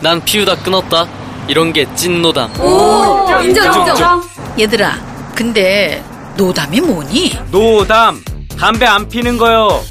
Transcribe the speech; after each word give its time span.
난 0.00 0.22
피우다 0.24 0.56
끊었다. 0.62 1.06
이런 1.48 1.72
게 1.72 1.84
찐 1.94 2.22
노담. 2.22 2.50
오, 2.60 3.26
인정, 3.42 3.88
인정. 3.88 4.22
얘들아, 4.58 4.94
근데 5.34 6.02
노담이 6.36 6.80
뭐니? 6.80 7.38
노담. 7.50 8.22
담배 8.58 8.86
안 8.86 9.08
피는 9.08 9.36
거요. 9.38 9.82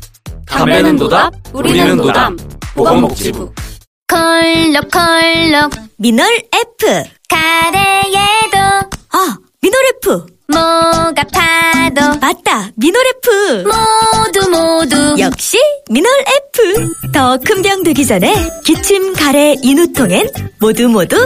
담배는 0.45 0.95
노답, 0.95 1.33
우리는 1.53 1.97
노담. 1.97 2.37
보건복지부. 2.75 3.51
컬럭컬럭 4.07 5.71
미널 5.97 6.25
F 6.53 7.03
가래에도 7.29 8.57
아 9.11 9.37
F 9.63 10.25
뭐가 10.47 11.23
파도 11.33 12.17
맞다 12.19 12.69
F 12.81 13.63
모두 13.63 14.49
모두 14.49 15.15
역시 15.19 15.57
미널 15.89 16.09
F 16.53 16.93
더 17.11 17.37
큰 17.45 17.61
병 17.61 17.83
되기 17.83 18.05
전에 18.05 18.33
기침 18.63 19.11
가래 19.13 19.55
인후통엔 19.61 20.29
모두 20.61 20.87
모두 20.87 21.17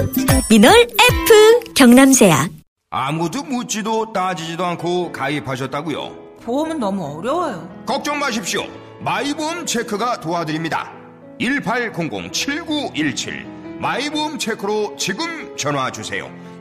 미널 0.49 0.73
F 0.81 1.73
경남제약 1.75 2.49
아무도 2.89 3.43
묻지도 3.43 4.11
따지지도 4.13 4.65
않고 4.65 5.11
가입하셨다고요? 5.11 6.23
보험은 6.43 6.79
너무 6.79 7.17
어려워요. 7.19 7.69
걱정 7.85 8.17
마십시오. 8.19 8.65
마이보험 8.99 9.65
체크가 9.65 10.19
도와드립니다. 10.19 10.91
1800-7917 11.39 13.79
마이보험 13.79 14.37
체크로 14.37 14.95
지금 14.97 15.55
전화 15.57 15.89
주세요. 15.91 16.29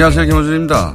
안녕하세요. 0.00 0.26
김호준입니다. 0.26 0.94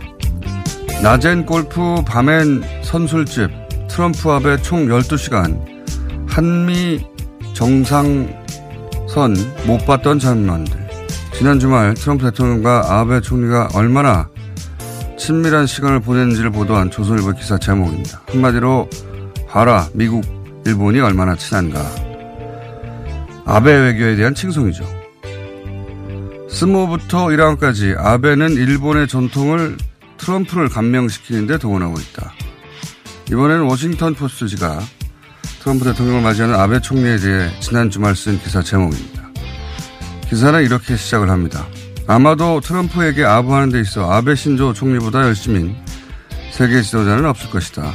낮엔 1.01 1.45
골프, 1.45 2.01
밤엔 2.07 2.63
선술집, 2.83 3.51
트럼프 3.89 4.31
앞에 4.31 4.61
총 4.61 4.87
12시간, 4.87 5.59
한미 6.25 7.05
정상선 7.51 8.31
못 9.67 9.85
봤던 9.85 10.19
장면들. 10.19 10.79
지난 11.33 11.59
주말 11.59 11.95
트럼프 11.95 12.23
대통령과 12.31 12.97
아베 12.97 13.19
총리가 13.19 13.71
얼마나 13.73 14.29
친밀한 15.17 15.67
시간을 15.67 15.99
보냈는지를 15.99 16.51
보도한 16.51 16.89
조선일보 16.89 17.33
기사 17.33 17.57
제목입니다. 17.57 18.21
한마디로 18.27 18.89
봐라 19.49 19.85
미국, 19.91 20.23
일본이 20.65 21.01
얼마나 21.01 21.35
친한가. 21.35 21.77
아베 23.43 23.69
외교에 23.69 24.15
대한 24.15 24.33
칭송이죠. 24.33 25.02
스모부터 26.63 27.25
1학년까지 27.25 27.93
아베는 27.97 28.53
일본의 28.53 29.09
전통을 29.09 29.75
트럼프를 30.15 30.69
감명시키는데 30.69 31.57
동원하고 31.57 31.99
있다. 31.99 32.31
이번에는 33.29 33.63
워싱턴 33.63 34.13
포스트지가 34.13 34.79
트럼프 35.59 35.83
대통령을 35.83 36.21
맞이하는 36.21 36.55
아베 36.55 36.79
총리에 36.79 37.17
대해 37.17 37.49
지난 37.59 37.89
주말 37.89 38.15
쓴 38.15 38.39
기사 38.39 38.61
제목입니다. 38.61 39.29
기사는 40.29 40.63
이렇게 40.63 40.95
시작을 40.95 41.29
합니다. 41.29 41.67
아마도 42.07 42.61
트럼프에게 42.61 43.25
아부하는 43.25 43.67
데 43.67 43.81
있어 43.81 44.09
아베 44.09 44.33
신조 44.33 44.71
총리보다 44.71 45.23
열심인 45.23 45.75
세계 46.53 46.81
지도자는 46.81 47.25
없을 47.25 47.49
것이다. 47.49 47.91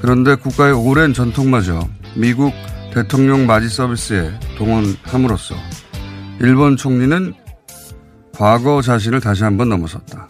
그런데 0.00 0.34
국가의 0.34 0.72
오랜 0.72 1.14
전통마저 1.14 1.88
미국 2.16 2.52
대통령 2.92 3.46
맞이 3.46 3.68
서비스에 3.68 4.32
동원함으로써 4.56 5.54
일본 6.40 6.76
총리는 6.76 7.34
과거 8.38 8.80
자신을 8.80 9.20
다시 9.20 9.42
한번 9.42 9.68
넘어섰다. 9.68 10.28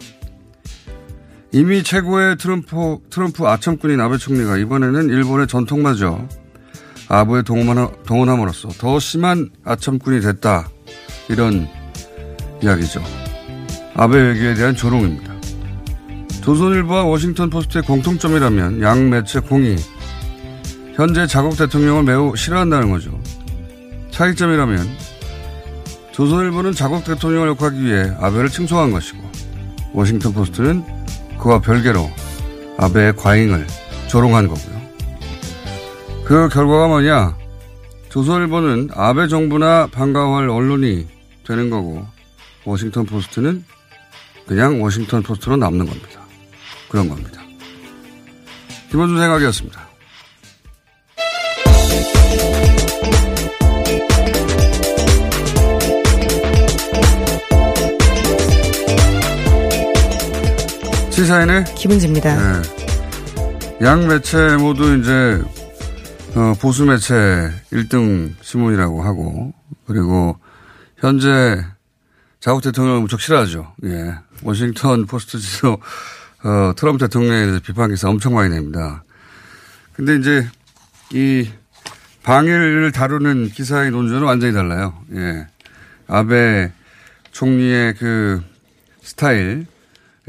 이미 1.51 1.83
최고의 1.83 2.37
트럼프, 2.37 2.97
트럼프 3.11 3.47
아첨꾼인 3.47 4.01
아베 4.01 4.17
총리가 4.17 4.57
이번에는 4.57 5.09
일본의 5.09 5.45
전통마저 5.45 6.27
아부에 7.07 7.43
동원함 7.43 8.41
으로써 8.41 8.69
더 8.69 8.99
심한 8.99 9.51
아첨꾼이 9.63 10.21
됐다. 10.21 10.67
이런 11.29 11.67
이야기죠. 12.63 13.03
아베 13.93 14.17
외교에 14.17 14.55
대한 14.55 14.75
조롱입니다. 14.75 15.31
조선일보와 16.41 17.03
워싱턴 17.03 17.51
포스트의 17.51 17.83
공통점이라면 17.83 18.81
양 18.81 19.11
매체 19.11 19.39
공이 19.39 19.75
현재 20.95 21.27
자국 21.27 21.55
대통령을 21.55 22.03
매우 22.03 22.35
싫어한다는 22.35 22.89
거죠. 22.89 23.21
차이점이라면 24.09 25.08
조선일보는 26.19 26.73
자국 26.73 27.05
대통령을 27.05 27.47
욕하기 27.47 27.81
위해 27.81 28.13
아베를 28.19 28.49
칭송한 28.49 28.91
것이고 28.91 29.19
워싱턴 29.93 30.33
포스트는 30.33 30.83
그와 31.39 31.61
별개로 31.61 32.11
아베의 32.77 33.15
과잉을 33.15 33.65
조롱한 34.09 34.49
거고요. 34.49 34.81
그 36.25 36.49
결과가 36.49 36.89
뭐냐? 36.89 37.37
조선일보는 38.09 38.89
아베 38.95 39.29
정부나 39.29 39.87
반가워할 39.87 40.49
언론이 40.49 41.07
되는 41.47 41.69
거고 41.69 42.05
워싱턴 42.65 43.05
포스트는 43.05 43.63
그냥 44.45 44.83
워싱턴 44.83 45.23
포스트로 45.23 45.55
남는 45.55 45.85
겁니다. 45.85 46.19
그런 46.89 47.07
겁니다. 47.07 47.41
김원준 48.91 49.17
생각이었습니다. 49.19 49.89
시사인의 61.29 61.63
김은지입니다. 61.75 62.61
네. 62.61 63.85
양 63.85 64.07
매체 64.07 64.57
모두 64.57 64.97
이제 64.97 65.39
어, 66.35 66.55
보수 66.59 66.85
매체 66.85 67.13
1등 67.71 68.33
신문이라고 68.41 69.03
하고 69.03 69.53
그리고 69.85 70.39
현재 70.97 71.63
자국 72.39 72.63
대통령을 72.63 73.01
무척 73.01 73.21
싫어하죠. 73.21 73.75
예. 73.83 74.15
워싱턴 74.41 75.05
포스트지도 75.05 75.73
어, 76.43 76.73
트럼프 76.75 77.05
대통령에 77.05 77.45
대해서 77.45 77.59
비판 77.63 77.91
기사 77.91 78.09
엄청 78.09 78.33
많이 78.33 78.49
냅니다. 78.49 79.03
근데 79.93 80.15
이제 80.15 80.47
이 81.11 81.47
방일을 82.23 82.91
다루는 82.91 83.49
기사의 83.49 83.91
논조는 83.91 84.23
완전히 84.23 84.51
달라요. 84.51 84.95
예. 85.13 85.45
아베 86.07 86.71
총리의 87.31 87.93
그 87.99 88.41
스타일 89.03 89.67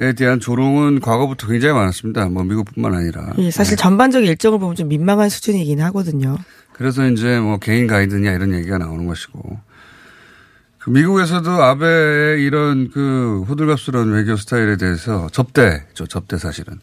에 0.01 0.15
대한 0.15 0.41
조롱은 0.41 1.01
과거부터 1.01 1.47
굉장히 1.47 1.75
많았습니다. 1.75 2.27
뭐 2.31 2.43
미국뿐만 2.43 2.95
아니라. 2.95 3.35
예, 3.37 3.51
사실 3.51 3.77
전반적 3.77 4.25
일정을 4.25 4.59
보면 4.59 4.75
좀 4.75 4.89
민망한 4.89 5.29
수준이긴 5.29 5.83
하거든요. 5.83 6.39
그래서 6.73 7.07
이제 7.07 7.39
뭐 7.39 7.59
개인 7.59 7.87
가이드냐 7.87 8.33
이런 8.33 8.55
얘기가 8.55 8.79
나오는 8.79 9.07
것이고. 9.07 9.59
그 10.79 10.89
미국에서도 10.89 11.51
아베의 11.51 12.43
이런 12.43 12.91
그 12.91 13.45
호들갑스러운 13.47 14.13
외교 14.13 14.37
스타일에 14.37 14.79
대해서 14.79 15.29
접대죠. 15.31 16.07
접대 16.07 16.39
사실은. 16.39 16.81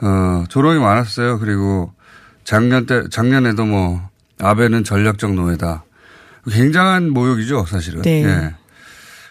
어, 0.00 0.42
조롱이 0.48 0.80
많았어요. 0.80 1.38
그리고 1.38 1.92
작년 2.42 2.86
때, 2.86 3.04
작년에도 3.08 3.64
뭐 3.64 4.02
아베는 4.40 4.82
전략적 4.82 5.34
노예다. 5.34 5.84
굉장한 6.50 7.10
모욕이죠. 7.10 7.66
사실은. 7.66 8.02
네. 8.02 8.24
예. 8.24 8.54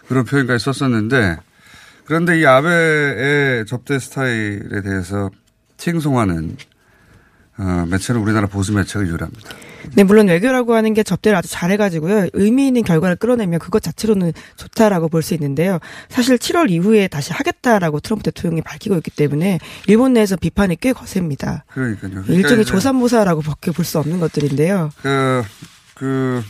그런 0.07 0.23
표현까지 0.23 0.63
썼었는데 0.63 1.37
그런데 2.05 2.39
이 2.39 2.45
아베의 2.45 3.65
접대 3.65 3.99
스타일에 3.99 4.81
대해서 4.83 5.29
칭송하는 5.77 6.57
어, 7.57 7.85
매체는 7.89 8.19
우리나라 8.21 8.47
보수 8.47 8.73
매체가 8.73 9.05
유일합니다. 9.05 9.49
네, 9.95 10.03
물론 10.03 10.27
외교라고 10.27 10.73
하는 10.73 10.93
게 10.93 11.03
접대를 11.03 11.37
아주 11.37 11.47
잘해가지고요. 11.49 12.29
의미 12.33 12.67
있는 12.67 12.83
결과를 12.83 13.15
끌어내면 13.15 13.59
그것 13.59 13.81
자체로는 13.81 14.33
좋다라고 14.57 15.07
볼 15.09 15.21
수 15.21 15.33
있는데요. 15.35 15.79
사실 16.09 16.37
7월 16.37 16.69
이후에 16.69 17.07
다시 17.07 17.31
하겠다라고 17.33 17.99
트럼프 18.01 18.23
대통령이 18.23 18.61
밝히고 18.61 18.95
있기 18.97 19.11
때문에 19.11 19.59
일본 19.87 20.13
내에서 20.13 20.35
비판이 20.35 20.77
꽤 20.81 20.91
거셉니다. 20.91 21.63
그러니까요. 21.69 22.11
그러니까 22.11 22.33
일종의 22.33 22.63
이제 22.63 22.71
조삼모사라고 22.71 23.41
밖에 23.41 23.71
볼 23.71 23.85
수 23.85 23.99
없는 23.99 24.19
것들인데요. 24.19 24.89
그, 25.01 25.43
그, 25.93 26.43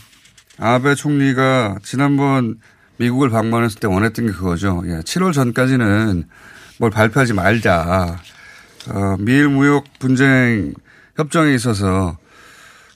아베 0.58 0.96
총리가 0.96 1.78
지난번 1.84 2.56
미국을 2.98 3.30
방문했을 3.30 3.80
때 3.80 3.88
원했던 3.88 4.28
게 4.28 4.32
그거죠. 4.32 4.84
예, 4.86 5.00
7월 5.00 5.34
전까지는 5.34 6.24
뭘 6.80 6.92
발표하지 6.92 7.34
말자. 7.34 8.18
어, 8.90 9.16
미일 9.20 9.50
무역 9.50 9.86
분쟁 10.00 10.74
협정에 11.16 11.54
있어서 11.56 12.18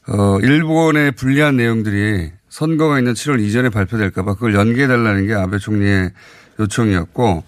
어, 0.07 0.39
일본의 0.41 1.11
불리한 1.13 1.57
내용들이 1.57 2.31
선거가 2.49 2.99
있는 2.99 3.13
7월 3.13 3.39
이전에 3.41 3.69
발표될까봐 3.69 4.33
그걸 4.35 4.55
연기해달라는 4.55 5.27
게 5.27 5.33
아베 5.33 5.57
총리의 5.57 6.11
요청이었고 6.59 7.43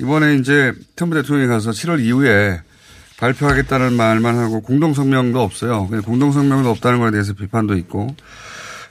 이번에 0.00 0.36
이제 0.36 0.72
트럼프 0.94 1.16
대통령이 1.16 1.48
가서 1.48 1.70
7월 1.70 2.00
이후에 2.00 2.60
발표하겠다는 3.18 3.94
말만 3.94 4.36
하고 4.36 4.60
공동성명도 4.60 5.40
없어요. 5.40 5.88
공동성명도 6.04 6.70
없다는 6.70 7.00
거에 7.00 7.10
대해서 7.10 7.32
비판도 7.32 7.76
있고 7.76 8.14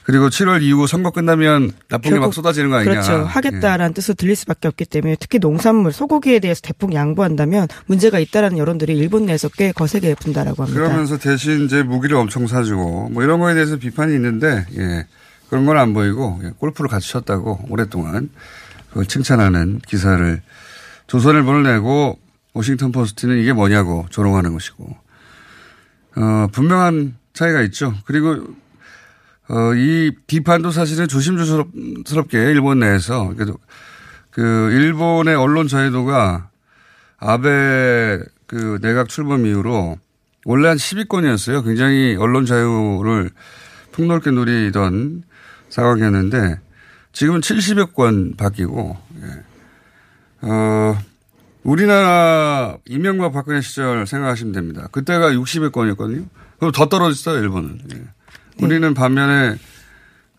그리고 0.06 0.30
7월 0.30 0.62
이후 0.62 0.86
선거 0.86 1.10
끝나면 1.10 1.72
나쁜 1.90 2.12
게 2.14 2.20
막 2.20 2.32
쏟아지는 2.34 2.70
거 2.70 2.76
아니냐. 2.78 2.92
그렇죠. 3.02 3.24
하겠다라는 3.26 3.90
예. 3.90 3.94
뜻으로 3.94 4.14
들릴 4.14 4.36
수밖에 4.36 4.68
없기 4.68 4.86
때문에 4.86 5.16
특히 5.20 5.40
농산물, 5.40 5.92
소고기에 5.92 6.40
대해서 6.40 6.62
대폭 6.62 6.94
양보한다면 6.94 7.68
문제가 7.88 8.20
있다라는 8.20 8.58
여론들이 8.60 8.96
일본 8.96 9.26
내에서 9.26 9.50
꽤 9.50 9.72
거세게 9.72 10.16
분다라고 10.16 10.62
합니다. 10.64 10.80
그러면서 10.80 11.18
대신 11.18 11.66
이제 11.66 11.82
무기를 11.82 12.18
엄청 12.18 12.46
사주고 12.46 13.10
뭐 13.10 13.24
이런 13.24 13.40
거에 13.40 13.56
대해서 13.56 13.78
비판이 13.78 14.14
있는데 14.14 14.66
예. 14.78 15.08
그런 15.50 15.66
건 15.66 15.78
안 15.78 15.94
보이고 15.96 16.40
예. 16.44 16.52
골프를 16.58 16.88
같이 16.90 17.10
쳤다고 17.10 17.66
오랫동안 17.70 18.30
그걸 18.90 19.06
칭찬하는 19.08 19.82
기사를 19.88 20.42
조선일보를 21.08 21.64
내고 21.64 22.20
워싱턴 22.54 22.92
포스트는 22.92 23.40
이게 23.40 23.54
뭐냐고 23.54 24.06
조롱하는 24.12 24.54
것이고 24.54 24.96
어, 26.18 26.48
분명한 26.52 27.16
차이가 27.34 27.62
있죠. 27.64 27.94
그리고 28.06 28.46
어, 29.48 29.74
이 29.76 30.12
비판도 30.28 30.72
사실은 30.72 31.08
조심스럽게 31.08 32.38
일본 32.52 32.80
내에서 32.80 33.34
그 34.32 34.72
일본의 34.72 35.36
언론 35.36 35.68
자유도가 35.68 36.50
아베 37.18 38.20
그 38.48 38.80
내각 38.82 39.10
출범 39.10 39.46
이후로 39.46 39.98
원래 40.46 40.68
한 40.68 40.78
10위권이었어요. 40.78 41.64
굉장히 41.64 42.16
언론 42.16 42.46
자유를 42.46 43.32
폭넓게 43.92 44.32
누리던 44.32 45.24
상황이었는데 45.70 46.60
지금은 47.14 47.40
70여 47.42 47.94
권 47.94 48.36
바뀌고 48.36 48.98
예. 49.22 50.48
어, 50.48 50.98
우리나라 51.64 52.78
이명박 52.86 53.32
박근혜 53.32 53.62
시절 53.62 54.06
생각하시면 54.06 54.54
됩니다. 54.54 54.88
그때가 54.92 55.32
60여 55.32 55.72
건이었거든요. 55.72 56.26
그럼 56.60 56.72
더 56.72 56.88
떨어졌어요, 56.88 57.40
일본은. 57.42 57.80
예. 57.94 58.04
우리는 58.62 58.94
반면에 58.94 59.56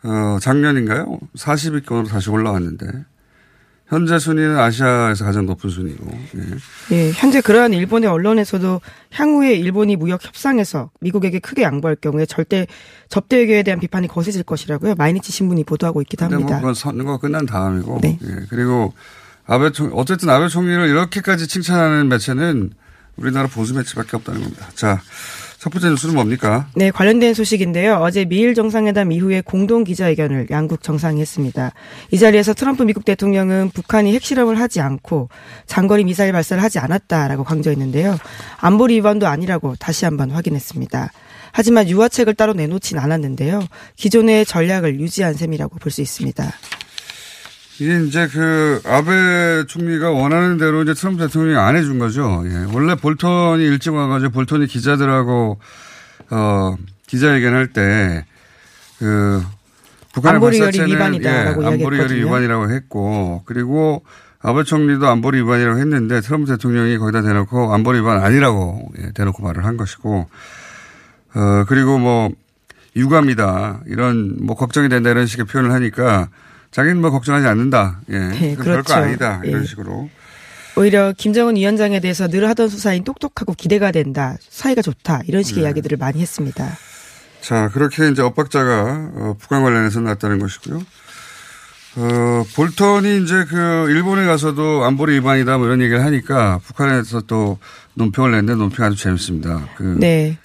어, 0.03 0.39
작년인가요? 0.41 1.19
40위권으로 1.37 2.09
다시 2.09 2.31
올라왔는데 2.31 2.87
현재 3.89 4.19
순위는 4.19 4.59
아시아에서 4.59 5.25
가장 5.25 5.47
높은 5.47 5.71
순위고. 5.71 6.07
예. 6.11 6.97
예, 6.97 7.13
현재 7.13 7.41
그러한 7.41 7.73
일본의 7.73 8.11
언론에서도 8.11 8.81
향후에 9.13 9.55
일본이 9.55 9.95
무역 9.95 10.25
협상에서 10.25 10.91
미국에게 11.01 11.39
크게 11.39 11.63
양보할 11.63 11.97
경우에 11.97 12.27
절대 12.27 12.67
접대 13.09 13.37
외교에 13.37 13.63
대한 13.63 13.79
비판이 13.79 14.09
거세질 14.09 14.43
것이라고요. 14.43 14.97
마이니치 14.97 15.31
신문이 15.31 15.65
보도하고 15.65 16.03
있기도 16.03 16.27
뭐 16.27 16.35
합니다. 16.35 16.57
그건 16.57 16.75
선거 16.75 17.19
끝난 17.19 17.47
다음이고. 17.47 18.01
네. 18.03 18.19
예. 18.23 18.47
그리고 18.51 18.93
아베 19.47 19.71
총 19.71 19.91
어쨌든 19.95 20.31
아베 20.31 20.49
총리를 20.49 20.89
이렇게까지 20.89 21.47
칭찬하는 21.47 22.09
매체는 22.09 22.73
우리나라 23.17 23.47
보수 23.47 23.73
매체밖에 23.75 24.17
없다는 24.17 24.43
겁니다. 24.43 24.67
자, 24.75 25.01
첫 25.59 25.71
번째 25.71 25.89
뉴스는 25.89 26.15
뭡니까? 26.15 26.69
네, 26.75 26.91
관련된 26.91 27.35
소식인데요. 27.35 27.97
어제 27.97 28.25
미일 28.25 28.55
정상회담 28.55 29.11
이후에 29.11 29.41
공동 29.41 29.85
기자회견을 29.85 30.49
양국 30.51 30.83
정상이 30.83 31.21
했습니다. 31.21 31.73
이 32.11 32.19
자리에서 32.19 32.55
트럼프 32.55 32.83
미국 32.83 33.05
대통령은 33.05 33.71
북한이 33.71 34.15
핵실험을 34.15 34.61
하지 34.61 34.81
않고 34.81 35.29
장거리 35.67 36.05
미사일 36.05 36.33
발사를 36.33 36.63
하지 36.63 36.79
않았다라고 36.79 37.45
강조했는데요. 37.45 38.17
안보리 38.59 38.97
위반도 38.97 39.27
아니라고 39.27 39.75
다시 39.77 40.05
한번 40.05 40.31
확인했습니다. 40.31 41.11
하지만 41.53 41.89
유화책을 41.89 42.35
따로 42.35 42.53
내놓진 42.53 42.99
않았는데요. 42.99 43.63
기존의 43.97 44.45
전략을 44.45 45.01
유지한 45.01 45.35
셈이라고 45.35 45.79
볼 45.79 45.91
수 45.91 46.03
있습니다. 46.03 46.53
이게 47.79 48.05
이제 48.05 48.27
그 48.29 48.81
아베 48.85 49.65
총리가 49.67 50.11
원하는 50.11 50.57
대로 50.57 50.83
이제 50.83 50.95
트럼프 50.95 51.27
대통령이 51.27 51.57
안 51.57 51.77
해준 51.77 51.99
거죠. 51.99 52.43
예. 52.47 52.73
원래 52.73 52.95
볼턴이 52.95 53.63
일찍 53.65 53.93
와가지고 53.95 54.33
볼턴이 54.33 54.67
기자들하고 54.67 55.59
어 56.31 56.77
기자회견할 57.07 57.73
때 57.73 58.25
그 58.99 59.43
북한의 60.15 60.37
안보리 60.37 60.59
결의 60.59 60.73
발사체는 60.73 60.95
위반이다라고 60.95 61.63
예, 61.63 61.67
안보리 61.67 61.97
결의 61.99 61.99
이야기했거든요. 61.99 62.27
위반이라고 62.27 62.71
했고 62.71 63.43
그리고 63.45 64.03
아베 64.41 64.63
총리도 64.63 65.07
안보리 65.07 65.41
위반이라고 65.41 65.79
했는데 65.79 66.21
트럼프 66.21 66.51
대통령이 66.51 66.99
거기다 66.99 67.23
대놓고 67.23 67.75
안보리 67.75 68.01
위반 68.01 68.23
아니라고 68.23 68.91
예, 68.99 69.11
대놓고 69.13 69.43
말을 69.43 69.65
한 69.65 69.77
것이고 69.77 70.29
어 71.35 71.65
그리고 71.69 71.99
뭐 71.99 72.31
유감이다 72.95 73.81
이런 73.87 74.37
뭐 74.41 74.57
걱정이 74.57 74.89
된다 74.89 75.11
이런 75.11 75.27
식의 75.27 75.45
표현을 75.45 75.73
하니까 75.73 76.29
자기는 76.77 77.01
뭐 77.01 77.11
걱정하지 77.11 77.47
않는다. 77.47 78.01
예. 78.11 78.19
네, 78.19 78.55
그렇죠. 78.55 78.83
별거 78.83 78.95
아니다. 78.95 79.41
이런 79.45 79.63
예. 79.63 79.67
식으로. 79.67 80.11
오히려 80.77 81.15
김정은 81.17 81.57
위원장에 81.57 82.01
대해서 82.01 82.29
늘 82.29 82.47
하던 82.51 82.69
수사인 82.69 83.03
똑똑하고 83.03 83.55
기대가 83.55 83.91
된다. 83.93 84.37
사이가 84.51 84.83
좋다. 84.83 85.23
이런 85.27 85.43
식의 85.43 85.63
네. 85.63 85.69
이야기들을 85.69 85.97
많이 85.97 86.21
했습니다. 86.21 86.77
자, 87.41 87.71
그렇게 87.73 88.11
이제 88.11 88.21
엇박자가 88.21 89.11
어, 89.15 89.37
북한 89.41 89.63
관련해서 89.63 90.01
났다는 90.01 90.39
것이고요. 90.39 90.83
어, 91.97 92.45
볼턴이 92.55 93.23
이제 93.23 93.47
그 93.49 93.87
일본에 93.89 94.27
가서도 94.27 94.85
안보리 94.85 95.15
위반이다 95.15 95.57
뭐 95.57 95.69
이런 95.69 95.81
얘기를 95.81 96.05
하니까 96.05 96.61
북한에서 96.63 97.23
또 97.23 97.59
논평을 97.95 98.33
냈는데 98.33 98.55
논평 98.55 98.85
아주 98.85 99.03
재밌습니다. 99.03 99.67
그 99.77 99.97
네. 99.99 100.37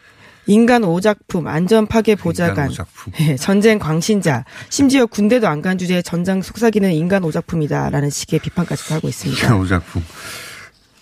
인간 0.47 0.83
오작품, 0.83 1.47
안전 1.47 1.85
파괴 1.87 2.15
보좌관, 2.15 2.69
오작품. 2.69 3.13
예, 3.19 3.35
전쟁 3.37 3.77
광신자, 3.79 4.43
심지어 4.69 5.05
군대도 5.05 5.47
안 5.47 5.61
간 5.61 5.77
주제에 5.77 6.01
전장 6.01 6.41
속삭이는 6.41 6.91
인간 6.93 7.23
오작품이다라는 7.23 8.09
식의 8.09 8.39
비판까지도 8.39 8.95
하고 8.95 9.07
있습니다. 9.07 9.55
오작품. 9.55 10.03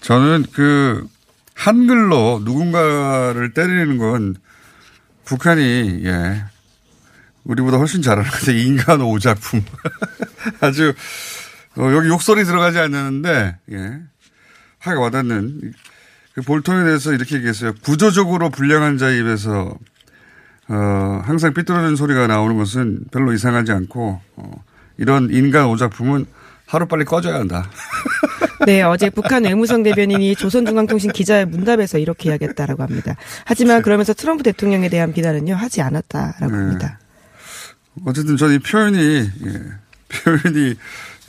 저는 0.01 0.45
그 0.53 1.07
한글로 1.55 2.41
누군가를 2.43 3.53
때리는 3.53 3.97
건 3.97 4.35
북한이 5.25 6.01
예 6.05 6.43
우리보다 7.43 7.77
훨씬 7.77 8.01
잘하는 8.01 8.29
것 8.29 8.39
같아요. 8.39 8.57
인간 8.57 9.01
오작품. 9.01 9.63
아주 10.61 10.93
어, 11.77 11.91
여기 11.93 12.09
욕설이 12.09 12.43
들어가지 12.43 12.79
않는데 12.79 13.57
예 13.71 13.99
화가 14.79 14.99
와닿는 14.99 15.59
그 15.61 15.71
볼턴에 16.41 16.83
대해서 16.83 17.13
이렇게 17.13 17.35
얘기했어요. 17.35 17.73
구조적으로 17.83 18.49
불량한 18.49 18.97
자 18.97 19.09
입에서 19.09 19.77
어, 20.67 21.21
항상 21.23 21.53
삐뚤어진 21.53 21.95
소리가 21.95 22.27
나오는 22.27 22.55
것은 22.57 23.05
별로 23.11 23.33
이상하지 23.33 23.71
않고 23.71 24.21
어, 24.35 24.63
이런 24.97 25.29
인간 25.31 25.65
오작품은 25.67 26.25
하루 26.65 26.87
빨리 26.87 27.03
꺼져야 27.05 27.35
한다. 27.35 27.69
네, 28.67 28.83
어제 28.83 29.09
북한 29.09 29.43
외무성 29.43 29.81
대변인이 29.81 30.35
조선중앙통신 30.35 31.11
기자의 31.11 31.45
문답에서 31.47 31.97
이렇게 31.97 32.29
이야기했다라고 32.29 32.83
합니다. 32.83 33.15
하지만 33.45 33.81
그러면서 33.81 34.13
트럼프 34.13 34.43
대통령에 34.43 34.89
대한 34.89 35.11
비난은요 35.11 35.55
하지 35.55 35.81
않았다라고 35.81 36.51
네. 36.51 36.57
합니다. 36.57 36.99
어쨌든 38.05 38.37
저는 38.37 38.55
이 38.55 38.59
표현이 38.59 38.97
예, 39.45 39.61
표현이 40.09 40.75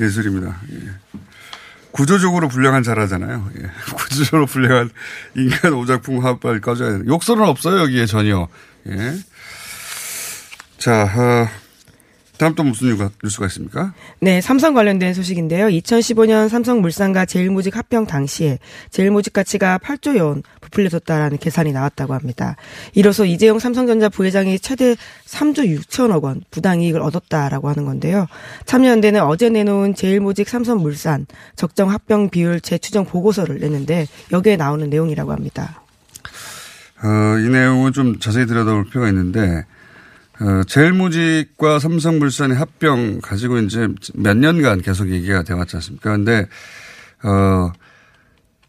예술입니다. 0.01 0.61
예. 0.73 0.79
구조적으로 1.93 2.49
불량한 2.49 2.83
자라잖아요. 2.83 3.51
예. 3.59 3.71
구조적으로 3.97 4.47
불량한 4.47 4.91
인간 5.37 5.73
오작품 5.75 6.25
합발 6.25 6.61
꺼져야 6.61 6.93
되는. 6.93 7.07
욕설은 7.07 7.43
없어요, 7.45 7.81
여기에 7.81 8.07
전혀. 8.07 8.49
예. 8.89 9.15
자, 10.79 11.03
어, 11.05 11.49
다음 12.41 12.55
또 12.55 12.63
무슨 12.65 12.97
뉴스가 13.23 13.45
있습니까? 13.49 13.93
네, 14.19 14.41
삼성 14.41 14.73
관련된 14.73 15.13
소식인데요. 15.13 15.67
2015년 15.67 16.49
삼성물산과 16.49 17.27
제일모직 17.27 17.77
합병 17.77 18.07
당시에 18.07 18.59
제일모직 18.89 19.35
가치가 19.35 19.77
8조 19.77 20.19
원 20.25 20.43
부풀려졌다라는 20.63 21.37
계산이 21.37 21.73
나왔다고 21.73 22.15
합니다. 22.15 22.57
이로써 22.95 23.27
이재용 23.27 23.59
삼성전자 23.59 24.09
부회장이 24.09 24.59
최대 24.59 24.97
3조 25.27 25.81
6천억 25.83 26.23
원 26.23 26.41
부당이익을 26.51 27.03
얻었다라고 27.03 27.69
하는 27.69 27.85
건데요. 27.85 28.27
참여연대는 28.65 29.23
어제 29.23 29.51
내놓은 29.51 29.95
제일모직 29.95 30.49
삼성물산 30.49 31.27
적정 31.57 31.91
합병 31.91 32.31
비율 32.31 32.63
재추정 32.63 33.05
보고서를 33.05 33.59
냈는데 33.59 34.07
여기에 34.33 34.57
나오는 34.57 34.89
내용이라고 34.89 35.33
합니다. 35.33 35.83
어, 37.03 37.39
이 37.39 37.51
내용은 37.51 37.93
좀 37.93 38.19
자세히 38.19 38.47
들여다볼 38.47 38.87
필요가 38.87 39.09
있는데 39.09 39.67
어, 40.41 40.63
제일모직과 40.65 41.79
삼성물산의 41.79 42.57
합병 42.57 43.21
가지고 43.21 43.59
이제 43.59 43.89
몇 44.15 44.39
년간 44.39 44.81
계속 44.81 45.11
얘기가 45.11 45.43
돼 45.43 45.53
왔지 45.53 45.77
않습니까? 45.77 46.13
근데, 46.13 46.49
어, 47.23 47.73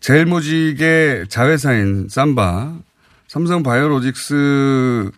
제일모직의 0.01 1.29
자회사인 1.29 2.07
삼바, 2.09 2.77
삼성바이오로직스에 3.29 5.11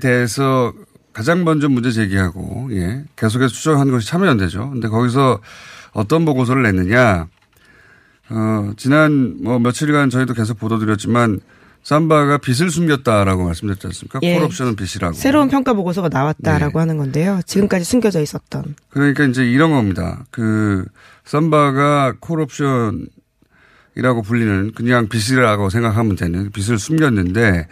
대해서 0.00 0.72
가장 1.12 1.44
먼저 1.44 1.68
문제 1.68 1.92
제기하고, 1.92 2.70
예, 2.72 3.04
계속해서 3.14 3.54
추정한 3.54 3.92
것이 3.92 4.08
참여연대죠. 4.08 4.70
근데 4.70 4.88
거기서 4.88 5.40
어떤 5.92 6.24
보고서를 6.24 6.64
냈느냐, 6.64 7.28
어, 8.30 8.72
지난 8.76 9.36
뭐 9.40 9.60
며칠간 9.60 10.10
저희도 10.10 10.34
계속 10.34 10.58
보도드렸지만 10.58 11.40
삼바가 11.82 12.38
빚을 12.38 12.70
숨겼다라고 12.70 13.44
말씀드렸지 13.44 13.86
않습니까? 13.88 14.20
예. 14.22 14.34
콜옵션은 14.38 14.76
빚이라고. 14.76 15.14
새로운 15.14 15.48
평가 15.48 15.72
보고서가 15.72 16.08
나왔다라고 16.08 16.78
하는 16.78 16.98
건데요. 16.98 17.40
지금까지 17.46 17.84
숨겨져 17.84 18.20
있었던. 18.20 18.74
그러니까 18.90 19.24
이제 19.24 19.44
이런 19.50 19.70
겁니다. 19.70 20.24
그 20.30 20.84
삼바가 21.24 22.14
콜옵션이라고 22.20 23.08
불리는 24.24 24.72
그냥 24.74 25.08
빚이라고 25.08 25.70
생각하면 25.70 26.16
되는 26.16 26.50
빚을 26.50 26.78
숨겼는데 26.78 27.66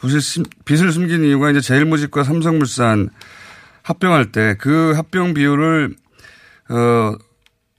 빚을, 0.00 0.20
숨- 0.20 0.44
빚을 0.64 0.92
숨긴 0.92 1.24
이유가 1.24 1.50
이제 1.50 1.60
제일모직과 1.60 2.24
삼성물산 2.24 3.10
합병할 3.82 4.32
때 4.32 4.54
그 4.58 4.92
합병 4.96 5.34
비율을 5.34 5.94
어 6.70 7.14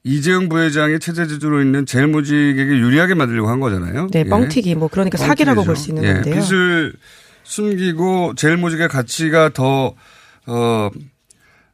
이재용 0.03 0.50
부회장이 0.50 1.00
체제 1.00 1.27
지주로 1.27 1.62
있는 1.62 1.86
제일모직에게 1.86 2.77
유리하게 2.77 3.13
만들려고 3.13 3.50
한 3.50 3.60
거잖아요. 3.60 4.07
네, 4.12 4.19
예. 4.19 4.24
뻥튀기 4.25 4.75
뭐 4.75 4.89
그러니까 4.89 5.17
사기라고 5.17 5.63
뻥튀기죠. 5.63 5.65
볼수 5.65 5.89
있는 5.91 6.03
예, 6.03 6.13
건데요. 6.15 6.36
빚을 6.43 6.93
숨기고 7.43 8.36
제일모직의 8.36 8.89
가치가 8.89 9.50
더, 9.50 9.95
어, 10.45 10.89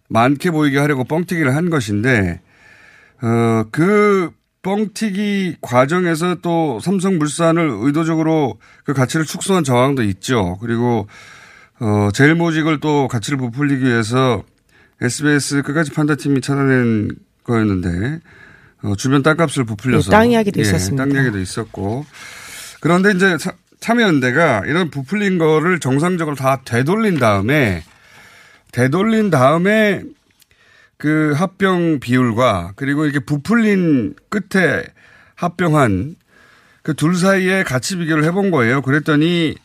많게 0.09 0.51
보이게 0.51 0.77
하려고 0.77 1.03
뻥튀기를 1.05 1.55
한 1.55 1.69
것인데, 1.69 2.41
어, 3.21 3.63
그 3.71 4.31
뻥튀기 4.61 5.57
과정에서 5.61 6.35
또 6.41 6.79
삼성물산을 6.81 7.77
의도적으로 7.81 8.59
그 8.83 8.93
가치를 8.93 9.25
축소한 9.25 9.63
정황도 9.63 10.03
있죠. 10.03 10.57
그리고, 10.61 11.07
어, 11.79 12.09
제일모직을 12.13 12.79
또 12.79 13.07
가치를 13.07 13.37
부풀리기 13.39 13.85
위해서 13.85 14.43
SBS 15.01 15.61
끝까지 15.63 15.91
판다팀이 15.93 16.41
찾아낸 16.41 17.09
거였는데, 17.49 18.21
어, 18.83 18.95
주변 18.95 19.21
땅값을 19.23 19.65
부풀려서. 19.65 20.09
네, 20.09 20.15
땅 20.15 20.31
이야기도 20.31 20.59
예, 20.59 20.61
있었습니다. 20.63 21.03
땅 21.03 21.13
이야기도 21.13 21.39
있었고. 21.39 22.05
그런데 22.79 23.11
이제 23.11 23.37
차- 23.37 23.55
참여연대가 23.81 24.63
이런 24.67 24.89
부풀린 24.89 25.37
거를 25.37 25.79
정상적으로 25.79 26.35
다 26.35 26.61
되돌린 26.63 27.19
다음에 27.19 27.83
되돌린 28.71 29.29
다음에 29.29 30.03
그 30.97 31.33
합병 31.35 31.99
비율과 31.99 32.73
그리고 32.75 33.05
이렇게 33.05 33.19
부풀린 33.19 34.15
끝에 34.29 34.83
합병한 35.35 36.15
그 36.83 36.93
둘 36.95 37.15
사이의 37.15 37.63
가치 37.65 37.97
비교를 37.97 38.23
해본 38.25 38.51
거예요. 38.51 38.81
그랬더니 38.81 39.55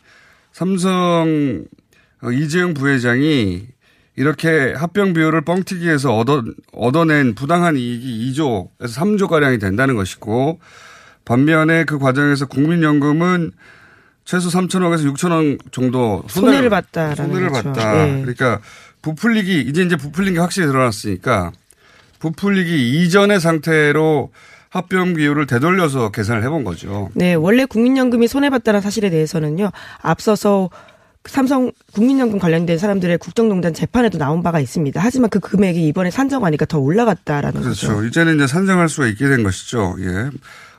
삼성 0.53 1.65
어, 2.21 2.31
이재용 2.31 2.73
부회장이 2.73 3.67
이렇게 4.15 4.73
합병 4.73 5.13
비율을 5.13 5.41
뻥튀기해서 5.41 6.15
얻어, 6.17 6.43
얻어낸 6.71 7.35
부당한 7.35 7.75
이익이 7.75 8.31
2조에서 8.31 8.87
3조 8.87 9.27
가량이 9.27 9.59
된다는 9.59 9.95
것이고 9.95 10.59
반면에 11.25 11.83
그 11.83 11.99
과정에서 11.99 12.45
국민연금은 12.45 13.51
최소 14.23 14.49
3천억에서 14.49 15.13
6천억 15.13 15.71
정도 15.71 16.23
손해를 16.27 16.69
봤다라는 16.69 17.15
손해를. 17.15 17.49
봤다. 17.49 17.93
네. 18.05 18.21
그러니까 18.21 18.59
부풀리기 19.01 19.61
이제 19.61 19.83
이제 19.83 19.95
부풀린 19.95 20.33
게 20.33 20.39
확실히 20.39 20.67
드러났으니까 20.67 21.51
부풀리기 22.19 23.03
이전의 23.03 23.39
상태로 23.39 24.31
합병 24.69 25.13
비율을 25.13 25.45
되돌려서 25.45 26.09
계산을 26.09 26.43
해본 26.43 26.63
거죠. 26.63 27.09
네, 27.13 27.33
원래 27.33 27.65
국민연금이 27.65 28.27
손해봤다는 28.27 28.81
사실에 28.81 29.09
대해서는요, 29.09 29.71
앞서서 30.01 30.69
삼성 31.27 31.71
국민연금 31.93 32.39
관련된 32.39 32.77
사람들의 32.77 33.17
국정농단 33.17 33.73
재판에도 33.73 34.17
나온 34.17 34.43
바가 34.43 34.59
있습니다. 34.59 34.99
하지만 35.03 35.29
그 35.29 35.39
금액이 35.39 35.87
이번에 35.87 36.11
산정하니까 36.11 36.65
더 36.65 36.79
올라갔다라는 36.79 37.61
그렇죠. 37.61 37.87
거죠. 37.95 38.05
이제는 38.05 38.35
이제 38.35 38.47
산정할 38.47 38.89
수가 38.89 39.07
있게 39.07 39.27
된 39.27 39.43
것이죠. 39.43 39.95
예. 40.01 40.29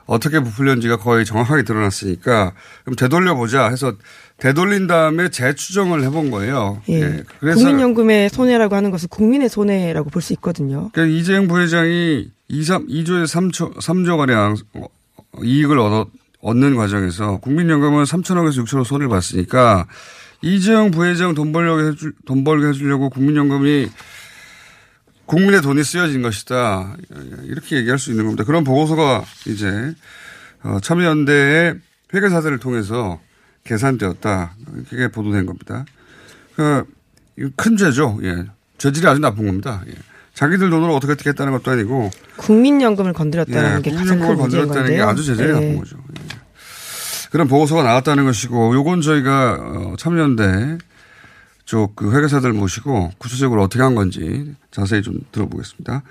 어떻게 0.05 0.39
부풀렸는지가 0.39 0.97
거의 0.97 1.25
정확하게 1.25 1.63
드러났으니까 1.63 2.53
그럼 2.85 2.95
되돌려 2.95 3.35
보자 3.35 3.67
해서 3.67 3.93
되돌린 4.37 4.87
다음에 4.87 5.27
재추정을 5.29 6.01
해본 6.03 6.31
거예요. 6.31 6.81
예. 6.87 6.93
예. 7.01 7.23
그래서 7.41 7.59
국민연금의 7.59 8.29
손해라고 8.29 8.75
하는 8.75 8.89
것은 8.91 9.09
국민의 9.09 9.49
손해라고 9.49 10.09
볼 10.09 10.21
수 10.21 10.31
있거든요. 10.33 10.89
그러니까 10.93 11.17
이재용 11.17 11.47
부회장이 11.49 12.29
2, 12.47 12.63
3, 12.63 12.87
2조에 12.87 13.25
3조, 13.25 13.75
3조 13.81 14.17
가량 14.17 14.55
이익을 15.43 15.77
얻어, 15.77 16.05
얻는 16.39 16.75
과정에서 16.77 17.39
국민연금은 17.39 18.03
3천억에서 18.05 18.63
6천억 18.63 18.85
손해를 18.85 19.09
봤으니까 19.09 19.85
이재용 20.41 20.91
부회장 20.91 21.33
돈 21.33 21.51
벌려고 21.51 21.81
해줄, 21.81 22.13
돈 22.25 22.43
벌게 22.43 22.67
해주려고 22.67 23.09
국민연금이 23.09 23.89
국민의 25.25 25.61
돈이 25.61 25.83
쓰여진 25.83 26.21
것이다. 26.21 26.95
이렇게 27.43 27.77
얘기할 27.77 27.99
수 27.99 28.11
있는 28.11 28.25
겁니다. 28.25 28.43
그런 28.43 28.63
보고서가 28.63 29.25
이제 29.47 29.93
어, 30.63 30.79
참여연대의 30.81 31.75
회계사들을 32.13 32.59
통해서 32.59 33.19
계산되었다. 33.65 34.55
이게 34.91 35.09
보도된 35.09 35.45
겁니다. 35.45 35.85
그, 36.55 36.85
이거 37.37 37.49
큰 37.55 37.77
죄죠. 37.77 38.17
예. 38.23 38.45
죄질이 38.77 39.05
아주 39.07 39.19
나쁜 39.19 39.45
겁니다. 39.45 39.83
예. 39.87 39.93
자기들 40.33 40.69
돈으로 40.69 40.95
어떻게 40.95 41.13
어떻게 41.13 41.31
했다는 41.31 41.51
것도 41.53 41.71
아니고 41.71 42.11
국민연금을 42.37 43.11
건드렸다는 43.13 43.79
예, 43.79 43.81
게 43.81 43.89
가장 43.89 44.19
국민연금을 44.19 44.35
큰 44.35 44.41
문제인 44.41 44.63
건드렸다는 44.67 44.89
게 44.91 44.97
건데요. 44.97 45.07
아주 45.07 45.25
제재가 45.25 45.49
예. 45.49 45.53
나쁜 45.53 45.77
거죠. 45.79 45.97
예. 47.37 47.37
그런 47.37 47.47
보고서가 47.47 47.83
나왔다는 47.83 48.25
것이고 48.25 48.73
요건 48.73 49.01
저희가 49.01 49.57
어, 49.59 49.93
참여연대 49.97 50.79
쪽그 51.65 52.15
회계사들 52.15 52.53
모시고 52.53 53.11
구체적으로 53.17 53.61
어떻게 53.61 53.83
한 53.83 53.93
건지 53.93 54.55
자세히 54.71 55.01
좀 55.01 55.19
들어보겠습니다. 55.33 56.01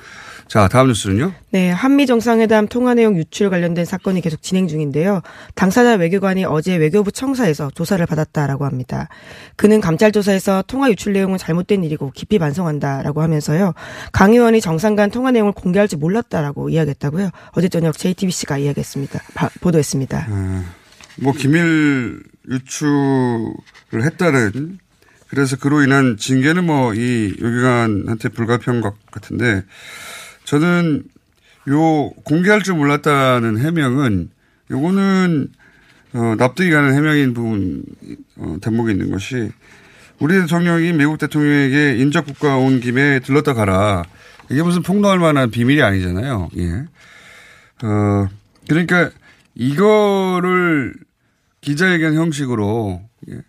자, 0.48 0.68
다음 0.68 0.88
뉴스는요. 0.88 1.32
네, 1.50 1.70
한미 1.70 2.04
정상회담 2.06 2.68
통화 2.68 2.92
내용 2.94 3.16
유출 3.16 3.48
관련된 3.48 3.86
사건이 3.86 4.20
계속 4.20 4.42
진행 4.42 4.68
중인데요. 4.68 5.22
당사자 5.54 5.94
외교관이 5.94 6.44
어제 6.44 6.76
외교부 6.76 7.10
청사에서 7.10 7.70
조사를 7.74 8.04
받았다라고 8.04 8.66
합니다. 8.66 9.08
그는 9.56 9.80
감찰 9.80 10.12
조사에서 10.12 10.62
통화 10.66 10.90
유출 10.90 11.14
내용은 11.14 11.38
잘못된 11.38 11.82
일이고 11.84 12.12
깊이 12.14 12.38
반성한다라고 12.38 13.22
하면서요. 13.22 13.72
강 14.12 14.32
의원이 14.34 14.60
정상 14.60 14.94
간 14.94 15.10
통화 15.10 15.30
내용을 15.30 15.52
공개할 15.52 15.88
줄 15.88 15.98
몰랐다라고 15.98 16.68
이야기했다고요. 16.68 17.30
어제 17.52 17.68
저녁 17.70 17.96
JTBC가 17.96 18.58
이야기했습니다. 18.58 19.20
바- 19.34 19.48
보도했습니다. 19.62 20.26
뭐 21.20 21.32
기밀 21.32 22.22
유출을 22.48 24.02
했다는 24.02 24.78
그래서 25.28 25.56
그로 25.56 25.82
인한 25.82 26.16
징계는 26.16 26.64
뭐이 26.64 27.34
외교관한테 27.40 28.28
불가피한 28.28 28.80
것 28.80 28.94
같은데 29.10 29.64
저는 30.44 31.04
요 31.68 32.10
공개할 32.24 32.62
줄 32.62 32.74
몰랐다는 32.74 33.58
해명은 33.58 34.30
요거는 34.70 35.48
어, 36.12 36.34
납득이 36.38 36.70
가는 36.70 36.94
해명인 36.94 37.34
부분 37.34 37.82
어, 38.36 38.56
대목이 38.62 38.92
있는 38.92 39.10
것이 39.10 39.50
우리 40.18 40.40
대통령이 40.40 40.92
미국 40.92 41.18
대통령에게 41.18 41.98
인접 41.98 42.24
국가 42.24 42.56
온 42.56 42.80
김에 42.80 43.20
들렀다 43.20 43.54
가라 43.54 44.04
이게 44.50 44.62
무슨 44.62 44.82
폭로할 44.82 45.18
만한 45.18 45.50
비밀이 45.50 45.82
아니잖아요. 45.82 46.48
예. 46.56 46.84
어 47.82 48.28
그러니까 48.68 49.10
이거를 49.54 50.94
기자회견 51.66 52.14
형식으로 52.14 53.02
예, 53.28 53.40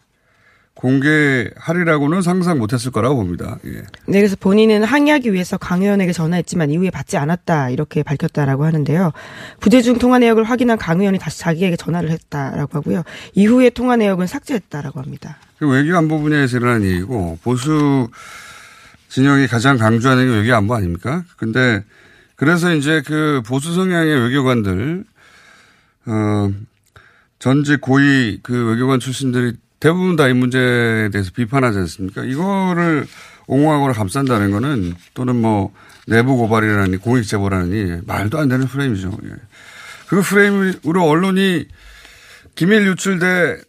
공개하리라고는 0.73 2.23
상상 2.23 2.57
못했을 2.57 2.91
거라고 2.91 3.15
봅니다. 3.17 3.59
예. 3.65 3.71
네, 4.07 4.19
그래서 4.19 4.35
본인은 4.35 4.83
항의하기 4.83 5.33
위해서 5.33 5.57
강 5.57 5.83
의원에게 5.83 6.13
전화했지만 6.13 6.71
이후에 6.71 6.89
받지 6.89 7.15
않았다 7.15 7.69
이렇게 7.69 8.01
밝혔다라고 8.01 8.65
하는데요. 8.65 9.11
부재 9.59 9.83
중 9.83 9.99
통화 9.99 10.17
내역을 10.17 10.43
확인한 10.45 10.79
강 10.79 10.99
의원이 10.99 11.19
다시 11.19 11.39
자기에게 11.39 11.75
전화를 11.75 12.09
했다라고 12.09 12.79
하고요. 12.79 13.03
이후에 13.35 13.69
통화 13.69 13.95
내역은 13.95 14.25
삭제했다라고 14.25 14.99
합니다. 14.99 15.37
그 15.59 15.69
외교안보 15.69 16.19
분야에서 16.19 16.57
일어난 16.57 16.81
일이고 16.81 17.37
보수 17.43 18.09
진영이 19.09 19.45
가장 19.45 19.77
강조하는 19.77 20.25
게 20.25 20.37
외교안보 20.39 20.73
아닙니까? 20.73 21.23
근데 21.37 21.83
그래서 22.35 22.73
이제 22.73 23.03
그 23.05 23.43
보수 23.45 23.75
성향의 23.75 24.23
외교관들 24.23 25.03
어 26.07 26.51
전직 27.39 27.81
고위 27.81 28.39
그 28.41 28.69
외교관 28.69 28.99
출신들이 28.99 29.53
대부분 29.79 30.15
다 30.15 30.27
이 30.27 30.33
문제에 30.33 31.09
대해서 31.09 31.31
비판하지 31.35 31.77
않습니까? 31.79 32.23
이거를 32.23 33.07
옹호하거나 33.47 33.93
감싼다는 33.93 34.51
거는 34.51 34.95
또는 35.13 35.35
뭐 35.35 35.71
내부 36.07 36.35
고발이라니 36.37 36.97
공익 36.97 37.25
제보라니 37.27 38.01
말도 38.05 38.39
안 38.39 38.49
되는 38.49 38.65
프레임이죠. 38.67 39.17
예. 39.25 39.29
그 40.07 40.21
프레임으로 40.21 41.03
언론이 41.07 41.65
기밀 42.55 42.87
유출돼 42.87 43.61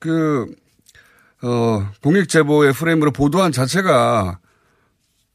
그, 0.00 0.46
어, 1.42 1.88
공익 2.02 2.28
제보의 2.28 2.72
프레임으로 2.74 3.10
보도한 3.12 3.52
자체가 3.52 4.38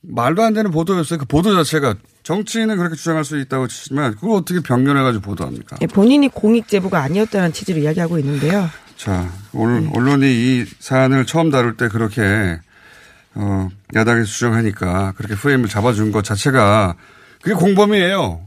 말도 0.01 0.43
안 0.43 0.53
되는 0.53 0.69
보도였어요. 0.69 1.19
그 1.19 1.25
보도 1.25 1.55
자체가 1.55 1.95
정치인은 2.29 2.77
그렇게 2.77 2.95
주장할 2.95 3.25
수 3.25 3.39
있다고 3.39 3.67
치지만 3.67 4.13
그걸 4.13 4.37
어떻게 4.37 4.59
변경해가지고 4.59 5.23
보도합니까? 5.23 5.77
예, 5.81 5.87
본인이 5.87 6.27
공익 6.27 6.67
제보가 6.67 7.01
아니었다는 7.01 7.53
취지로 7.53 7.79
이야기하고 7.79 8.19
있는데요. 8.19 8.69
자, 8.97 9.27
오늘 9.51 9.89
언론이 9.95 10.27
이 10.27 10.65
사안을 10.77 11.25
처음 11.25 11.49
다룰 11.49 11.75
때 11.75 11.87
그렇게 11.87 12.59
어, 13.33 13.69
야당에서 13.95 14.25
주장하니까 14.25 15.13
그렇게 15.17 15.33
프레임을 15.33 15.69
잡아준 15.69 16.11
것 16.11 16.23
자체가 16.23 16.97
그게 17.41 17.55
공범이에요. 17.55 18.41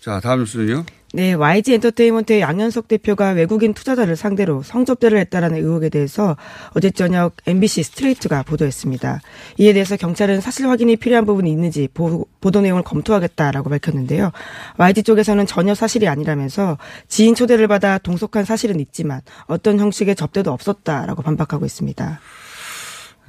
자, 0.00 0.18
다음 0.18 0.40
뉴스는요. 0.40 0.84
네, 1.16 1.32
YG 1.32 1.72
엔터테인먼트의 1.72 2.42
양현석 2.42 2.88
대표가 2.88 3.30
외국인 3.30 3.72
투자자를 3.72 4.16
상대로 4.16 4.62
성접대를 4.62 5.18
했다라는 5.20 5.56
의혹에 5.56 5.88
대해서 5.88 6.36
어제 6.74 6.90
저녁 6.90 7.32
MBC 7.46 7.84
스트레이트가 7.84 8.42
보도했습니다. 8.42 9.22
이에 9.56 9.72
대해서 9.72 9.96
경찰은 9.96 10.42
사실 10.42 10.68
확인이 10.68 10.94
필요한 10.96 11.24
부분이 11.24 11.50
있는지 11.50 11.88
보, 11.94 12.26
도 12.52 12.60
내용을 12.60 12.82
검토하겠다라고 12.82 13.70
밝혔는데요. 13.70 14.30
YG 14.76 15.04
쪽에서는 15.04 15.46
전혀 15.46 15.74
사실이 15.74 16.06
아니라면서 16.06 16.76
지인 17.08 17.34
초대를 17.34 17.66
받아 17.66 17.96
동석한 17.96 18.44
사실은 18.44 18.78
있지만 18.78 19.22
어떤 19.46 19.78
형식의 19.78 20.16
접대도 20.16 20.52
없었다라고 20.52 21.22
반박하고 21.22 21.64
있습니다. 21.64 22.20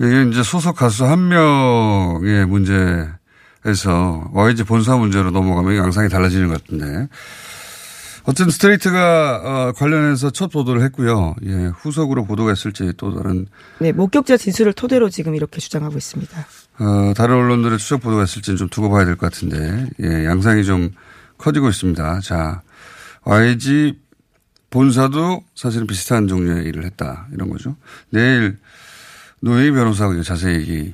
이게 0.01 0.23
이제 0.23 0.43
소속 0.43 0.75
가수 0.75 1.05
한 1.05 1.29
명의 1.29 2.45
문제에서 2.47 4.29
YG 4.33 4.65
본사 4.65 4.97
문제로 4.97 5.31
넘어가면 5.31 5.77
양상이 5.77 6.09
달라지는 6.09 6.49
것 6.49 6.61
같은데. 6.61 7.07
어쨌든 8.27 8.51
스트레이트가 8.51 9.41
어, 9.43 9.71
관련해서 9.71 10.31
첫 10.31 10.51
보도를 10.51 10.81
했고요. 10.83 11.33
예, 11.45 11.67
후속으로 11.77 12.25
보도가 12.25 12.51
있을지 12.51 12.91
또 12.97 13.15
다른 13.15 13.47
네, 13.79 13.93
목격자 13.93 14.35
진술을 14.35 14.73
토대로 14.73 15.09
지금 15.09 15.33
이렇게 15.33 15.61
주장하고 15.61 15.95
있습니다. 15.97 16.45
어, 16.79 17.13
다른 17.15 17.35
언론들의 17.35 17.77
추적 17.77 18.01
보도가 18.01 18.25
있을지는 18.25 18.57
좀 18.57 18.67
두고 18.69 18.89
봐야 18.89 19.05
될 19.05 19.15
것 19.15 19.31
같은데 19.31 19.87
예, 20.03 20.25
양상이 20.25 20.65
좀 20.65 20.91
커지고 21.37 21.69
있습니다. 21.69 22.19
자, 22.19 22.61
YG 23.23 23.97
본사도 24.71 25.43
사실은 25.55 25.87
비슷한 25.87 26.27
종류의 26.27 26.65
일을 26.65 26.83
했다 26.83 27.27
이런 27.33 27.49
거죠. 27.49 27.77
내일 28.09 28.57
노예 29.41 29.71
변호사하고 29.71 30.21
자세히 30.23 30.55
얘기 30.59 30.93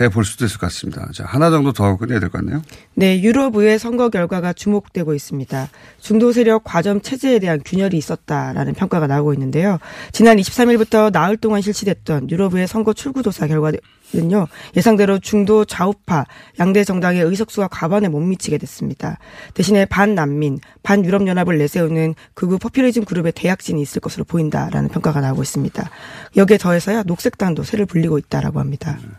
해볼 0.00 0.24
수도 0.24 0.44
있을 0.44 0.58
것 0.58 0.66
같습니다. 0.66 1.08
자, 1.12 1.24
하나 1.26 1.50
정도 1.50 1.72
더 1.72 1.84
하고 1.84 1.98
끝내야 1.98 2.18
될 2.20 2.30
것 2.30 2.38
같네요. 2.38 2.62
네, 2.94 3.22
유럽의 3.22 3.78
선거 3.78 4.08
결과가 4.08 4.52
주목되고 4.52 5.14
있습니다. 5.14 5.68
중도 6.00 6.32
세력 6.32 6.64
과점 6.64 7.00
체제에 7.00 7.38
대한 7.38 7.60
균열이 7.64 7.96
있었다라는 7.96 8.74
평가가 8.74 9.06
나오고 9.06 9.32
있는데요. 9.34 9.78
지난 10.12 10.36
23일부터 10.38 11.12
나흘 11.12 11.36
동안 11.36 11.60
실시됐던 11.60 12.30
유럽의 12.30 12.66
선거 12.66 12.92
출구조사 12.92 13.46
결과 13.46 13.72
는요, 14.12 14.46
예상대로 14.76 15.18
중도 15.18 15.64
좌우파 15.64 16.24
양대 16.60 16.84
정당의 16.84 17.22
의석수가 17.24 17.68
과반에 17.68 18.08
못 18.08 18.20
미치게 18.20 18.58
됐습니다. 18.58 19.18
대신에 19.54 19.86
반난민, 19.86 20.60
반유럽연합을 20.84 21.58
내세우는 21.58 22.14
극우 22.34 22.58
퍼퓰리즘 22.58 23.06
그룹의 23.06 23.32
대약진이 23.32 23.82
있을 23.82 24.00
것으로 24.00 24.24
보인다라는 24.24 24.90
평가가 24.90 25.20
나오고 25.20 25.42
있습니다. 25.42 25.90
여기에 26.36 26.58
더해서야 26.58 27.02
녹색당도 27.04 27.64
새를 27.64 27.86
불리고 27.86 28.18
있다라고 28.18 28.60
합니다. 28.60 28.98
음. 29.02 29.14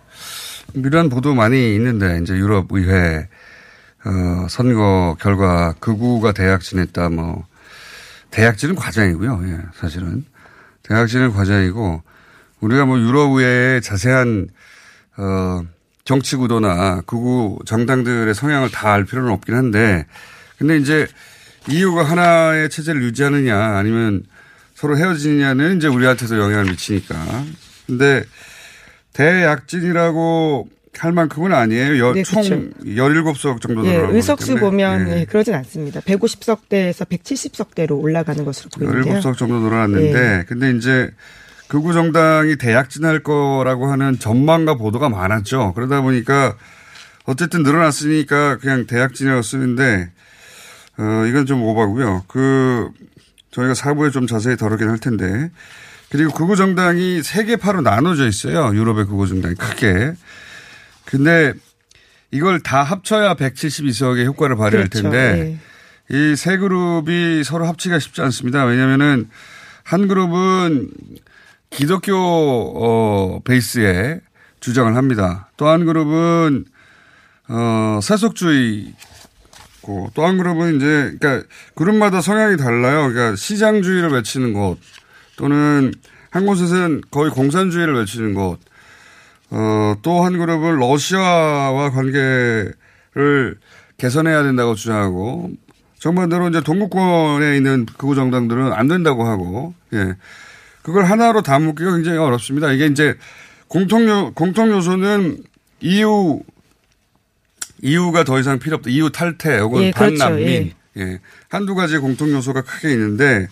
이런 0.73 1.10
보도 1.10 1.34
많이 1.34 1.75
있는데 1.75 2.19
이제 2.21 2.34
유럽 2.34 2.67
의회 2.71 3.28
어, 4.06 4.47
선거 4.49 5.15
결과 5.19 5.73
극우가 5.80 6.34
대학진했다 6.34 7.10
뭐 7.10 7.45
대학진은 8.32 8.75
과장이고요. 8.75 9.41
예, 9.47 9.60
사실은 9.73 10.25
대학진은 10.84 11.32
과장이고 11.32 12.04
우리가 12.60 12.86
뭐 12.86 12.99
유럽 12.99 13.32
의회의 13.32 13.82
자세한 13.82 14.47
어, 15.17 15.62
정치 16.04 16.36
구도나 16.36 17.01
극우 17.01 17.60
정당들의 17.65 18.34
성향을 18.36 18.69
다 18.69 18.89
알 18.93 19.06
필요는 19.06 19.32
없긴 19.32 19.56
한데 19.56 20.06
근데 20.58 20.78
이제 20.78 21.08
EU가 21.69 22.04
하나의 22.04 22.69
체제를 22.69 23.01
유지하느냐 23.04 23.58
아니면 23.78 24.23
서로 24.75 24.97
헤어지느냐는 24.97 25.78
이제 25.78 25.88
우리한테도 25.88 26.38
영향을 26.38 26.65
미치니까. 26.65 27.15
근데 27.88 28.23
대약진이라고 29.15 30.67
할 30.97 31.12
만큼은 31.12 31.54
아니에요. 31.54 31.99
여, 31.99 32.13
네, 32.13 32.23
총 32.23 32.43
그렇죠. 32.43 32.71
17석 32.86 33.62
정도 33.62 33.82
네, 33.82 33.95
의석수 33.95 34.56
보면 34.56 35.06
네. 35.06 35.15
네, 35.15 35.25
그러진 35.25 35.54
않습니다. 35.56 35.99
150석대에서 36.01 37.08
170석대로 37.08 38.01
올라가는 38.01 38.43
것으로 38.45 38.69
보이는데요. 38.69 39.19
17석 39.19 39.38
정도 39.38 39.60
늘어났는데 39.60 40.13
네. 40.13 40.43
근데 40.47 40.71
이제 40.71 41.12
극우 41.67 41.93
정당이 41.93 42.58
대약진할 42.58 43.23
거라고 43.23 43.88
하는 43.88 44.19
전망과 44.19 44.75
보도가 44.75 45.10
많았죠. 45.10 45.73
그러다 45.73 46.01
보니까 46.01 46.56
어쨌든 47.25 47.63
늘어났으니까 47.63 48.58
그냥 48.58 48.86
대약진이라고 48.86 49.41
쓰는데 49.41 50.12
어 50.97 51.25
이건 51.28 51.45
좀 51.45 51.62
오바고요. 51.63 52.23
그 52.28 52.89
저희가 53.51 53.73
사부에 53.73 54.12
좀 54.12 54.28
자세히 54.28 54.56
다루긴 54.56 54.89
할 54.89 54.99
텐데 54.99 55.49
그리고 56.10 56.32
극우 56.34 56.56
정당이 56.56 57.24
세 57.24 57.44
개파로 57.46 57.82
나눠져 57.82 58.28
있어요. 58.28 58.74
유럽의 58.76 59.06
극우 59.06 59.28
정당이 59.28 59.56
크게. 59.56 60.13
근데 61.06 61.54
이걸 62.32 62.60
다 62.60 62.84
합쳐야 62.84 63.36
172석의 63.36 64.26
효과를 64.26 64.56
발휘할 64.56 64.89
그렇죠. 64.89 65.10
텐데 65.10 65.60
네. 66.10 66.32
이세 66.34 66.58
그룹이 66.58 67.44
서로 67.44 67.65
합치기가 67.68 68.00
쉽지 68.00 68.22
않습니다. 68.22 68.65
왜냐면은 68.65 69.30
한 69.84 70.08
그룹은 70.08 70.89
기독교 71.70 72.13
어 72.15 73.39
베이스에 73.44 74.22
주장을 74.60 74.96
합니다. 74.96 75.50
또 75.58 75.68
한 75.68 75.86
그룹은 75.86 76.65
어 77.48 78.00
세속주의 78.02 78.94
또한 80.13 80.38
그룹은 80.38 80.78
이제 80.78 81.15
그러니까 81.20 81.48
그룹마다 81.76 82.22
성향이 82.22 82.58
달라요. 82.58 83.08
그러니까 83.10 83.36
시장주의를 83.36 84.10
외치는 84.12 84.54
곳 84.54 84.80
또는 85.38 85.93
한 86.32 86.45
곳에서는 86.45 87.02
거의 87.12 87.32
공산주의를 87.32 87.95
외치는 87.95 88.34
곳, 88.34 88.60
어, 89.52 89.95
또 90.02 90.24
한 90.24 90.38
그룹은 90.38 90.78
러시아와 90.78 91.91
관계를 91.91 93.58
개선해야 93.98 94.43
된다고 94.43 94.76
주장하고, 94.76 95.52
정반대로 96.00 96.50
이제 96.50 96.62
동구권에 96.62 97.56
있는 97.58 97.86
극우 97.86 98.15
정당들은 98.15 98.74
안 98.74 98.88
된다고 98.88 99.26
하고, 99.26 99.74
예. 99.93 100.15
그걸 100.82 101.06
하나로 101.06 101.41
다 101.41 101.58
묶기가 101.58 101.93
굉장히 101.93 102.17
어렵습니다. 102.19 102.71
이게 102.71 102.86
이제 102.86 103.15
공통, 103.67 104.34
공통 104.36 104.69
요소는 104.69 105.43
EU, 105.82 106.41
EU가 107.82 108.24
더 108.24 108.39
이상 108.39 108.60
필요 108.60 108.76
없다. 108.78 108.89
EU 108.89 109.10
탈퇴 109.12 109.58
혹은 109.60 109.84
예, 109.84 109.91
그렇죠. 109.91 110.17
반난민. 110.19 110.74
예. 110.98 111.02
예. 111.02 111.19
한두 111.50 111.76
가지 111.76 111.98
공통 111.98 112.32
요소가 112.32 112.62
크게 112.62 112.91
있는데 112.91 113.48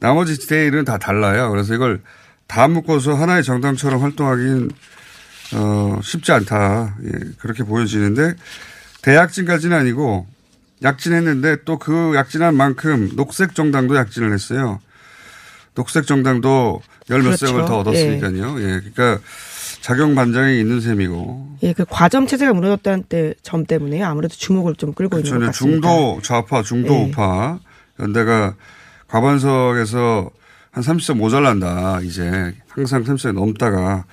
나머지 0.00 0.38
디테일은 0.38 0.84
다 0.84 0.98
달라요. 0.98 1.50
그래서 1.50 1.74
이걸 1.74 2.00
다 2.46 2.66
묶어서 2.68 3.14
하나의 3.14 3.44
정당처럼 3.44 4.02
활동하기는 4.02 4.70
어, 5.54 6.00
쉽지 6.02 6.32
않다. 6.32 6.96
예, 7.04 7.10
그렇게 7.38 7.62
보여지는데 7.64 8.34
대약진까지는 9.02 9.76
아니고 9.76 10.26
약진했는데 10.82 11.64
또 11.64 11.78
그 11.78 12.14
약진한 12.14 12.56
만큼 12.56 13.10
녹색 13.14 13.54
정당도 13.54 13.96
약진을 13.96 14.32
했어요. 14.32 14.80
녹색 15.74 16.06
정당도 16.06 16.80
열몇 17.10 17.38
석을 17.38 17.62
더 17.64 17.82
그렇죠. 17.82 17.90
얻었으니까요. 17.90 18.60
예. 18.60 18.64
예. 18.64 18.80
그러니까 18.80 19.20
작용 19.80 20.14
반장이 20.14 20.58
있는 20.60 20.80
셈이고. 20.80 21.56
예, 21.62 21.72
그 21.72 21.84
과점 21.88 22.26
체제가 22.26 22.52
무너졌다는 22.52 23.04
때, 23.04 23.34
점 23.42 23.64
때문에 23.64 24.02
아무래도 24.02 24.34
주목을 24.34 24.74
좀 24.76 24.92
끌고 24.92 25.16
그렇죠. 25.16 25.28
있는 25.34 25.40
것 25.40 25.52
같습니다. 25.52 25.88
중도 25.88 26.20
좌파, 26.22 26.62
중도 26.62 26.94
예. 26.94 27.02
우파 27.04 27.58
연대가 27.98 28.54
과반석에서 29.10 30.30
한 30.70 30.84
30석 30.84 31.16
모자란다. 31.16 32.00
이제 32.02 32.54
항상 32.68 33.02
30석이 33.04 33.32
넘다가 33.32 34.04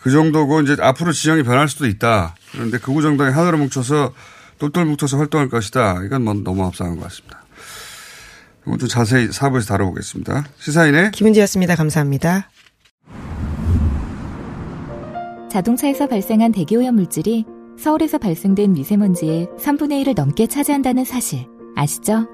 그 0.00 0.10
정도고 0.10 0.60
이제 0.60 0.76
앞으로 0.80 1.12
지형이 1.12 1.42
변할 1.42 1.68
수도 1.68 1.86
있다. 1.86 2.34
그런데 2.52 2.78
극우 2.78 3.02
정당이 3.02 3.32
하나로 3.32 3.58
뭉쳐서 3.58 4.12
똘똘 4.58 4.84
뭉쳐서 4.84 5.18
활동할 5.18 5.48
것이다. 5.48 6.02
이건 6.04 6.22
뭐 6.22 6.34
너무 6.34 6.64
합상한 6.64 6.96
것 6.96 7.04
같습니다. 7.04 7.42
이건 8.66 8.78
좀 8.78 8.88
자세히 8.88 9.30
사부에서 9.32 9.66
다뤄보겠습니다. 9.68 10.44
시사인의 10.58 11.10
김은지였습니다. 11.10 11.74
감사합니다. 11.74 12.50
자동차에서 15.50 16.06
발생한 16.06 16.52
대기오염 16.52 16.94
물질이 16.96 17.44
서울에서 17.78 18.18
발생된 18.18 18.72
미세먼지의 18.72 19.48
3분의 19.58 20.04
1을 20.04 20.14
넘게 20.14 20.46
차지한다는 20.46 21.04
사실 21.04 21.46
아시죠? 21.76 22.33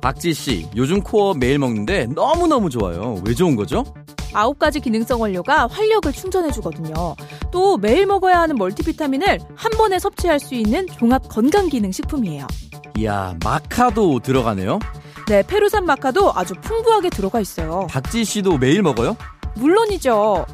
박지 0.00 0.32
씨, 0.34 0.66
요즘 0.76 1.02
코어업 1.02 1.34
매일 1.34 1.58
먹는데 1.58 2.06
너무너무 2.06 2.70
좋아요. 2.70 3.20
왜 3.26 3.34
좋은 3.34 3.54
거죠? 3.56 3.84
아홉 4.32 4.58
가지 4.58 4.80
기능성 4.80 5.20
원료가 5.20 5.66
활력을 5.66 6.12
충전해주거든요. 6.12 7.16
또 7.50 7.76
매일 7.76 8.06
먹어야 8.06 8.40
하는 8.40 8.56
멀티비타민을 8.56 9.38
한 9.56 9.72
번에 9.72 9.98
섭취할 9.98 10.38
수 10.38 10.54
있는 10.54 10.86
종합 10.86 11.28
건강기능식품이에요. 11.28 12.46
이야, 12.96 13.34
마카도 13.44 14.20
들어가네요. 14.20 14.78
네, 15.26 15.42
페루산 15.42 15.84
마카도 15.84 16.32
아주 16.34 16.54
풍부하게 16.54 17.10
들어가 17.10 17.40
있어요. 17.40 17.86
박지 17.90 18.24
씨도 18.24 18.58
매일 18.58 18.82
먹어요? 18.82 19.16
물론이죠. 19.56 20.46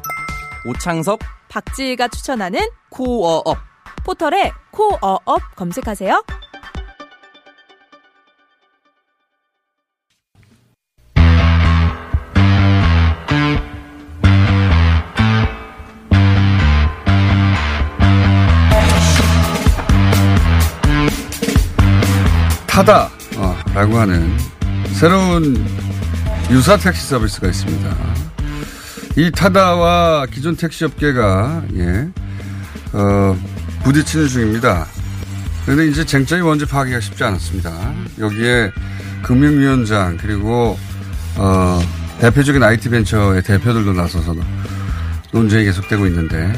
오창석, 0.67 1.19
박지가 1.49 2.09
추천하는 2.09 2.59
코어업. 2.89 3.57
포털에 4.05 4.51
코어업 4.71 5.41
검색하세요. 5.55 6.23
타다 22.77 23.09
어, 23.37 23.57
라고 23.73 23.97
하는 23.97 24.37
새로운 24.93 25.65
유사 26.51 26.77
택시 26.77 27.07
서비스가 27.07 27.47
있습니다. 27.47 27.97
이 29.15 29.31
타다와 29.31 30.27
기존 30.27 30.55
택시 30.55 30.85
업계가 30.85 31.63
예, 31.73 32.07
어, 32.93 33.35
부딪히는 33.83 34.27
중입니다. 34.27 34.85
그런데 35.65 35.87
이제 35.87 36.05
쟁점이 36.05 36.43
뭔지 36.43 36.67
파악하기가 36.67 36.99
쉽지 36.99 37.23
않았습니다. 37.23 37.95
여기에 38.19 38.71
금융위원장 39.23 40.15
그리고 40.17 40.77
어, 41.35 41.79
대표적인 42.19 42.61
IT 42.61 42.89
벤처의 42.89 43.41
대표들도 43.41 43.93
나서서 43.93 44.35
논쟁이 45.31 45.65
계속되고 45.65 46.05
있는데 46.05 46.53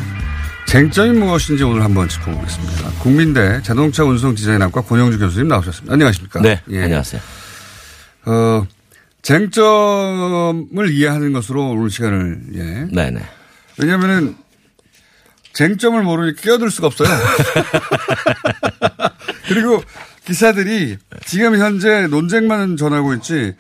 쟁점이 0.69 1.17
무엇인지 1.17 1.63
오늘 1.63 1.84
한번 1.84 2.08
짚어보겠습니다. 2.08 2.91
국민대 3.01 3.60
자동차 3.63 4.03
운송 4.03 4.36
디자인학과 4.36 4.84
권영주 4.84 5.17
교수님 5.17 5.47
나오셨습니다. 5.47 5.91
안녕하십니까? 5.91 6.41
네. 6.41 6.62
예. 6.69 6.84
안녕하세요. 6.84 7.19
어, 8.27 8.67
쟁점을 9.23 10.91
이해하는 10.91 11.34
것으로 11.34 11.71
오늘 11.71 11.89
시간을, 11.89 12.41
예. 12.53 12.95
네네. 12.95 13.19
왜냐면은 13.79 14.36
쟁점을 15.53 16.03
모르니 16.03 16.36
끼어들 16.36 16.69
수가 16.69 16.86
없어요. 16.86 17.10
그리고 19.49 19.84
기사들이 20.25 20.97
지금 21.25 21.58
현재 21.58 22.05
논쟁만 22.05 22.77
전하고 22.77 23.15
있지, 23.15 23.55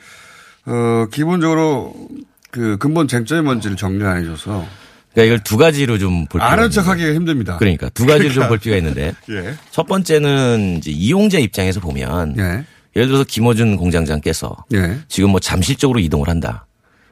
어, 0.67 1.07
기본적으로 1.11 2.07
그 2.51 2.77
근본 2.77 3.07
쟁점이 3.07 3.41
뭔지를 3.41 3.77
정리 3.77 4.05
안 4.05 4.17
해줘서. 4.17 4.67
그러니까 5.13 5.23
이걸 5.33 5.43
두 5.43 5.57
가지로 5.57 5.97
좀볼 5.97 6.39
필요가 6.39 6.51
아는 6.51 6.69
척 6.69 6.87
하기가 6.87 7.13
힘듭니다. 7.13 7.57
그러니까 7.57 7.89
두 7.89 8.05
가지로 8.05 8.29
그러니까. 8.29 8.41
좀볼 8.41 8.57
필요가 8.59 8.77
있는데. 8.77 9.13
예. 9.31 9.55
첫 9.71 9.87
번째는 9.87 10.77
이제 10.77 10.91
이용자 10.91 11.39
입장에서 11.39 11.79
보면. 11.79 12.35
예. 12.37 12.65
예를 12.95 13.07
들어서 13.07 13.23
김어준 13.23 13.77
공장장께서 13.77 14.55
예. 14.73 14.97
지금 15.07 15.29
뭐 15.29 15.39
잠실적으로 15.39 15.99
이동을 15.99 16.27
한다. 16.27 16.65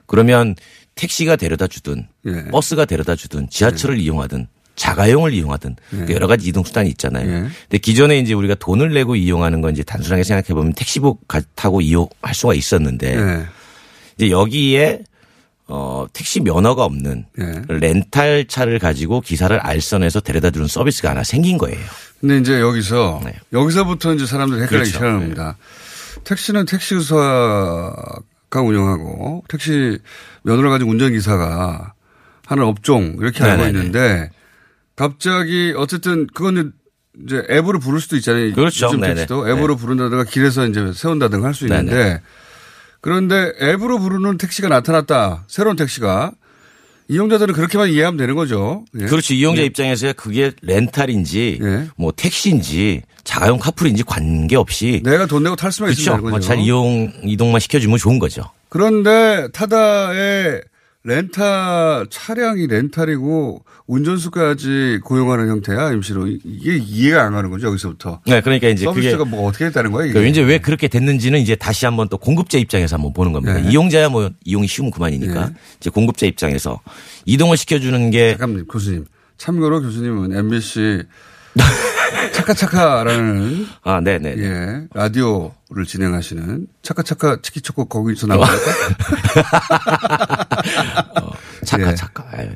그러면 0.07 0.55
택시가 0.95 1.35
데려다 1.35 1.67
주든 1.67 2.07
예. 2.25 2.45
버스가 2.45 2.85
데려다 2.85 3.15
주든 3.15 3.47
지하철을 3.49 3.99
이용하든 3.99 4.47
자가용을 4.75 5.33
이용하든 5.33 5.75
예. 5.93 6.05
그 6.05 6.13
여러 6.13 6.27
가지 6.27 6.47
이동 6.47 6.63
수단이 6.63 6.89
있잖아요. 6.91 7.27
예. 7.27 7.33
근데 7.61 7.77
기존에 7.79 8.17
이제 8.19 8.33
우리가 8.33 8.55
돈을 8.55 8.93
내고 8.93 9.15
이용하는 9.15 9.61
건 9.61 9.73
이제 9.73 9.83
단순하게 9.83 10.23
생각해 10.23 10.47
보면 10.55 10.73
택시복 10.73 11.27
가- 11.27 11.41
타고 11.55 11.81
이용할 11.81 12.33
수가 12.33 12.53
있었는데 12.55 13.15
예. 13.15 13.45
이제 14.17 14.31
여기에 14.31 15.01
어 15.69 16.05
택시 16.13 16.39
면허가 16.39 16.85
없는 16.85 17.25
예. 17.39 17.61
렌탈 17.67 18.47
차를 18.47 18.79
가지고 18.79 19.19
기사를 19.21 19.57
알선해서 19.59 20.21
데려다 20.21 20.49
주는 20.49 20.65
서비스가 20.67 21.09
하나 21.09 21.23
생긴 21.23 21.57
거예요. 21.57 21.77
근데 22.21 22.37
이제 22.37 22.59
여기서 22.61 23.21
여기서부터 23.53 24.13
이제 24.13 24.25
사람들이 24.25 24.61
헷갈리기 24.61 24.91
그렇죠. 24.91 24.91
시작합니다. 24.91 25.57
택시는 26.23 26.65
택시사가 26.65 28.61
운영하고 28.61 29.43
택시 29.49 29.99
면허를 30.43 30.69
가진 30.69 30.87
운전 30.89 31.11
기사가 31.11 31.93
하는 32.45 32.63
업종 32.63 33.17
이렇게 33.19 33.43
알고 33.43 33.63
네네네. 33.65 33.77
있는데 33.79 34.29
갑자기 34.95 35.73
어쨌든 35.75 36.27
그거는 36.27 36.71
이제 37.25 37.43
앱으로 37.49 37.79
부를 37.79 37.99
수도 37.99 38.15
있잖아요. 38.15 38.53
그렇죠. 38.53 38.87
요즘. 38.87 39.01
택시도 39.01 39.49
앱으로 39.49 39.75
부른다든가 39.75 40.23
길에서 40.23 40.65
이제 40.67 40.91
세운다든가 40.93 41.47
할 41.47 41.53
수 41.53 41.65
있는데 41.65 41.93
네네. 41.93 42.21
그런데 43.01 43.53
앱으로 43.61 43.99
부르는 43.99 44.37
택시가 44.37 44.67
나타났다. 44.67 45.45
새로운 45.47 45.75
택시가 45.75 46.31
이용자들은 47.09 47.53
그렇게만 47.53 47.89
이해하면 47.89 48.17
되는 48.17 48.35
거죠. 48.35 48.83
예. 48.99 49.05
그렇죠. 49.05 49.33
이용자 49.33 49.61
예. 49.61 49.65
입장에서야 49.65 50.13
그게 50.13 50.51
렌탈인지 50.61 51.59
뭐 51.95 52.11
택시인지 52.15 53.03
자가용 53.23 53.59
카풀인지 53.59 54.03
관계없이 54.03 55.01
내가 55.03 55.25
돈 55.25 55.43
내고 55.43 55.55
탈 55.55 55.71
수만 55.71 55.91
있으면 55.91 56.05
그렇죠. 56.05 56.17
되는 56.17 56.29
뭐 56.29 56.31
거죠. 56.39 56.47
잘 56.47 56.59
이용 56.59 57.11
이동만 57.23 57.59
시켜주면 57.59 57.97
좋은 57.97 58.19
거죠. 58.19 58.43
그런데 58.69 59.47
타다의 59.53 60.61
렌탈 61.07 62.07
차량이 62.09 62.67
렌탈이고 62.67 63.63
운전수까지 63.87 64.99
고용하는 65.05 65.47
형태야 65.47 65.93
임시로 65.93 66.27
이게 66.27 66.75
이해가 66.75 67.23
안 67.23 67.31
가는 67.31 67.49
거죠 67.49 67.67
여기서부터. 67.67 68.19
네, 68.27 68.41
그러니까 68.41 68.67
이제 68.67 68.83
서비스가 68.83 69.19
그게 69.19 69.29
뭐 69.29 69.47
어떻게 69.47 69.65
했다는 69.65 69.93
거야 69.93 70.05
이게. 70.05 70.13
그 70.19 70.27
이제 70.27 70.41
왜 70.41 70.57
그렇게 70.57 70.89
됐는지는 70.89 71.39
이제 71.39 71.55
다시 71.55 71.85
한번 71.85 72.09
또 72.09 72.17
공급자 72.17 72.57
입장에서 72.57 72.97
한번 72.97 73.13
보는 73.13 73.31
겁니다. 73.31 73.53
네. 73.53 73.69
이용자야 73.69 74.09
뭐 74.09 74.31
이용이 74.43 74.67
쉬우면 74.67 74.91
그만이니까 74.91 75.51
이제 75.79 75.89
공급자 75.89 76.25
입장에서 76.25 76.81
이동을 77.25 77.55
시켜주는 77.55 78.11
게 78.11 78.35
잠깐 78.37 78.65
교수님. 78.67 79.05
참고로 79.37 79.81
교수님은 79.83 80.35
MBC 80.35 81.03
차카차카라는 82.33 83.67
아, 83.83 84.01
네 84.01 84.19
네. 84.19 84.35
예 84.37 84.87
라디오를 84.93 85.85
진행하시는 85.85 86.67
차카차카 86.81 87.37
치키초코 87.41 87.85
거기서 87.85 88.27
나옵니까? 88.27 88.55
차카 91.65 91.91
예. 91.91 91.95
차카. 91.95 92.25
예. 92.39 92.51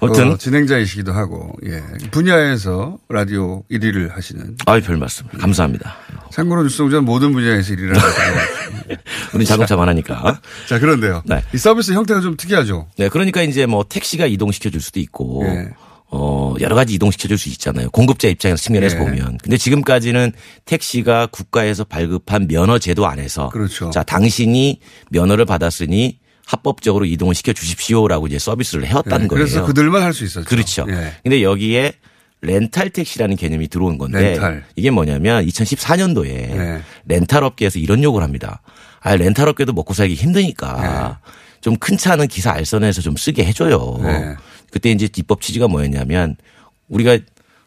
아무튼 0.00 0.32
어, 0.32 0.36
진행자이시기도 0.36 1.12
하고 1.12 1.52
예 1.64 1.82
분야에서 2.10 2.98
라디오 3.08 3.62
1위를 3.70 4.10
하시는. 4.14 4.56
아이 4.66 4.80
별 4.80 4.96
말씀. 4.96 5.26
감사합니다. 5.38 5.96
참고로 6.30 6.62
뉴스공장 6.64 7.04
모든 7.04 7.32
분야에서 7.32 7.74
1위를 7.74 7.94
하시는. 7.96 8.96
우리 9.34 9.44
자동차만 9.44 9.88
하니까. 9.88 10.40
자 10.68 10.78
그런데요. 10.78 11.22
네. 11.24 11.42
이 11.54 11.58
서비스 11.58 11.92
형태가 11.92 12.20
좀 12.20 12.36
특이하죠. 12.36 12.88
네, 12.98 13.08
그러니까 13.08 13.42
이제 13.42 13.66
뭐 13.66 13.84
택시가 13.88 14.26
이동시켜 14.26 14.70
줄 14.70 14.80
수도 14.80 15.00
있고 15.00 15.44
예. 15.46 15.68
어, 16.14 16.54
여러 16.60 16.74
가지 16.74 16.92
이동시켜 16.94 17.26
줄 17.28 17.38
수 17.38 17.48
있잖아요. 17.48 17.88
공급자 17.90 18.28
입장에서 18.28 18.62
측면에서 18.62 18.96
예. 18.96 18.98
보면. 19.00 19.38
근데 19.42 19.56
지금까지는 19.56 20.32
택시가 20.66 21.26
국가에서 21.28 21.84
발급한 21.84 22.46
면허 22.48 22.78
제도 22.78 23.06
안에서 23.06 23.48
그렇죠. 23.48 23.88
자, 23.90 24.02
당신이 24.02 24.80
면허를 25.10 25.46
받았으니 25.46 26.18
합법적으로 26.52 27.04
이동을 27.06 27.34
시켜 27.34 27.52
주십시오라고 27.52 28.26
이제 28.26 28.38
서비스를 28.38 28.86
해왔다는 28.86 29.24
예, 29.24 29.28
거예요. 29.28 29.44
그래서 29.44 29.64
그들만 29.64 30.02
할 30.02 30.12
수 30.12 30.24
있었죠. 30.24 30.46
그렇죠. 30.46 30.86
예. 30.88 31.14
근데 31.22 31.42
여기에 31.42 31.94
렌탈 32.42 32.90
택시라는 32.90 33.36
개념이 33.36 33.68
들어온 33.68 33.98
건데 33.98 34.20
렌탈. 34.32 34.64
이게 34.76 34.90
뭐냐면 34.90 35.46
2014년도에 35.46 36.26
예. 36.28 36.82
렌탈 37.06 37.42
업계에서 37.44 37.78
이런 37.78 38.02
요구를 38.02 38.24
합니다. 38.24 38.62
아, 39.00 39.16
렌탈 39.16 39.48
업계도 39.48 39.72
먹고 39.72 39.94
살기 39.94 40.14
힘드니까 40.14 41.20
좀 41.60 41.76
큰 41.76 41.96
차는 41.96 42.26
기사 42.28 42.50
알선해서 42.52 43.00
좀 43.02 43.16
쓰게 43.16 43.44
해줘요. 43.44 43.98
네. 44.02 44.34
그때 44.72 44.90
이제 44.90 45.08
입법 45.16 45.40
취지가 45.40 45.68
뭐였냐면 45.68 46.36
우리가 46.88 47.18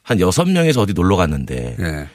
한 0.04 0.20
여섯 0.20 0.46
명에서 0.50 0.82
어디 0.82 0.94
놀러 0.94 1.16
갔는데 1.16 1.76
예. 1.80 2.08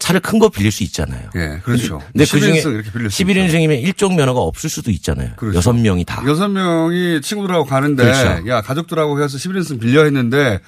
차를 0.00 0.20
큰 0.20 0.40
거 0.40 0.48
빌릴 0.48 0.72
수 0.72 0.82
있잖아요. 0.82 1.28
예, 1.36 1.60
그렇죠. 1.62 1.98
근데 2.12 2.24
그 2.24 2.40
중에 2.40 2.54
11인승 2.62 2.74
이렇게 2.74 2.90
빌릴 2.90 3.10
수 3.10 3.22
11인승이면 3.22 3.82
일종 3.82 4.16
면허가 4.16 4.40
없을 4.40 4.68
수도 4.70 4.90
있잖아요. 4.90 5.30
그렇죠. 5.36 5.58
여섯 5.58 5.72
명이 5.74 6.04
다. 6.06 6.24
여섯 6.26 6.48
명이 6.48 7.20
친구들하고 7.20 7.66
가는데 7.66 8.02
그렇죠. 8.04 8.48
야 8.48 8.62
가족들하고 8.62 9.22
해서 9.22 9.36
11인승 9.36 9.78
빌려 9.78 10.02
했는데 10.04 10.58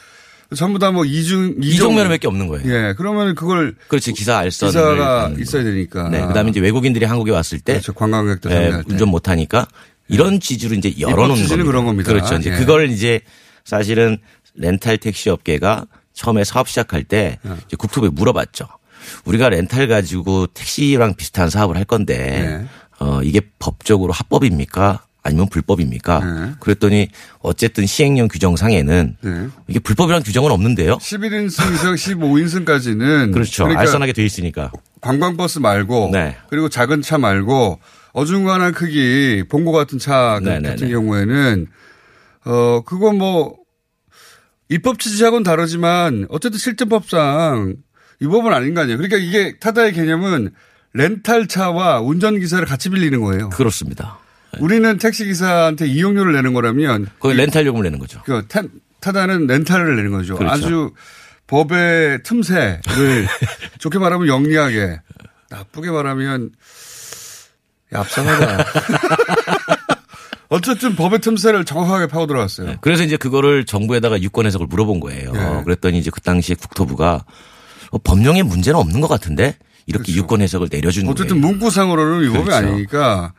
전부 0.54 0.78
다 0.78 0.92
뭐 0.92 1.06
이중 1.06 1.54
이종 1.62 1.94
면허밖에 1.94 2.26
없는 2.28 2.46
거예요. 2.46 2.70
예, 2.70 2.94
그러면 2.96 3.34
그걸 3.34 3.74
그렇지 3.88 4.12
기사 4.12 4.36
알선 4.36 4.68
기사가 4.68 5.32
있어야 5.38 5.64
되니까. 5.64 6.10
네, 6.10 6.26
그다음에 6.26 6.50
이제 6.50 6.60
외국인들이 6.60 7.06
한국에 7.06 7.30
왔을 7.32 7.58
때 7.58 7.72
그렇죠. 7.72 7.94
관광객들 7.94 8.50
예, 8.50 8.54
참여할 8.54 8.84
때. 8.84 8.92
운전 8.92 9.08
못 9.08 9.28
하니까 9.30 9.66
이런 10.08 10.40
취지로 10.40 10.74
이제 10.74 10.92
열어놓는 11.00 11.36
취지는 11.36 11.64
겁니다. 11.64 11.70
그런 11.70 11.86
겁니다. 11.86 12.12
그렇죠. 12.12 12.36
이제 12.36 12.52
예. 12.52 12.56
그걸 12.58 12.90
이제 12.90 13.20
사실은 13.64 14.18
렌탈 14.54 14.98
택시 14.98 15.30
업계가 15.30 15.86
처음에 16.12 16.44
사업 16.44 16.68
시작할 16.68 17.04
때 17.04 17.38
예. 17.46 17.76
국토부에 17.78 18.10
물어봤죠. 18.10 18.66
우리가 19.24 19.48
렌탈 19.48 19.88
가지고 19.88 20.46
택시랑 20.48 21.14
비슷한 21.14 21.50
사업을 21.50 21.76
할 21.76 21.84
건데 21.84 22.16
네. 22.60 22.66
어 22.98 23.22
이게 23.22 23.40
법적으로 23.58 24.12
합법입니까? 24.12 25.04
아니면 25.24 25.48
불법입니까? 25.48 26.18
네. 26.24 26.52
그랬더니 26.58 27.08
어쨌든 27.40 27.86
시행령 27.86 28.26
규정상에는 28.28 29.16
네. 29.20 29.48
이게 29.68 29.78
불법이라는 29.78 30.24
규정은 30.24 30.50
없는데요. 30.50 30.98
11인승에서 30.98 31.94
15인승까지는 31.94 33.32
그렇죠. 33.32 33.66
알선하게 33.66 34.12
돼 34.14 34.24
있으니까. 34.24 34.72
관광버스 35.00 35.60
말고 35.60 36.10
네. 36.12 36.36
그리고 36.50 36.68
작은 36.68 37.02
차 37.02 37.18
말고 37.18 37.78
어중간한 38.12 38.72
크기 38.72 39.44
봉고 39.48 39.72
같은 39.72 39.98
차 39.98 40.38
그- 40.42 40.48
네네네. 40.48 40.68
같은 40.70 40.90
경우에는 40.90 41.66
어 42.44 42.80
그거 42.84 43.12
뭐 43.12 43.56
입법 44.68 44.98
취지하고는 44.98 45.44
다르지만 45.44 46.26
어쨌든 46.30 46.58
실제법상 46.58 47.76
이 48.22 48.26
법은 48.26 48.52
아닌 48.54 48.72
거 48.72 48.82
아니에요. 48.82 48.98
그러니까 48.98 49.16
이게 49.18 49.58
타다의 49.58 49.92
개념은 49.92 50.52
렌탈 50.94 51.48
차와 51.48 52.00
운전 52.00 52.38
기사를 52.38 52.64
같이 52.66 52.88
빌리는 52.88 53.20
거예요. 53.20 53.48
그렇습니다. 53.50 54.18
우리는 54.60 54.96
택시 54.98 55.24
기사한테 55.24 55.86
이용료를 55.88 56.32
내는 56.34 56.52
거라면 56.52 57.08
거기 57.18 57.34
렌탈 57.34 57.66
요금을 57.66 57.82
내는 57.84 57.98
거죠. 57.98 58.22
그 58.24 58.46
타, 58.46 58.62
타다는 59.00 59.48
렌탈을 59.48 59.96
내는 59.96 60.12
거죠. 60.12 60.36
그렇죠. 60.36 60.52
아주 60.52 60.92
법의 61.48 62.22
틈새를 62.22 63.26
좋게 63.78 63.98
말하면 63.98 64.28
영리하게 64.28 65.00
나쁘게 65.50 65.90
말하면 65.90 66.50
얍삽하다. 67.92 68.66
어쨌든 70.48 70.94
법의 70.94 71.20
틈새를 71.20 71.64
정확하게 71.64 72.06
파고 72.06 72.26
들어갔어요. 72.26 72.76
그래서 72.82 73.02
이제 73.02 73.16
그거를 73.16 73.64
정부에다가 73.64 74.20
유권 74.20 74.46
해석을 74.46 74.66
물어본 74.66 75.00
거예요. 75.00 75.32
네. 75.32 75.62
그랬더니 75.64 75.98
이제 75.98 76.10
그 76.12 76.20
당시에 76.20 76.54
국토부가 76.56 77.14
어, 77.14 77.24
법령에 77.98 78.42
문제는 78.42 78.78
없는 78.78 79.00
것 79.00 79.08
같은데 79.08 79.56
이렇게 79.86 80.12
유권 80.14 80.40
해석을 80.42 80.68
그렇죠. 80.68 81.10
어쨌든 81.10 81.40
거예요. 81.40 81.52
문구상으로는 81.56 82.22
위법이 82.22 82.44
그렇죠. 82.44 82.56
아니니까 82.66 83.32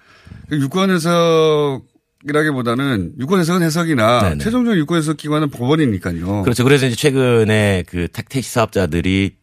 유권 0.51 0.89
해석 0.91 1.81
이라기보다는 2.25 3.13
유권 3.19 3.39
해석은 3.39 3.61
해석이나 3.63 4.21
네네. 4.29 4.43
최종적 4.43 4.77
유권 4.77 4.97
해석 4.97 5.17
기관은 5.17 5.49
법원이니까요. 5.49 6.43
그렇죠. 6.43 6.63
그래서 6.63 6.85
이제 6.85 6.95
최근에 6.95 7.83
그 7.87 8.07
택- 8.13 8.29
택시 8.29 8.49
사업자들이 8.51 9.35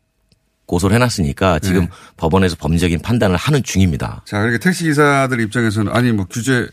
고소를 0.66 0.94
해놨으니까 0.96 1.58
지금 1.58 1.82
네. 1.82 1.88
법원에서 2.16 2.56
법리적인 2.56 3.00
판단을 3.00 3.36
하는 3.36 3.62
중입니다. 3.62 4.22
자, 4.24 4.38
그러니까 4.38 4.62
택시 4.62 4.84
기사들 4.84 5.40
입장에서는 5.40 5.92
아니 5.92 6.12
뭐 6.12 6.26
규제 6.30 6.66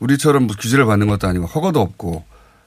우리처럼 0.00 0.46
뭐 0.48 0.56
규제를 0.58 0.84
받는 0.86 1.06
것도 1.06 1.28
아니고 1.28 1.46
허가도 1.46 1.80
없고 1.80 2.24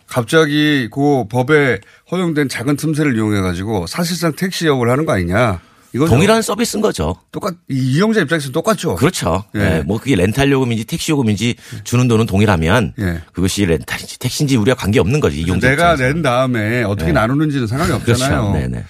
갑자기 0.08 0.90
그 0.92 1.28
법에 1.30 1.80
허용된 2.12 2.50
작은 2.50 2.78
틈새를 2.78 3.16
이용해 3.16 3.42
가지고 3.42 3.88
사실상 3.88 4.34
택시업을 4.34 4.90
하는 4.90 5.06
거 5.06 5.14
아니냐. 5.14 5.60
이거 5.94 6.06
동일한 6.06 6.42
서비스인 6.42 6.82
거죠. 6.82 7.16
똑같 7.32 7.56
이 7.70 7.96
이용자 7.96 8.22
입장에서는 8.22 8.52
똑같죠. 8.52 8.96
그렇죠. 8.96 9.46
예. 9.56 9.78
예, 9.78 9.84
뭐 9.84 9.98
그게 9.98 10.16
렌탈 10.16 10.52
요금인지 10.52 10.86
택시 10.86 11.12
요금인지 11.12 11.56
주는 11.86 12.08
돈은 12.08 12.26
동일하면 12.26 12.94
예. 13.00 13.22
그것이 13.32 13.66
렌탈인지 13.66 14.20
택시인지 14.20 14.58
우리가 14.58 14.76
관계 14.76 15.00
없는 15.00 15.20
거지. 15.20 15.40
이용자 15.42 15.70
내가 15.70 15.94
입장에서. 15.94 16.14
낸 16.14 16.22
다음에 16.22 16.84
어떻게 16.84 17.08
네. 17.08 17.14
나누는지는 17.14 17.68
상관이 17.68 17.94
없잖아요. 17.94 18.52
그렇죠. 18.52 18.68
네네. 18.68 18.86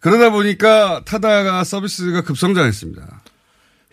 그러다 0.00 0.30
보니까 0.30 1.02
타다가 1.04 1.64
서비스가 1.64 2.22
급성장했습니다. 2.22 3.20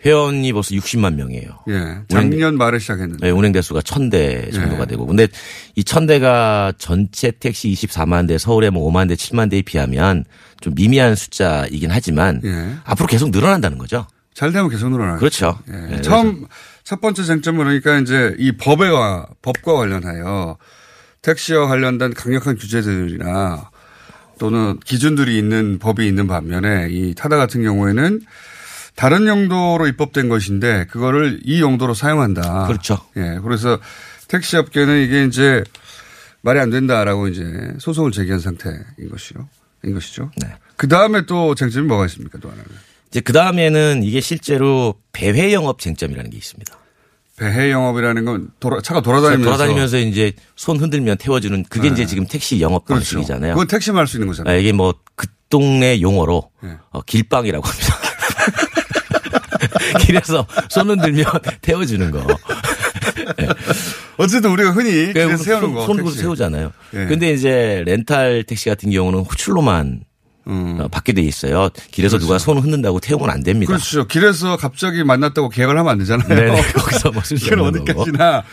회원이 0.06 0.52
벌써 0.52 0.74
60만 0.74 1.14
명이에요. 1.14 1.48
예. 1.68 1.98
작년 2.08 2.56
말에 2.56 2.78
시작했는데. 2.78 3.26
네, 3.26 3.30
운행 3.32 3.50
대수가 3.50 3.80
1000대 3.80 4.52
정도가 4.52 4.82
예. 4.82 4.86
되고. 4.86 5.04
근데 5.04 5.26
이 5.74 5.82
1000대가 5.82 6.72
전체 6.78 7.32
택시 7.32 7.68
24만 7.70 8.28
대, 8.28 8.38
서울에 8.38 8.70
뭐 8.70 8.90
5만 8.90 9.08
대, 9.08 9.16
7만 9.16 9.50
대에 9.50 9.62
비하면 9.62 10.24
좀 10.60 10.74
미미한 10.76 11.16
숫자이긴 11.16 11.90
하지만 11.90 12.40
예. 12.44 12.76
앞으로 12.84 13.08
계속 13.08 13.30
늘어난다는 13.30 13.78
거죠. 13.78 14.06
잘 14.32 14.52
되면 14.52 14.68
계속 14.68 14.90
늘어나요. 14.90 15.18
그렇죠. 15.18 15.58
예. 15.72 15.96
예, 15.96 16.00
처음 16.02 16.46
첫 16.84 17.00
번째 17.00 17.24
쟁점은 17.24 17.64
그러니까 17.64 17.98
이제 17.98 18.36
이 18.38 18.52
법에와 18.52 19.26
법과 19.42 19.72
관련하여 19.72 20.56
택시와 21.22 21.66
관련된 21.66 22.14
강력한 22.14 22.56
규제들이나 22.56 23.70
또는 24.38 24.78
기준들이 24.84 25.36
있는 25.36 25.78
법이 25.78 26.06
있는 26.06 26.26
반면에 26.26 26.88
이 26.90 27.14
타다 27.14 27.36
같은 27.36 27.62
경우에는 27.62 28.20
다른 28.96 29.26
용도로 29.28 29.86
입법된 29.86 30.28
것인데 30.28 30.86
그거를 30.86 31.40
이 31.44 31.60
용도로 31.60 31.94
사용한다. 31.94 32.66
그렇죠. 32.66 32.98
예. 33.16 33.38
그래서 33.42 33.78
택시 34.28 34.56
업계는 34.56 35.04
이게 35.04 35.24
이제 35.24 35.62
말이 36.40 36.58
안 36.58 36.70
된다라고 36.70 37.28
이제 37.28 37.44
소송을 37.78 38.10
제기한 38.12 38.40
상태인 38.40 38.76
것이요. 39.10 39.48
인 39.84 39.94
것이죠. 39.94 40.30
네. 40.38 40.48
그 40.76 40.88
다음에 40.88 41.26
또 41.26 41.54
쟁점이 41.54 41.86
뭐가 41.86 42.06
있습니까? 42.06 42.38
또 42.38 42.48
하나는. 42.48 42.64
이제 43.08 43.20
그 43.20 43.32
다음에는 43.32 44.02
이게 44.02 44.20
실제로 44.20 44.94
배회 45.12 45.52
영업 45.52 45.78
쟁점이라는 45.78 46.30
게 46.30 46.36
있습니다. 46.36 46.76
배해 47.36 47.70
영업이라는 47.70 48.24
건 48.24 48.48
돌아, 48.58 48.80
차가 48.80 49.02
돌아다니면서 49.02 49.44
돌아다니면서 49.44 49.98
이제 49.98 50.32
손 50.56 50.78
흔들면 50.78 51.18
태워주는 51.18 51.64
그게 51.68 51.88
네. 51.88 51.92
이제 51.92 52.06
지금 52.06 52.26
택시 52.26 52.60
영업 52.60 52.86
그렇죠. 52.86 53.16
방식이잖아요. 53.16 53.52
그건 53.52 53.66
택시만 53.68 54.00
할수 54.00 54.16
있는 54.16 54.28
거잖아요. 54.28 54.54
아, 54.54 54.58
이게 54.58 54.72
뭐 54.72 54.94
그 55.16 55.26
동네 55.48 56.00
용어로 56.00 56.50
네. 56.62 56.76
어, 56.90 57.00
길빵이라고 57.02 57.66
합니다. 57.66 57.94
길에서 59.98 60.46
손 60.68 60.90
흔들면 60.90 61.24
태워주는 61.62 62.10
거. 62.10 62.26
어쨌든 64.18 64.50
우리가 64.50 64.70
흔히 64.70 64.90
길에 64.90 65.12
그러니까 65.12 65.36
세우는 65.38 65.60
손, 65.60 65.74
거. 65.74 65.86
손으로. 65.86 66.10
세우잖아요. 66.10 66.72
예. 66.94 67.06
근데 67.06 67.32
이제 67.32 67.82
렌탈 67.86 68.44
택시 68.44 68.68
같은 68.68 68.90
경우는 68.90 69.20
호출로만 69.20 70.00
어, 70.48 70.88
받게 70.92 71.12
돼 71.12 71.22
있어요. 71.22 71.68
길에서 71.90 72.18
누가 72.18 72.38
손을 72.38 72.62
흔든다고 72.62 73.00
태우면 73.00 73.30
안 73.30 73.42
됩니다. 73.42 73.68
그렇죠. 73.72 74.06
길에서 74.06 74.56
갑자기 74.56 75.02
만났다고 75.02 75.48
계약을 75.48 75.76
하면 75.76 75.90
안 75.92 75.98
되잖아요. 75.98 76.28
네네. 76.28 76.62
거기서 76.72 77.10
뭐 77.10 77.22
쓸수 77.22 77.46
이건. 77.52 77.60
어디까지나 77.80 78.44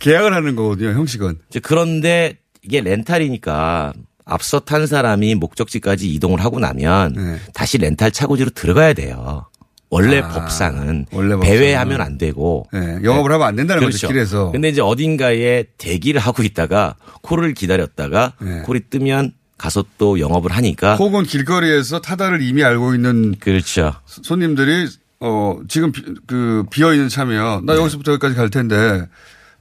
계약을 0.00 0.34
하는 0.34 0.54
거거든요. 0.54 0.90
형식은. 0.90 1.38
그런데 1.62 2.36
이게 2.62 2.82
렌탈이니까 2.82 3.94
앞서 4.26 4.60
탄 4.60 4.86
사람이 4.86 5.34
목적지까지 5.36 6.12
이동을 6.12 6.44
하고 6.44 6.60
나면 6.60 7.14
네. 7.16 7.36
다시 7.54 7.78
렌탈 7.78 8.12
차고지로 8.12 8.50
들어가야 8.50 8.92
돼요. 8.92 9.46
원래 9.90 10.20
아, 10.20 10.28
법상은 10.28 11.06
원래. 11.12 11.36
배회하면 11.40 12.00
안 12.00 12.16
되고 12.16 12.66
네, 12.72 12.98
영업을 13.02 13.32
하면 13.32 13.46
안 13.46 13.56
된다는 13.56 13.80
그렇죠. 13.80 13.96
거죠. 13.96 14.08
길에서. 14.08 14.52
근데 14.52 14.68
이제 14.68 14.80
어딘가에 14.80 15.64
대기를 15.78 16.20
하고 16.20 16.42
있다가 16.44 16.94
콜을 17.22 17.54
기다렸다가 17.54 18.34
네. 18.40 18.60
콜이 18.62 18.82
뜨면 18.88 19.32
가서 19.58 19.84
또 19.98 20.20
영업을 20.20 20.52
하니까 20.52 20.94
혹은 20.96 21.24
길거리에서 21.24 22.00
타다를 22.00 22.40
이미 22.40 22.62
알고 22.64 22.94
있는 22.94 23.34
그렇죠. 23.40 23.92
손님들이 24.06 24.86
어 25.18 25.58
지금 25.68 25.92
비, 25.92 26.02
그 26.26 26.64
비어 26.70 26.94
있는 26.94 27.08
차면 27.10 27.66
나 27.66 27.74
여기서부터 27.76 28.12
여기까지 28.12 28.36
갈 28.36 28.48
텐데 28.48 29.06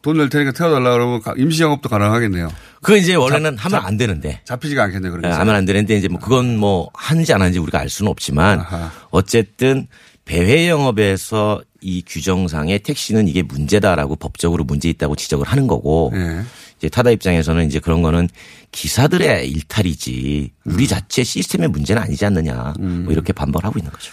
돈 0.01 0.15
낼 0.15 0.29
테니까 0.29 0.53
태워달라 0.53 0.93
그러면 0.93 1.21
가- 1.21 1.33
임시 1.35 1.61
영업도 1.61 1.89
가능하겠네요. 1.89 2.47
그거 2.81 2.95
이제 2.95 3.15
원래는 3.15 3.57
잡- 3.57 3.65
하면 3.65 3.81
잡- 3.81 3.85
안 3.85 3.97
되는데. 3.97 4.39
잡히지가 4.45 4.83
않겠네요. 4.83 5.11
예, 5.11 5.17
그러니까. 5.17 5.39
하면 5.41 5.55
안 5.55 5.65
되는데 5.65 5.97
이제 5.97 6.07
뭐 6.07 6.21
그건 6.21 6.55
뭐 6.55 6.89
하는지 6.93 7.33
안 7.33 7.41
하는지 7.41 7.59
우리가 7.59 7.79
알 7.81 7.89
수는 7.89 8.09
없지만 8.09 8.63
어쨌든 9.11 9.87
배회 10.29 10.69
영업에서 10.69 11.59
이 11.81 12.03
규정상의 12.05 12.79
택시는 12.79 13.27
이게 13.27 13.41
문제다라고 13.41 14.15
법적으로 14.15 14.63
문제 14.63 14.87
있다고 14.87 15.15
지적을 15.15 15.47
하는 15.47 15.65
거고 15.65 16.11
네. 16.13 16.43
이제 16.77 16.87
타다 16.87 17.09
입장에서는 17.09 17.65
이제 17.65 17.79
그런 17.79 18.03
거는 18.03 18.29
기사들의 18.71 19.49
일탈이지 19.49 20.51
우리 20.65 20.87
자체 20.87 21.23
시스템의 21.23 21.69
문제는 21.69 22.03
아니지 22.03 22.27
않느냐 22.27 22.75
뭐 22.77 23.11
이렇게 23.11 23.33
반박을 23.33 23.65
하고 23.65 23.79
있는 23.79 23.91
거죠. 23.91 24.11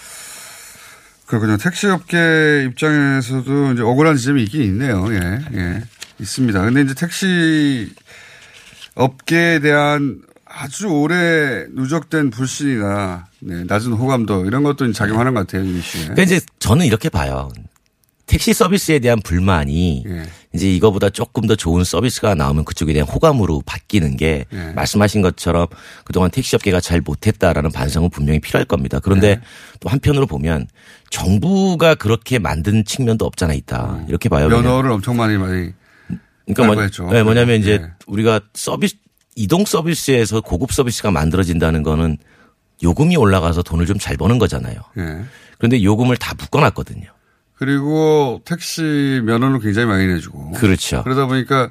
그렇군요. 1.27 1.59
택시업계 1.59 2.65
입장에서도 2.71 3.73
이제 3.75 3.83
억울한 3.83 4.17
지점이 4.17 4.43
있긴 4.45 4.63
있네요. 4.63 5.05
예, 5.11 5.41
예. 5.53 5.83
있습니다. 6.19 6.63
근데 6.63 6.81
이제 6.81 6.95
택시 6.95 7.93
업계에 8.95 9.59
대한 9.59 10.23
아주 10.59 10.87
오래 10.87 11.67
누적된 11.71 12.31
불신이나 12.31 13.27
네, 13.41 13.65
낮은 13.65 13.93
호감도 13.93 14.47
이런 14.47 14.63
것도 14.63 14.87
이제 14.87 14.95
작용하는 14.95 15.35
것 15.35 15.47
같아요. 15.47 15.65
이 15.65 15.79
이슈에. 15.79 16.03
그러니까 16.03 16.23
이제 16.23 16.41
저는 16.59 16.87
이렇게 16.87 17.11
봐요. 17.11 17.51
택시 18.25 18.53
서비스에 18.55 18.99
대한 18.99 19.21
불만이 19.21 20.05
예. 20.09 20.23
이제 20.53 20.69
이거보다 20.73 21.11
조금 21.11 21.47
더 21.47 21.55
좋은 21.55 21.85
서비스가 21.85 22.35
나오면 22.35 22.65
그쪽에 22.65 22.93
대한 22.93 23.09
호감으로 23.09 23.63
바뀌는 23.65 24.17
게 24.17 24.47
예. 24.53 24.73
말씀하신 24.73 25.23
것처럼 25.23 25.69
그동안 26.05 26.31
택시업계가 26.31 26.81
잘 26.81 27.01
못했다라는 27.03 27.71
반성은 27.71 28.11
분명히 28.11 28.41
필요할 28.41 28.65
겁니다. 28.65 28.99
그런데 28.99 29.29
예. 29.29 29.41
또 29.79 29.89
한편으로 29.91 30.27
보면 30.27 30.67
정부가 31.11 31.95
그렇게 31.95 32.39
만든 32.39 32.85
측면도 32.85 33.27
없잖아 33.27 33.53
있다. 33.55 34.07
이렇게 34.09 34.29
봐요. 34.29 34.47
음. 34.47 34.51
면허를 34.51 34.91
엄청 34.91 35.17
많이 35.17 35.37
많이 35.37 35.73
그러니까 36.47 36.99
뭐. 36.99 37.11
네, 37.13 37.23
뭐냐면 37.23 37.61
이제 37.61 37.73
예. 37.73 37.91
우리가 38.07 38.41
서비스 38.55 38.97
이동 39.37 39.65
서비스에서 39.65 40.41
고급 40.41 40.73
서비스가 40.73 41.11
만들어진다는 41.13 41.83
거는 41.83 42.17
요금이 42.83 43.17
올라가서 43.17 43.63
돈을 43.63 43.87
좀 43.87 43.99
잘 43.99 44.17
버는 44.17 44.39
거잖아요. 44.39 44.77
예. 44.99 45.25
그런데 45.59 45.83
요금을 45.83 46.17
다 46.17 46.35
묶어놨거든요. 46.39 47.05
그리고 47.55 48.41
택시 48.45 48.83
면허는 49.25 49.61
굉장히 49.61 49.87
많이 49.89 50.07
내주고. 50.07 50.53
그렇죠. 50.53 51.03
그러다 51.05 51.27
보니까 51.27 51.71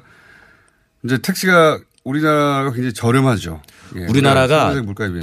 이제 1.04 1.18
택시가 1.18 1.78
우리나라가 2.04 2.72
굉장히 2.72 2.92
저렴하죠. 2.94 3.62
예, 3.96 4.06
우리나라가. 4.06 4.74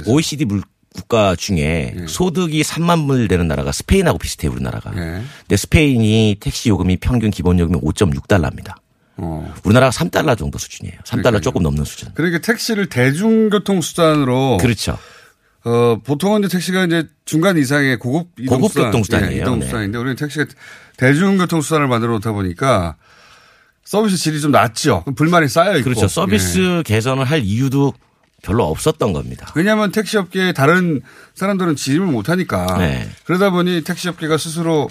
OECD 0.06 0.44
물- 0.44 0.62
국가 0.94 1.34
중에 1.34 1.94
예. 1.98 2.06
소득이 2.06 2.62
3만 2.62 3.08
불 3.08 3.26
되는 3.26 3.48
나라가 3.48 3.72
스페인하고 3.72 4.16
비슷해요, 4.16 4.52
우리나라가. 4.52 4.92
예. 4.92 5.22
근데 5.40 5.56
스페인이 5.56 6.36
택시 6.38 6.68
요금이 6.68 6.98
평균 6.98 7.30
기본 7.32 7.58
요금이 7.58 7.80
5.6달러입니다. 7.80 8.74
어. 9.16 9.54
우리나라가 9.64 9.90
3달러 9.90 10.36
정도 10.36 10.58
수준이에요. 10.58 10.98
3달러 11.04 11.42
조금 11.42 11.62
넘는 11.62 11.84
수준. 11.84 12.10
그러니까 12.14 12.40
택시를 12.40 12.88
대중교통 12.88 13.80
수단으로 13.80 14.58
그렇죠. 14.60 14.98
어, 15.64 15.98
보통은 16.04 16.40
이제 16.40 16.48
택시가 16.48 16.84
이제 16.84 17.08
중간 17.24 17.56
이상의 17.56 17.98
고급 17.98 18.28
이동 18.38 18.58
고급 18.58 18.72
수단, 18.72 18.86
교통수단 18.86 19.22
이에요. 19.24 19.32
예, 19.32 19.36
이동 19.42 19.60
네. 19.60 19.66
수단인데 19.66 19.98
우리는 19.98 20.16
택시가 20.16 20.46
대중교통 20.96 21.60
수단을 21.62 21.88
만들어 21.88 22.12
놓다 22.14 22.32
보니까 22.32 22.96
서비스 23.84 24.16
질이 24.16 24.40
좀 24.40 24.50
낮죠. 24.50 25.02
그럼 25.04 25.14
불만이 25.14 25.48
쌓여 25.48 25.76
있고. 25.78 25.84
그렇죠. 25.84 26.08
서비스 26.08 26.58
예. 26.78 26.82
개선을 26.82 27.24
할 27.24 27.42
이유도 27.42 27.94
별로 28.42 28.64
없었던 28.66 29.12
겁니다. 29.12 29.50
왜냐하면 29.54 29.90
택시업계의 29.90 30.52
다른 30.52 31.00
사람들은 31.34 31.76
진입을 31.76 32.06
못하니까. 32.06 32.78
네. 32.78 33.08
그러다 33.24 33.50
보니 33.50 33.82
택시업계가 33.84 34.36
스스로 34.36 34.90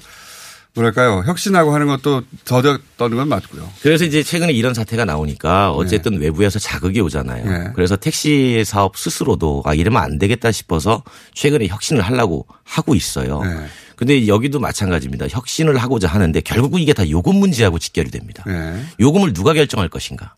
뭐랄까요 0.75 1.23
혁신하고 1.25 1.73
하는 1.73 1.87
것도 1.87 2.23
더뎠던 2.45 3.15
건 3.15 3.27
맞고요. 3.27 3.69
그래서 3.81 4.05
이제 4.05 4.23
최근에 4.23 4.53
이런 4.53 4.73
사태가 4.73 5.05
나오니까 5.05 5.71
어쨌든 5.71 6.19
외부에서 6.19 6.57
자극이 6.57 6.99
오잖아요. 7.01 7.45
네. 7.45 7.71
그래서 7.75 7.95
택시 7.95 8.63
사업 8.65 8.97
스스로도 8.97 9.63
아 9.65 9.75
이러면 9.75 10.01
안 10.01 10.17
되겠다 10.17 10.51
싶어서 10.51 11.03
최근에 11.35 11.67
혁신을 11.67 12.01
하려고 12.01 12.47
하고 12.63 12.95
있어요. 12.95 13.41
네. 13.43 13.67
근데 13.95 14.27
여기도 14.27 14.59
마찬가지입니다. 14.59 15.27
혁신을 15.29 15.77
하고자 15.77 16.07
하는데 16.07 16.41
결국은 16.41 16.81
이게 16.81 16.93
다 16.93 17.07
요금 17.07 17.35
문제하고 17.35 17.77
직결이 17.77 18.09
됩니다. 18.09 18.43
네. 18.47 18.83
요금을 18.99 19.33
누가 19.33 19.53
결정할 19.53 19.89
것인가? 19.89 20.35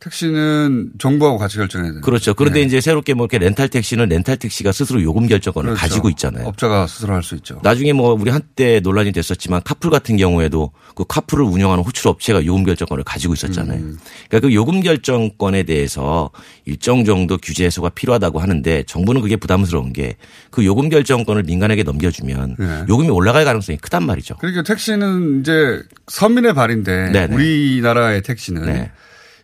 택시는 0.00 0.92
정부하고 0.98 1.38
같이 1.38 1.56
결정해야 1.58 1.92
돼요. 1.92 2.00
그렇죠. 2.00 2.34
그런데 2.34 2.62
이제 2.62 2.80
새롭게 2.80 3.14
뭐 3.14 3.26
이렇게 3.26 3.38
렌탈 3.38 3.68
택시는 3.68 4.08
렌탈 4.08 4.38
택시가 4.38 4.72
스스로 4.72 5.02
요금 5.02 5.26
결정권을 5.26 5.70
그렇죠. 5.74 5.80
가지고 5.80 6.08
있잖아요. 6.10 6.46
업자가 6.46 6.86
스스로 6.86 7.14
할 7.14 7.22
수 7.22 7.34
있죠. 7.36 7.60
나중에 7.62 7.92
뭐 7.92 8.14
우리 8.14 8.30
한때 8.30 8.80
논란이 8.80 9.12
됐었지만 9.12 9.62
카풀 9.62 9.90
같은 9.90 10.16
경우에도 10.16 10.72
그 10.94 11.04
카풀을 11.06 11.44
운영하는 11.44 11.84
호출 11.84 12.08
업체가 12.08 12.46
요금 12.46 12.64
결정권을 12.64 13.04
가지고 13.04 13.34
있었잖아요. 13.34 13.78
음. 13.78 13.98
그러니까 14.28 14.48
그 14.48 14.54
요금 14.54 14.80
결정권에 14.80 15.64
대해서 15.64 16.30
일정 16.64 17.04
정도 17.04 17.36
규제 17.36 17.64
해소가 17.66 17.90
필요하다고 17.90 18.38
하는데 18.40 18.82
정부는 18.84 19.20
그게 19.20 19.36
부담스러운 19.36 19.92
게 19.92 20.16
그 20.50 20.64
요금 20.64 20.88
결정권을 20.88 21.44
민간에게 21.44 21.82
넘겨주면 21.82 22.56
네. 22.58 22.84
요금이 22.88 23.08
올라갈 23.08 23.44
가능성이 23.44 23.78
크단 23.78 24.04
말이죠. 24.04 24.36
그러니까 24.38 24.62
택시는 24.62 25.40
이제 25.40 25.82
서민의 26.08 26.54
발인데 26.54 27.10
네네. 27.12 27.34
우리나라의 27.34 28.22
택시는 28.22 28.66
네. 28.66 28.90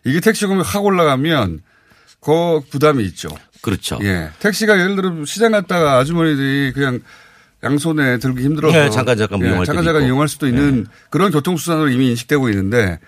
이게 0.07 0.19
택시 0.19 0.45
요금이 0.45 0.63
확 0.63 0.85
올라가면 0.85 1.61
그 2.19 2.61
부담이 2.69 3.03
있죠. 3.05 3.29
그렇죠. 3.61 3.99
예. 4.01 4.29
택시가 4.39 4.79
예를 4.79 4.95
들어 4.95 5.25
시장 5.25 5.51
갔다가 5.51 5.97
아주머니들이 5.97 6.71
그냥 6.73 7.01
양손에 7.63 8.19
들기 8.19 8.43
힘들어서 8.43 8.77
네, 8.77 8.89
잠깐 8.89 9.17
잠깐 9.17 9.41
예, 9.41 9.47
이용할 9.47 9.65
잠깐 9.65 9.83
잠깐 9.83 10.01
있고. 10.03 10.07
이용할 10.07 10.27
수도 10.27 10.47
있는 10.47 10.85
그런 11.09 11.31
교통수단으로 11.31 11.89
이미 11.89 12.09
인식되고 12.09 12.49
있는데 12.49 12.99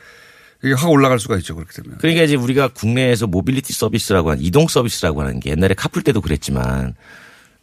이게 0.63 0.73
확 0.73 0.89
올라갈 0.89 1.19
수가 1.19 1.37
있죠. 1.37 1.55
그렇게 1.55 1.81
되면. 1.81 1.97
그러니까 1.99 2.23
이제 2.23 2.35
우리가 2.35 2.69
국내에서 2.69 3.27
모빌리티 3.27 3.71
서비스라고 3.73 4.31
하는 4.31 4.43
이동 4.43 4.67
서비스라고 4.67 5.21
하는 5.21 5.39
게 5.39 5.51
옛날에 5.51 5.73
카풀 5.75 6.01
때도 6.03 6.21
그랬지만 6.21 6.95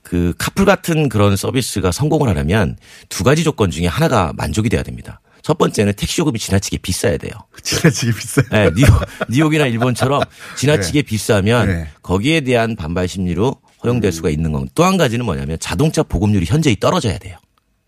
그 0.03 0.33
카풀 0.39 0.65
같은 0.65 1.09
그런 1.09 1.37
서비스가 1.37 1.91
성공을 1.91 2.29
하려면 2.29 2.77
두 3.09 3.25
가지 3.25 3.43
조건 3.43 3.71
중에 3.71 3.87
하나가 3.87 4.33
만족이 4.37 4.69
돼야 4.69 4.83
됩니다. 4.83 5.21
첫 5.47 5.59
번째는 5.59 5.93
택시 5.93 6.23
요금이 6.23 6.41
지나치게 6.41 6.79
비싸야 6.79 7.19
돼요. 7.19 7.31
지나치게 7.63 8.13
비싸. 8.19 8.43
네, 8.51 8.69
뉴욕, 8.75 8.89
뉴욕이나 9.29 9.67
일본처럼 9.69 10.23
지나치게 10.57 11.03
네. 11.03 11.07
비싸면 11.07 11.67
네. 11.69 11.89
거기에 12.03 12.41
대한 12.41 12.75
반발 12.75 13.07
심리로 13.07 13.55
허용될 13.85 14.11
수가 14.11 14.29
있는 14.29 14.51
겁니다. 14.51 14.73
또 14.75 14.86
한 14.86 14.97
가지는 14.97 15.25
뭐냐면 15.25 15.57
자동차 15.61 16.03
보급률이 16.03 16.47
현저히 16.47 16.75
떨어져야 16.75 17.19
돼요. 17.19 17.37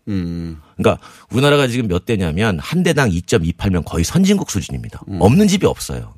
음. 0.07 0.61
그러니까 0.77 1.05
우리나라가 1.31 1.67
지금 1.67 1.89
몇 1.89 2.05
대냐면 2.05 2.59
한 2.59 2.81
대당 2.81 3.09
2.28면 3.09 3.83
거의 3.83 4.05
선진국 4.05 4.51
수준입니다. 4.51 5.01
음. 5.09 5.17
없는 5.19 5.49
집이 5.49 5.65
없어요. 5.65 6.13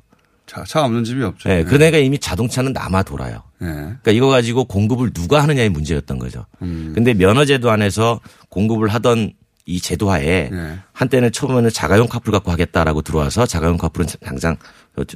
차, 0.46 0.62
차 0.62 0.84
없는 0.84 1.02
집이 1.02 1.24
없죠. 1.24 1.48
네, 1.48 1.64
그네가 1.64 1.98
이미 1.98 2.20
자동차는 2.20 2.72
남아 2.72 3.02
돌아요. 3.02 3.42
예. 3.62 3.66
그러니까 3.66 4.12
이거 4.12 4.28
가지고 4.28 4.64
공급을 4.66 5.12
누가 5.12 5.42
하느냐의 5.42 5.70
문제였던 5.70 6.20
거죠. 6.20 6.46
음. 6.62 6.92
근데 6.94 7.14
면허제도 7.14 7.68
안에서 7.68 8.20
공급을 8.48 8.86
하던 8.88 9.32
이 9.64 9.80
제도하에 9.80 10.50
예. 10.52 10.78
한때는 10.92 11.30
처음에는 11.30 11.70
자가용 11.70 12.08
카풀 12.08 12.32
갖고 12.32 12.50
하겠다라고 12.50 13.02
들어와서 13.02 13.46
자가용 13.46 13.76
카풀은 13.76 14.08
당장 14.24 14.56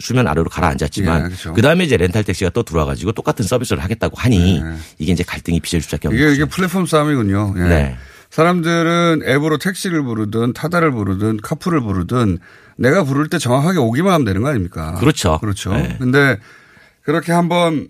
수면 0.00 0.28
아래로 0.28 0.48
가라앉았지만 0.48 1.18
예, 1.18 1.24
그렇죠. 1.24 1.52
그 1.52 1.62
다음에 1.62 1.84
이제 1.84 1.96
렌탈 1.96 2.22
택시가 2.22 2.50
또 2.50 2.62
들어와가지고 2.62 3.12
똑같은 3.12 3.44
서비스를 3.44 3.82
하겠다고 3.82 4.16
하니 4.16 4.62
이게 4.98 5.12
이제 5.12 5.24
갈등이 5.24 5.60
예. 6.14 6.16
이게. 6.16 6.32
이게 6.32 6.44
플랫폼 6.44 6.86
싸움이군요. 6.86 7.54
예. 7.56 7.60
네. 7.62 7.96
사람들은 8.30 9.22
앱으로 9.26 9.58
택시를 9.58 10.02
부르든 10.02 10.52
타다를 10.52 10.92
부르든 10.92 11.38
카풀을 11.38 11.80
부르든 11.80 12.38
내가 12.76 13.04
부를 13.04 13.28
때 13.28 13.38
정확하게 13.38 13.78
오기만 13.78 14.12
하면 14.12 14.24
되는 14.24 14.42
거 14.42 14.48
아닙니까? 14.48 14.94
그렇죠. 14.94 15.38
그렇죠. 15.40 15.72
네. 15.72 15.96
근데 15.98 16.38
그렇게 17.02 17.32
한번 17.32 17.88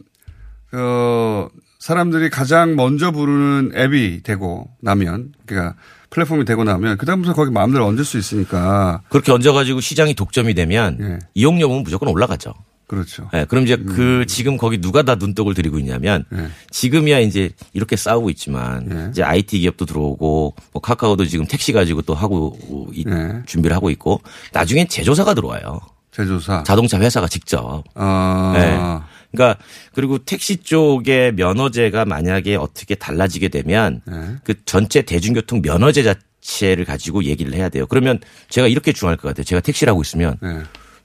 어 0.73 1.49
사람들이 1.79 2.31
가장 2.31 2.77
먼저 2.77 3.11
부르는 3.11 3.73
앱이 3.77 4.23
되고 4.23 4.71
나면 4.81 5.33
그러니까 5.47 5.75
플랫폼이 6.17 6.47
되고 6.47 6.65
나면 6.65 6.97
그다음부터 6.97 7.35
거기 7.35 7.51
마음대로 7.51 7.85
얹을 7.85 8.03
수 8.07 8.17
있으니까 8.17 9.03
그렇게 9.11 9.33
얹어가지고 9.33 9.81
시장이 9.83 10.15
독점이 10.15 10.55
되면 10.55 10.97
예. 11.03 11.19
이용 11.35 11.61
요금은 11.61 11.83
무조건 11.83 12.09
올라가죠. 12.09 12.55
그렇죠. 12.87 13.29
예, 13.35 13.45
그럼 13.45 13.65
이제 13.65 13.77
그 13.77 14.25
지금 14.27 14.57
거기 14.57 14.81
누가 14.81 15.03
다 15.03 15.17
눈독을 15.17 15.53
들이고 15.55 15.79
있냐면 15.81 16.25
지금이야 16.71 17.19
이제 17.19 17.51
이렇게 17.75 17.97
싸우고 17.97 18.31
있지만 18.31 19.11
이제 19.11 19.23
IT 19.25 19.59
기업도 19.59 19.85
들어오고 19.85 20.55
뭐 20.73 20.81
카카오도 20.83 21.27
지금 21.27 21.47
택시 21.47 21.73
가지고 21.73 22.01
또 22.03 22.15
하고 22.15 22.57
이- 22.95 23.05
준비를 23.45 23.77
하고 23.77 23.91
있고 23.91 24.23
나중엔 24.55 24.89
제조사가 24.89 25.35
들어와요. 25.35 25.81
제조사. 26.13 26.63
자동차 26.63 26.99
회사가 26.99 27.27
직접. 27.29 27.85
아. 27.95 29.05
네. 29.37 29.45
그러니까 29.45 29.59
그리고 29.95 30.19
택시 30.19 30.57
쪽의 30.59 31.35
면허제가 31.35 32.05
만약에 32.05 32.57
어떻게 32.57 32.95
달라지게 32.95 33.49
되면 33.49 34.01
그 34.45 34.55
전체 34.65 35.03
대중교통 35.03 35.63
면허제 35.63 36.03
자체를 36.03 36.85
가지고 36.85 37.25
얘기를 37.25 37.53
해야 37.55 37.69
돼요. 37.69 37.87
그러면 37.87 38.19
제가 38.49 38.69
이렇게 38.69 38.93
주장할 38.93 39.17
것 39.17 39.29
같아요. 39.29 39.45
제가 39.45 39.61
택시를 39.61 39.91
하고 39.91 40.03
있으면 40.03 40.39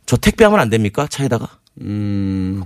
저 0.06 0.18
택배하면 0.18 0.60
안 0.60 0.70
됩니까? 0.70 1.08
차에다가? 1.10 1.48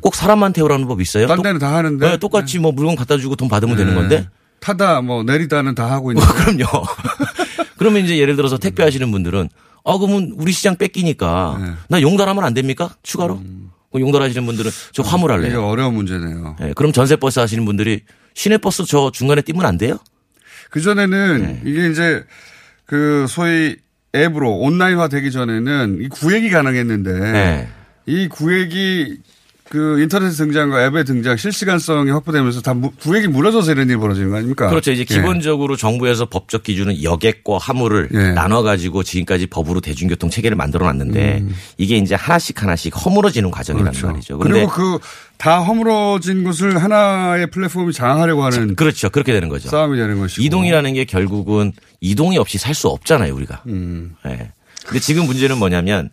꼭 0.01 0.15
사람만 0.15 0.53
태우라는 0.53 0.87
법 0.87 1.01
있어요? 1.01 1.25
음. 1.25 1.27
딴 1.27 1.41
데는 1.41 1.59
다 1.59 1.75
하는데. 1.75 2.09
네, 2.09 2.17
똑같이 2.17 2.59
뭐 2.59 2.71
물건 2.71 2.95
갖다 2.95 3.17
주고 3.17 3.35
돈 3.35 3.47
받으면 3.47 3.77
되는 3.77 3.93
네. 3.93 3.99
건데. 3.99 4.29
타다 4.59 5.01
뭐 5.01 5.23
내리다는 5.23 5.75
다 5.75 5.91
하고 5.91 6.11
있는. 6.13 6.25
그럼요. 6.25 6.65
그러면 7.77 8.03
이제 8.03 8.17
예를 8.17 8.35
들어서 8.35 8.57
택배 8.57 8.83
하시는 8.83 9.09
분들은 9.11 9.49
아 9.83 9.97
그러면 9.97 10.33
우리 10.37 10.51
시장 10.51 10.75
뺏기니까 10.75 11.57
네. 11.61 11.71
나 11.89 12.01
용달하면 12.01 12.43
안 12.43 12.53
됩니까? 12.55 12.95
추가로? 13.03 13.35
그럼 13.37 13.64
용달하시는 13.99 14.45
분들은 14.45 14.71
저 14.91 15.01
이게 15.01 15.09
화물할래요. 15.09 15.65
어려운 15.65 15.93
문제네요. 15.95 16.55
네, 16.59 16.73
그럼 16.75 16.91
전세버스 16.91 17.39
하시는 17.39 17.63
분들이 17.65 18.01
시내버스 18.33 18.85
저 18.85 19.11
중간에 19.11 19.41
뛰면 19.41 19.65
안 19.65 19.77
돼요? 19.77 19.97
그 20.69 20.81
전에는 20.81 21.41
네. 21.41 21.61
이게 21.65 21.89
이제 21.89 22.23
그 22.85 23.25
소위 23.29 23.77
앱으로 24.15 24.57
온라인화 24.57 25.07
되기 25.09 25.31
전에는 25.31 25.99
이 26.01 26.07
구획이 26.09 26.49
가능했는데 26.49 27.31
네. 27.31 27.69
이 28.05 28.27
구획이 28.27 29.17
그 29.75 29.99
인터넷 30.01 30.29
등장과 30.31 30.85
앱의 30.85 31.03
등장 31.03 31.35
실시간성이 31.35 32.09
확보되면서 32.11 32.61
다 32.61 32.73
무- 32.73 32.91
구획이 32.91 33.27
무너져서 33.27 33.73
이런 33.73 33.89
일이 33.89 33.97
벌어지는 33.97 34.29
거 34.29 34.37
아닙니까? 34.37 34.69
그렇죠. 34.69 34.91
이제 34.93 35.01
예. 35.01 35.03
기본적으로 35.03 35.75
정부에서 35.75 36.27
법적 36.27 36.63
기준은 36.63 37.03
여객과 37.03 37.57
화물을 37.57 38.07
예. 38.13 38.17
나눠 38.31 38.61
가지고 38.63 39.03
지금까지 39.03 39.47
법으로 39.47 39.81
대중교통 39.81 40.29
체계를 40.29 40.55
만들어 40.55 40.85
놨는데 40.85 41.43
이게 41.77 41.97
이제 41.97 42.15
하나씩 42.15 42.63
하나씩 42.63 42.93
허물어지는 43.05 43.51
과정이라는 43.51 43.91
음. 43.91 43.91
그렇죠. 43.91 44.07
말이죠. 44.07 44.37
그리고 44.39 44.67
그 44.69 44.99
다 45.37 45.59
허물어진 45.59 46.45
것을 46.45 46.81
하나의 46.81 47.47
플랫폼이 47.51 47.91
장악하려고 47.91 48.45
하는 48.45 48.73
그렇죠. 48.77 49.09
그렇게 49.09 49.33
되는 49.33 49.49
거죠. 49.49 49.67
싸움이 49.67 49.97
되는 49.97 50.17
것이고. 50.17 50.41
이동이라는 50.41 50.93
게 50.93 51.03
결국은 51.03 51.73
이동이 51.99 52.37
없이 52.37 52.57
살 52.57 52.73
수 52.73 52.87
없잖아요, 52.87 53.35
우리가. 53.35 53.63
음. 53.67 54.15
예. 54.27 54.51
근데 54.85 54.99
지금 55.01 55.25
문제는 55.25 55.57
뭐냐면 55.57 56.09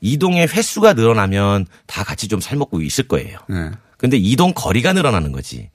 이동의 0.00 0.48
횟수가 0.48 0.94
늘어나면 0.94 1.66
다 1.86 2.04
같이 2.04 2.28
좀 2.28 2.40
살먹고 2.40 2.80
있을 2.82 3.06
거예요. 3.08 3.38
네. 3.48 3.70
근데 3.98 4.16
이동 4.16 4.52
거리가 4.54 4.92
늘어나는 4.92 5.32
거지. 5.32 5.70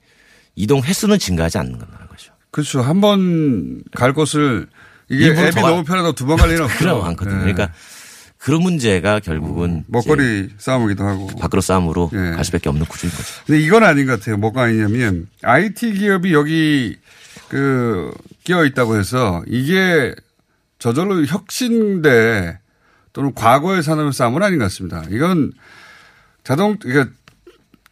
이동 0.56 0.82
횟수는 0.82 1.18
증가하지 1.18 1.58
않는 1.58 1.78
거라는 1.78 2.06
거죠. 2.08 2.32
그렇죠. 2.50 2.80
한 2.82 3.00
번 3.00 3.82
갈 3.94 4.12
곳을 4.12 4.66
이게 5.08 5.26
앱이 5.30 5.50
더 5.52 5.60
가- 5.62 5.70
너무 5.70 5.84
편하다고 5.84 6.14
두번 6.14 6.36
갈 6.38 6.50
일은 6.50 6.64
없죠. 6.66 6.78
그럼 6.78 7.00
많거든요. 7.02 7.34
네. 7.44 7.52
그러니까 7.52 7.72
그런 8.38 8.62
문제가 8.62 9.20
결국은 9.20 9.84
먹거리 9.86 10.48
싸움이기도 10.58 11.04
하고. 11.04 11.26
밖으로 11.38 11.60
싸움으로 11.60 12.10
예. 12.12 12.16
갈 12.34 12.44
수밖에 12.44 12.68
없는 12.68 12.86
구조인 12.86 13.12
거죠. 13.12 13.28
근데 13.46 13.60
이건 13.60 13.84
아닌 13.84 14.06
것 14.06 14.18
같아요. 14.18 14.36
뭐가 14.38 14.62
아니냐면 14.64 15.28
IT 15.42 15.94
기업이 15.94 16.32
여기 16.32 16.96
그 17.48 18.12
끼어 18.44 18.64
있다고 18.64 18.98
해서 18.98 19.42
이게 19.46 20.14
저절로 20.78 21.24
혁신대 21.24 22.58
또는 23.16 23.32
과거의 23.34 23.82
산업의 23.82 24.12
싸움은 24.12 24.42
아닌 24.42 24.58
것 24.58 24.66
같습니다. 24.66 25.02
이건 25.10 25.50
자동 26.44 26.76
그러니까 26.76 27.10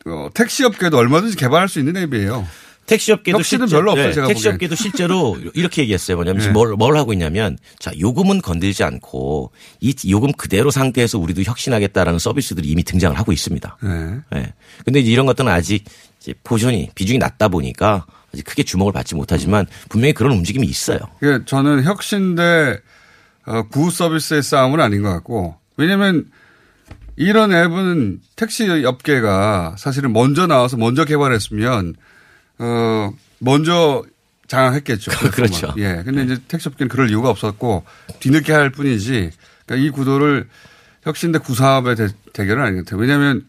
어, 0.05 0.29
택시 0.35 0.65
업계도 0.65 0.99
얼마든지 0.99 1.35
개발할 1.39 1.67
수 1.67 1.79
있는 1.79 1.97
앱이에요. 1.97 2.47
택시 2.85 3.11
업계도 3.11 3.39
혁신은 3.39 3.67
실제- 3.67 3.77
별로 3.79 3.93
없어요. 3.93 4.27
네, 4.27 4.29
택시업계도 4.35 4.75
실제로 4.75 5.39
이렇게 5.55 5.81
얘기했어요. 5.81 6.19
뭐냐면 6.19 6.41
네. 6.41 6.43
지금 6.43 6.53
뭘, 6.53 6.75
뭘 6.75 6.99
하고 6.99 7.15
있냐면 7.15 7.57
자 7.79 7.91
요금은 7.99 8.43
건들지 8.43 8.85
않고 8.85 9.51
이 9.81 9.95
요금 10.11 10.31
그대로 10.33 10.71
상태에서 10.71 11.19
우리도 11.19 11.43
혁신하겠다라는 11.43 12.19
서비스들이 12.19 12.69
이미 12.69 12.83
등장을 12.85 13.19
하고 13.19 13.33
있습니다. 13.33 13.79
네. 13.83 14.21
네. 14.31 14.53
근데 14.85 15.01
이런 15.01 15.25
것들은 15.25 15.51
아직 15.51 15.85
포션이 16.45 16.91
비중이 16.95 17.19
낮다 17.19 17.49
보니까 17.49 18.05
아직 18.35 18.43
크게 18.45 18.63
주목을 18.63 18.93
받지 18.93 19.15
못하지만 19.15 19.65
분명히 19.89 20.13
그런 20.13 20.33
움직임이 20.33 20.67
있어요. 20.67 20.99
이게 21.23 21.39
저는 21.47 21.85
혁신 21.85 22.35
대 22.35 22.43
어, 22.43 22.77
구호 23.71 23.91
서비스의 23.91 24.43
싸움은 24.43 24.81
아닌 24.81 25.03
것 25.03 25.11
같고 25.11 25.57
왜냐하면 25.77 26.27
이런 27.17 27.53
앱은 27.53 28.21
택시 28.37 28.69
업계가 28.85 29.77
사실은 29.79 30.13
먼저 30.13 30.47
나와서 30.47 30.77
먼저 30.77 31.05
개발했으면 31.05 31.95
어 32.59 33.13
먼저 33.39 34.05
장악했겠죠. 34.47 35.11
그렇죠. 35.33 35.75
예. 35.79 36.03
근데 36.05 36.25
이제 36.25 36.39
택시 36.49 36.69
업계는 36.69 36.89
그럴 36.89 37.11
이유가 37.11 37.31
없었고 37.31 37.85
뒤늦게 38.21 38.53
할 38.53 38.71
뿐이지. 38.71 39.31
그러니까 39.67 39.87
이 39.87 39.91
구도를 39.91 40.49
혁신대 41.05 41.39
구사업의 41.39 41.97
대, 41.97 42.09
대결은 42.33 42.63
아닌 42.63 42.77
것 42.77 42.87
같아요. 42.87 43.01
왜냐하면 43.01 43.47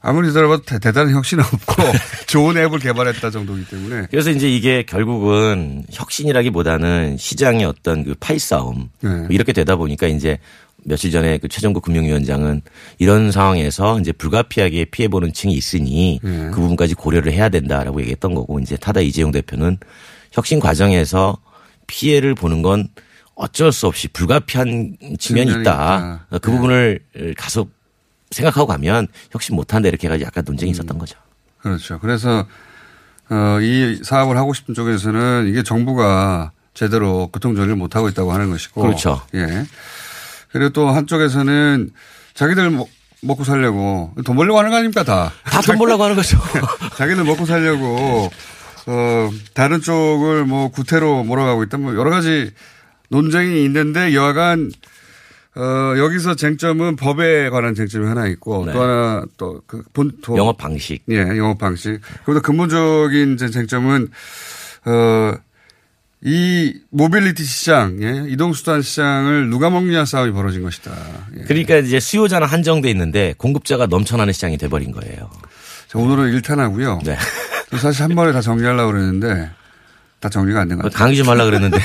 아무리 0.00 0.30
들어봐도 0.32 0.62
대, 0.62 0.78
대단한 0.78 1.14
혁신은 1.14 1.42
없고 1.42 1.82
좋은 2.28 2.56
앱을 2.56 2.78
개발했다 2.78 3.30
정도이기 3.30 3.68
때문에. 3.68 4.06
그래서 4.10 4.30
이제 4.30 4.48
이게 4.48 4.82
결국은 4.82 5.84
혁신이라기보다는 5.90 7.16
시장의 7.16 7.64
어떤 7.64 8.04
그 8.04 8.14
파이 8.20 8.38
싸움 8.38 8.90
네. 9.00 9.26
이렇게 9.30 9.52
되다 9.52 9.76
보니까 9.76 10.06
이제 10.06 10.38
며칠 10.84 11.10
전에 11.10 11.38
그 11.38 11.48
최종국 11.48 11.82
금융위원장은 11.82 12.62
이런 12.98 13.32
상황에서 13.32 13.98
이제 14.00 14.12
불가피하게 14.12 14.86
피해보는 14.86 15.32
층이 15.32 15.52
있으니 15.54 16.20
네. 16.22 16.50
그 16.52 16.60
부분까지 16.60 16.94
고려를 16.94 17.32
해야 17.32 17.48
된다라고 17.48 18.00
얘기했던 18.00 18.34
거고 18.34 18.60
이제 18.60 18.76
타다 18.76 19.00
이재용 19.00 19.32
대표는 19.32 19.78
혁신 20.32 20.60
과정에서 20.60 21.38
피해를 21.86 22.34
보는 22.34 22.62
건 22.62 22.88
어쩔 23.38 23.70
수 23.72 23.86
없이 23.86 24.08
불가피한 24.08 24.96
측면이 25.18 25.50
있다. 25.50 25.60
있다. 25.60 26.26
그 26.40 26.50
네. 26.50 26.56
부분을 26.56 27.00
가서 27.38 27.66
생각하고 28.32 28.66
가면 28.66 29.06
혁신 29.30 29.54
못한다 29.56 29.88
이렇게 29.88 30.08
해가지고 30.08 30.26
약간 30.26 30.44
논쟁이 30.44 30.72
있었던 30.72 30.96
음. 30.96 30.98
거죠. 30.98 31.16
그렇죠. 31.62 31.98
그래서 32.00 32.46
어, 33.30 33.58
이 33.60 34.00
사업을 34.02 34.36
하고 34.36 34.52
싶은 34.54 34.74
쪽에서는 34.74 35.46
이게 35.48 35.62
정부가 35.62 36.50
제대로 36.74 37.28
교통정리를 37.28 37.76
못하고 37.76 38.08
있다고 38.08 38.32
하는 38.32 38.50
것이고. 38.50 38.82
그렇죠. 38.82 39.22
예. 39.34 39.64
그리고 40.50 40.70
또 40.70 40.88
한쪽에서는 40.88 41.90
자기들 42.34 42.70
먹- 42.70 42.88
먹고 43.20 43.44
살려고 43.44 44.14
돈 44.24 44.36
벌려고 44.36 44.58
하는 44.58 44.70
거 44.70 44.76
아닙니까 44.78 45.04
다. 45.04 45.32
다 45.44 45.60
돈 45.60 45.76
벌려고 45.78 46.04
하는 46.04 46.16
거죠. 46.16 46.38
자기들 46.96 47.22
먹고 47.24 47.46
살려고 47.46 48.30
어, 48.86 49.30
다른 49.54 49.80
쪽을 49.80 50.44
뭐 50.44 50.68
구태로 50.70 51.24
몰아가고 51.24 51.62
있다. 51.64 51.78
뭐 51.78 51.94
여러 51.96 52.10
가지 52.10 52.52
논쟁이 53.08 53.64
있는데 53.64 54.14
여하간 54.14 54.70
어, 55.56 55.98
여기서 55.98 56.36
쟁점은 56.36 56.96
법에 56.96 57.50
관한 57.50 57.74
쟁점이 57.74 58.06
하나 58.06 58.28
있고 58.28 58.64
네. 58.66 58.72
또 58.72 58.82
하나 58.82 59.24
또그 59.36 59.82
본, 59.92 60.12
또 60.22 60.36
영업 60.36 60.56
방식. 60.56 61.02
예, 61.10 61.18
영업 61.36 61.58
방식. 61.58 62.00
그보다 62.20 62.40
근본적인 62.40 63.36
쟁점은 63.36 64.08
어, 64.84 65.34
이 66.20 66.74
모빌리티 66.90 67.44
시장, 67.44 68.02
예, 68.02 68.24
이동수단 68.28 68.82
시장을 68.82 69.50
누가 69.50 69.70
먹느냐 69.70 70.04
싸움이 70.04 70.32
벌어진 70.32 70.62
것이다. 70.62 70.92
예. 71.38 71.42
그러니까 71.42 71.76
이제 71.76 71.98
수요자는 71.98 72.46
한정돼 72.46 72.88
있는데 72.90 73.34
공급자가 73.36 73.86
넘쳐나는 73.86 74.32
시장이 74.32 74.58
돼버린 74.58 74.92
거예요. 74.92 75.30
자, 75.88 75.98
오늘은 75.98 76.32
일탄하고요. 76.34 77.00
네. 77.04 77.16
사실 77.78 78.02
한 78.02 78.14
번에 78.14 78.32
다 78.32 78.40
정리하려고 78.40 78.92
그랬는데 78.92 79.50
다 80.20 80.28
정리가 80.28 80.60
안 80.60 80.68
된 80.68 80.76
것 80.78 80.84
같아요. 80.84 80.98
강의 80.98 81.16
좀 81.16 81.28
하려고 81.28 81.50
그랬는데. 81.50 81.78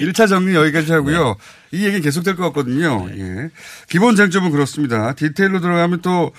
1차 0.00 0.28
정리 0.28 0.54
여기까지 0.54 0.92
하고요. 0.92 1.36
이 1.72 1.84
얘기 1.84 2.00
계속될 2.00 2.36
것 2.36 2.44
같거든요. 2.44 3.08
예. 3.16 3.50
기본 3.88 4.16
쟁점은 4.16 4.50
그렇습니다. 4.50 5.12
디테일로 5.14 5.60
들어가면 5.60 6.00
또 6.02 6.32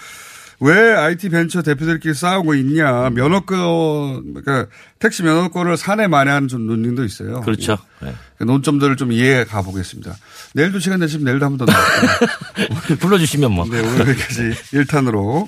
왜 0.63 0.75
IT 0.95 1.29
벤처 1.29 1.63
대표들끼리 1.63 2.13
싸우고 2.13 2.53
있냐. 2.53 3.09
면허권, 3.09 4.35
그러니까 4.43 4.67
택시 4.99 5.23
면허권을 5.23 5.75
사내 5.75 6.05
만회하는 6.05 6.49
좀 6.49 6.67
논쟁도 6.67 7.03
있어요. 7.03 7.41
그렇죠. 7.41 7.79
예. 8.03 8.05
네. 8.05 8.15
그 8.37 8.43
논점들을 8.43 8.95
좀 8.95 9.11
이해해 9.11 9.43
가보겠습니다. 9.45 10.15
내일도 10.53 10.77
시간 10.77 10.99
되시면 10.99 11.25
내일도 11.25 11.47
한 11.47 11.57
번 11.57 11.65
더 11.65 11.71
나올게요. 11.73 12.93
불러주시면 13.01 13.51
뭐. 13.51 13.65
네, 13.65 13.79
오늘 13.79 14.09
여기까지 14.09 14.51
1탄으로. 14.73 15.47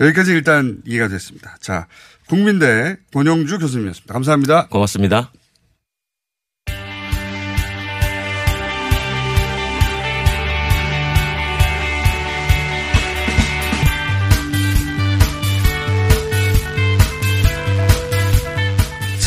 여기까지 0.00 0.30
일단 0.32 0.78
이해가 0.86 1.08
됐습니다. 1.08 1.58
자, 1.60 1.86
국민대 2.30 2.96
권영주 3.12 3.58
교수님이었습니다. 3.58 4.14
감사합니다. 4.14 4.68
고맙습니다. 4.68 5.32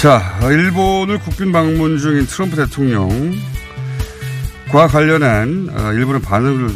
자, 0.02 0.40
일본을 0.50 1.20
국빈 1.20 1.52
방문 1.52 1.98
중인 1.98 2.26
트럼프 2.26 2.56
대통령과 2.56 3.38
관련한 4.90 5.70
어, 5.74 5.92
일본의 5.92 6.22
반응을 6.22 6.70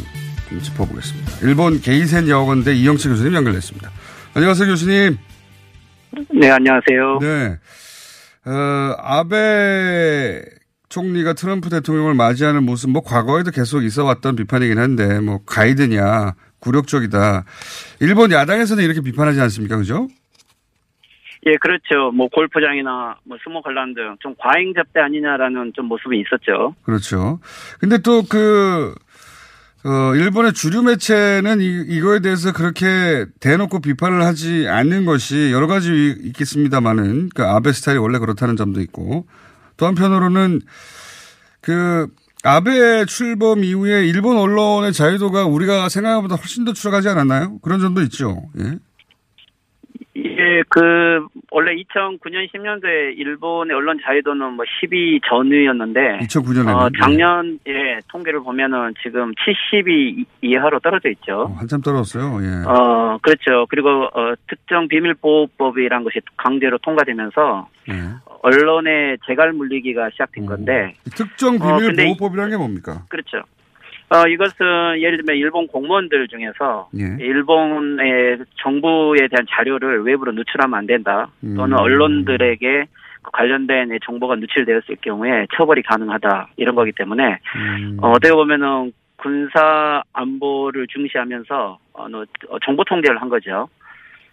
좀 0.49 0.61
짚어보겠습니다. 0.61 1.37
일본 1.43 1.79
게이센 1.79 2.27
여학원대 2.27 2.73
이영채 2.75 3.07
교수님 3.07 3.33
연결됐습니다. 3.33 3.91
안녕하세요, 4.33 4.67
교수님. 4.67 5.17
네, 6.29 6.49
안녕하세요. 6.49 7.19
네. 7.21 7.59
어, 8.49 8.95
아베 8.99 10.41
총리가 10.89 11.33
트럼프 11.33 11.69
대통령을 11.69 12.13
맞이하는 12.13 12.63
모습, 12.63 12.89
뭐, 12.89 13.01
과거에도 13.01 13.51
계속 13.51 13.83
있어 13.83 14.05
왔던 14.05 14.35
비판이긴 14.35 14.77
한데, 14.77 15.19
뭐, 15.19 15.39
가이드냐, 15.45 16.33
굴욕적이다. 16.59 17.43
일본 17.99 18.31
야당에서는 18.31 18.83
이렇게 18.83 19.01
비판하지 19.01 19.39
않습니까? 19.41 19.77
그죠? 19.77 20.07
예, 21.45 21.55
그렇죠. 21.57 22.11
뭐, 22.11 22.27
골프장이나 22.29 23.17
뭐, 23.25 23.37
스모 23.43 23.61
관람 23.61 23.93
등좀 23.93 24.35
과잉 24.39 24.73
접대 24.73 25.01
아니냐라는 25.01 25.73
좀 25.75 25.85
모습이 25.85 26.19
있었죠. 26.21 26.73
그렇죠. 26.83 27.39
근데 27.79 27.97
또 27.99 28.23
그, 28.23 28.95
어, 29.87 30.13
일본의 30.15 30.51
주류 30.51 30.83
매체는 30.83 31.61
이, 31.61 31.85
이거에 31.87 32.19
대해서 32.19 32.51
그렇게 32.51 33.25
대놓고 33.39 33.79
비판을 33.79 34.21
하지 34.21 34.67
않는 34.67 35.05
것이 35.05 35.51
여러 35.53 35.65
가지 35.67 36.13
있겠습니다만은, 36.23 37.29
그 37.33 37.45
아베 37.45 37.71
스타일이 37.71 37.97
원래 37.97 38.19
그렇다는 38.19 38.57
점도 38.57 38.81
있고, 38.81 39.27
또 39.77 39.85
한편으로는 39.85 40.59
그 41.61 42.07
아베 42.43 43.05
출범 43.05 43.63
이후에 43.63 44.05
일본 44.05 44.35
언론의 44.37 44.91
자유도가 44.91 45.45
우리가 45.45 45.87
생각보다 45.87 46.35
훨씬 46.35 46.65
더 46.65 46.73
추락하지 46.73 47.07
않았나요? 47.07 47.59
그런 47.59 47.79
점도 47.79 48.01
있죠. 48.03 48.43
예. 48.59 48.79
예, 50.47 50.63
그, 50.69 51.27
원래 51.51 51.75
2009년, 51.75 52.49
10년도에 52.53 53.17
일본의 53.17 53.75
언론 53.75 53.99
자유도는 54.01 54.53
뭐 54.53 54.63
10위 54.65 55.19
전위였는데. 55.27 56.19
2009년에. 56.21 56.73
어, 56.73 56.89
작년, 57.01 57.59
예, 57.67 57.99
통계를 58.07 58.39
보면은 58.39 58.93
지금 59.03 59.33
70위 59.33 60.25
이하로 60.41 60.79
떨어져 60.79 61.09
있죠. 61.09 61.41
어, 61.41 61.55
한참 61.57 61.81
떨어졌어요. 61.81 62.39
예. 62.43 62.65
어, 62.65 63.17
그렇죠. 63.21 63.65
그리고, 63.69 63.89
어, 63.89 64.33
특정 64.47 64.87
비밀보호법이란 64.87 66.03
것이 66.03 66.19
강제로 66.37 66.77
통과되면서. 66.77 67.67
예. 67.89 67.93
언론의 68.43 69.17
재갈 69.27 69.51
물리기가 69.51 70.09
시작된 70.11 70.45
건데. 70.45 70.93
특정 71.15 71.55
어, 71.55 71.77
비밀보호법이라는 71.77 72.51
게 72.51 72.57
뭡니까? 72.57 73.03
그렇죠. 73.09 73.43
어, 74.09 74.25
이것은 74.25 75.01
예를 75.01 75.17
들면 75.17 75.35
일본 75.35 75.67
공무원들 75.67 76.29
중에서 76.29 76.89
예. 76.97 77.17
일본의 77.19 78.39
정부에 78.61 79.27
대한 79.27 79.45
자료를 79.49 80.03
외부로 80.03 80.31
누출하면 80.31 80.77
안 80.79 80.87
된다. 80.87 81.29
또는 81.41 81.73
음. 81.73 81.77
언론들에게 81.77 82.85
그 83.21 83.31
관련된 83.31 83.97
정보가 84.05 84.35
누출되었을 84.35 84.95
경우에 85.01 85.47
처벌이 85.55 85.83
가능하다. 85.83 86.49
이런 86.55 86.75
거기 86.75 86.93
때문에 86.93 87.39
음. 87.57 87.97
어, 88.01 88.11
어떻게 88.11 88.33
보면은 88.33 88.93
군사 89.17 90.03
안보를 90.13 90.87
중시하면서 90.87 91.77
어, 91.93 92.05
어, 92.05 92.59
정보 92.65 92.83
통제를 92.85 93.21
한 93.21 93.27
거죠. 93.27 93.67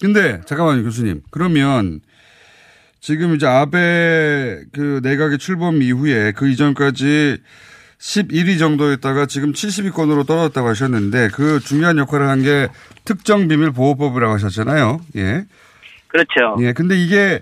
근데 0.01 0.41
잠깐만요, 0.43 0.85
교수님. 0.85 1.23
그러면 1.33 2.01
지금 3.01 3.35
이제 3.35 3.47
아베 3.47 4.63
그 4.73 5.01
내각의 5.03 5.39
출범 5.39 5.83
이후에 5.83 6.33
그 6.33 6.49
이전까지 6.49 7.39
11위 7.99 8.59
정도였다가 8.59 9.27
지금 9.27 9.53
70위권으로 9.53 10.27
떨어졌다고 10.27 10.69
하셨는데 10.69 11.29
그 11.35 11.61
중요한 11.61 11.99
역할을 11.99 12.29
한 12.29 12.43
게 12.43 12.69
특정 13.05 13.49
비밀 13.49 13.71
보호법이라고 13.71 14.35
하셨잖아요. 14.35 15.01
예. 15.17 15.45
그렇죠. 16.09 16.57
예. 16.61 16.73
근데 16.73 16.95
이게 16.97 17.41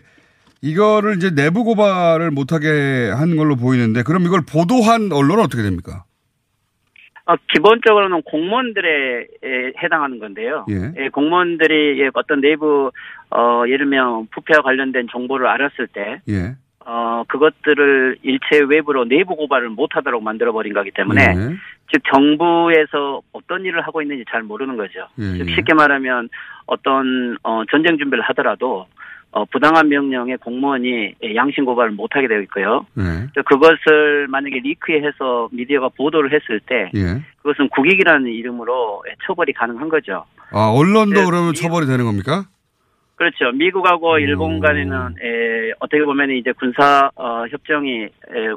이거를 0.60 1.16
이제 1.16 1.30
내부 1.34 1.64
고발을 1.64 2.30
못하게 2.30 3.10
한 3.12 3.36
걸로 3.36 3.56
보이는데 3.56 4.02
그럼 4.04 4.22
이걸 4.22 4.42
보도한 4.48 5.10
언론은 5.12 5.42
어떻게 5.42 5.62
됩니까? 5.62 6.04
어, 7.24 7.34
기본적으로는 7.52 8.22
공무원들에 8.22 9.20
에, 9.44 9.72
해당하는 9.82 10.18
건데요. 10.18 10.66
예. 10.70 10.92
예, 11.04 11.08
공무원들이 11.08 12.00
예, 12.00 12.10
어떤 12.14 12.40
내부 12.40 12.90
어, 13.30 13.62
예를 13.66 13.78
들면 13.78 14.28
부패와 14.34 14.62
관련된 14.62 15.06
정보를 15.12 15.46
알았을 15.48 15.88
때 15.88 16.20
예. 16.28 16.54
어, 16.86 17.24
그것들을 17.28 18.18
일체 18.22 18.60
외부로 18.68 19.04
내부 19.04 19.36
고발을 19.36 19.70
못하도록 19.70 20.22
만들어버린 20.22 20.72
거기 20.72 20.90
때문에, 20.90 21.22
예. 21.22 21.56
즉, 21.92 22.02
정부에서 22.12 23.20
어떤 23.32 23.64
일을 23.64 23.82
하고 23.82 24.02
있는지 24.02 24.24
잘 24.30 24.42
모르는 24.42 24.76
거죠. 24.76 25.06
예, 25.18 25.38
즉, 25.38 25.48
예. 25.48 25.54
쉽게 25.54 25.74
말하면 25.74 26.28
어떤, 26.66 27.36
어, 27.42 27.62
전쟁 27.70 27.98
준비를 27.98 28.22
하더라도, 28.28 28.86
어, 29.30 29.44
부당한 29.46 29.88
명령에 29.88 30.36
공무원이 30.36 31.14
양심 31.34 31.64
고발을 31.64 31.92
못하게 31.92 32.28
되어 32.28 32.40
있고요. 32.42 32.86
예. 32.98 33.28
또 33.34 33.42
그것을 33.44 34.28
만약에 34.28 34.60
리크해서 34.60 35.48
미디어가 35.52 35.90
보도를 35.96 36.32
했을 36.32 36.60
때, 36.60 36.90
예. 36.94 37.22
그것은 37.38 37.68
국익이라는 37.70 38.30
이름으로 38.30 39.04
처벌이 39.26 39.52
가능한 39.52 39.88
거죠. 39.88 40.24
아, 40.50 40.68
언론도 40.68 41.20
네, 41.20 41.24
그러면 41.24 41.54
처벌이 41.54 41.86
되는 41.86 42.04
겁니까? 42.04 42.44
그렇죠. 43.22 43.52
미국하고 43.52 44.18
일본 44.18 44.58
간에는 44.58 45.14
에, 45.22 45.70
어떻게 45.78 46.02
보면 46.02 46.30
이제 46.32 46.50
군사 46.50 47.08
어, 47.14 47.44
협정이 47.48 48.02
에, 48.02 48.08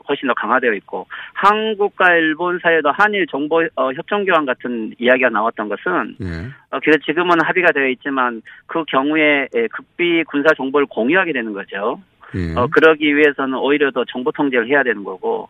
훨씬 0.10 0.28
더 0.28 0.34
강화되어 0.34 0.74
있고 0.74 1.06
한국과 1.36 2.16
일본 2.16 2.58
사이에도 2.58 2.90
한일 2.92 3.28
정보 3.28 3.64
어, 3.76 3.92
협정 3.94 4.26
교환 4.26 4.48
같은 4.48 4.96
이야기가 4.98 5.30
나왔던 5.30 5.70
것은 5.70 6.16
예. 6.20 6.50
어, 6.72 6.80
그래서 6.82 6.98
지금은 7.06 7.38
합의가 7.44 7.74
되어 7.74 7.90
있지만 7.90 8.42
그 8.66 8.84
경우에 8.86 9.48
에, 9.54 9.68
극비 9.68 10.24
군사 10.24 10.50
정보를 10.56 10.88
공유하게 10.88 11.34
되는 11.34 11.54
거죠. 11.54 12.02
예. 12.34 12.56
어, 12.58 12.66
그러기 12.66 13.16
위해서는 13.16 13.60
오히려 13.60 13.92
더 13.92 14.04
정보 14.06 14.32
통제를 14.32 14.68
해야 14.68 14.82
되는 14.82 15.04
거고. 15.04 15.48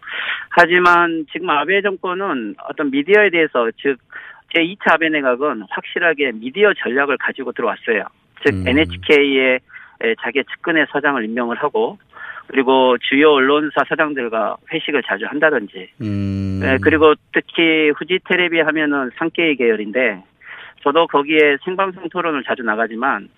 하지만 0.49 1.25
지금 1.31 1.49
아베 1.51 1.81
정권은 1.81 2.55
어떤 2.69 2.91
미디어에 2.91 3.29
대해서 3.29 3.71
즉 3.81 3.97
제2차 4.53 4.95
아베 4.95 5.07
내각은 5.07 5.63
확실하게 5.69 6.33
미디어 6.33 6.73
전략을 6.73 7.15
가지고 7.17 7.53
들어왔어요. 7.53 8.03
즉 8.45 8.53
음. 8.53 8.67
NHK에 8.67 9.59
자기 10.21 10.43
측근의 10.43 10.85
사장을 10.91 11.23
임명을 11.25 11.57
하고 11.57 11.97
그리고 12.47 12.95
주요 12.99 13.31
언론사 13.31 13.83
사장들과 13.89 14.57
회식을 14.71 15.01
자주 15.03 15.25
한다든지 15.25 15.89
음. 16.01 16.59
네, 16.61 16.77
그리고 16.79 17.15
특히 17.33 17.89
후지 17.89 18.19
테레비 18.29 18.59
하면은 18.59 19.09
상케이 19.17 19.55
계열인데 19.55 20.23
저도 20.83 21.07
거기에 21.07 21.57
생방송 21.65 22.09
토론을 22.09 22.43
자주 22.43 22.61
나가지만 22.61 23.29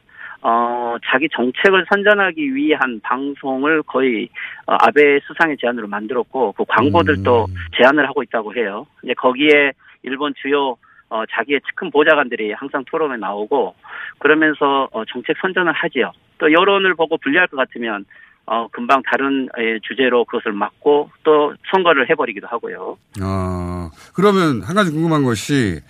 어 0.41 0.97
자기 1.05 1.27
정책을 1.29 1.85
선전하기 1.89 2.53
위한 2.53 2.99
방송을 3.01 3.81
거의 3.83 4.29
어, 4.67 4.75
아베 4.81 5.19
수상의 5.21 5.57
제안으로 5.57 5.87
만들었고 5.87 6.51
그 6.51 6.65
광고들도 6.67 7.47
제안을 7.75 8.07
하고 8.07 8.21
있다고 8.21 8.53
해요. 8.53 8.85
이제 9.03 9.13
거기에 9.15 9.71
일본 10.03 10.33
주요 10.41 10.75
어, 11.09 11.23
자기의 11.31 11.61
측근 11.67 11.89
보좌관들이 11.91 12.53
항상 12.53 12.83
토론에 12.85 13.17
나오고 13.17 13.75
그러면서 14.19 14.89
어, 14.91 15.03
정책 15.05 15.37
선전을 15.41 15.71
하지요. 15.73 16.11
또 16.37 16.51
여론을 16.51 16.95
보고 16.95 17.17
불리할 17.17 17.47
것 17.47 17.57
같으면 17.57 18.05
어, 18.45 18.67
금방 18.69 19.01
다른 19.03 19.49
에, 19.57 19.79
주제로 19.83 20.23
그것을 20.25 20.53
막고 20.53 21.11
또 21.23 21.53
선거를 21.71 22.09
해버리기도 22.09 22.47
하고요. 22.47 22.97
아, 23.21 23.91
그러면 24.13 24.61
한 24.61 24.75
가지 24.75 24.91
궁금한 24.91 25.23
것이 25.23 25.81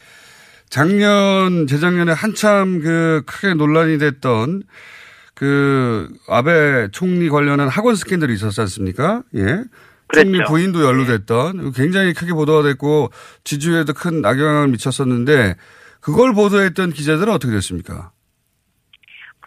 작년, 0.70 1.68
재작년에 1.68 2.11
한참 2.11 2.80
그 2.82 3.22
크게 3.26 3.53
논란이 3.53 3.99
됐던 3.99 4.63
그 5.36 6.09
아베 6.28 6.89
총리 6.91 7.30
관련한 7.30 7.70
학원 7.70 7.95
스캔들이 7.95 8.34
있었지 8.34 8.59
않습니까? 8.61 9.22
예. 9.36 9.63
그랬죠. 10.08 10.43
부인도 10.47 10.84
연루됐던 10.84 11.72
굉장히 11.74 12.14
크게 12.14 12.34
보도가 12.34 12.64
됐고 12.64 13.10
지지율에도 13.43 13.93
큰 13.93 14.24
악영향을 14.24 14.70
미쳤었는데 14.70 15.55
그걸 16.01 16.34
보도했던 16.34 16.91
기자들은 16.91 17.34
어떻게 17.34 17.53
됐습니까? 17.53 18.12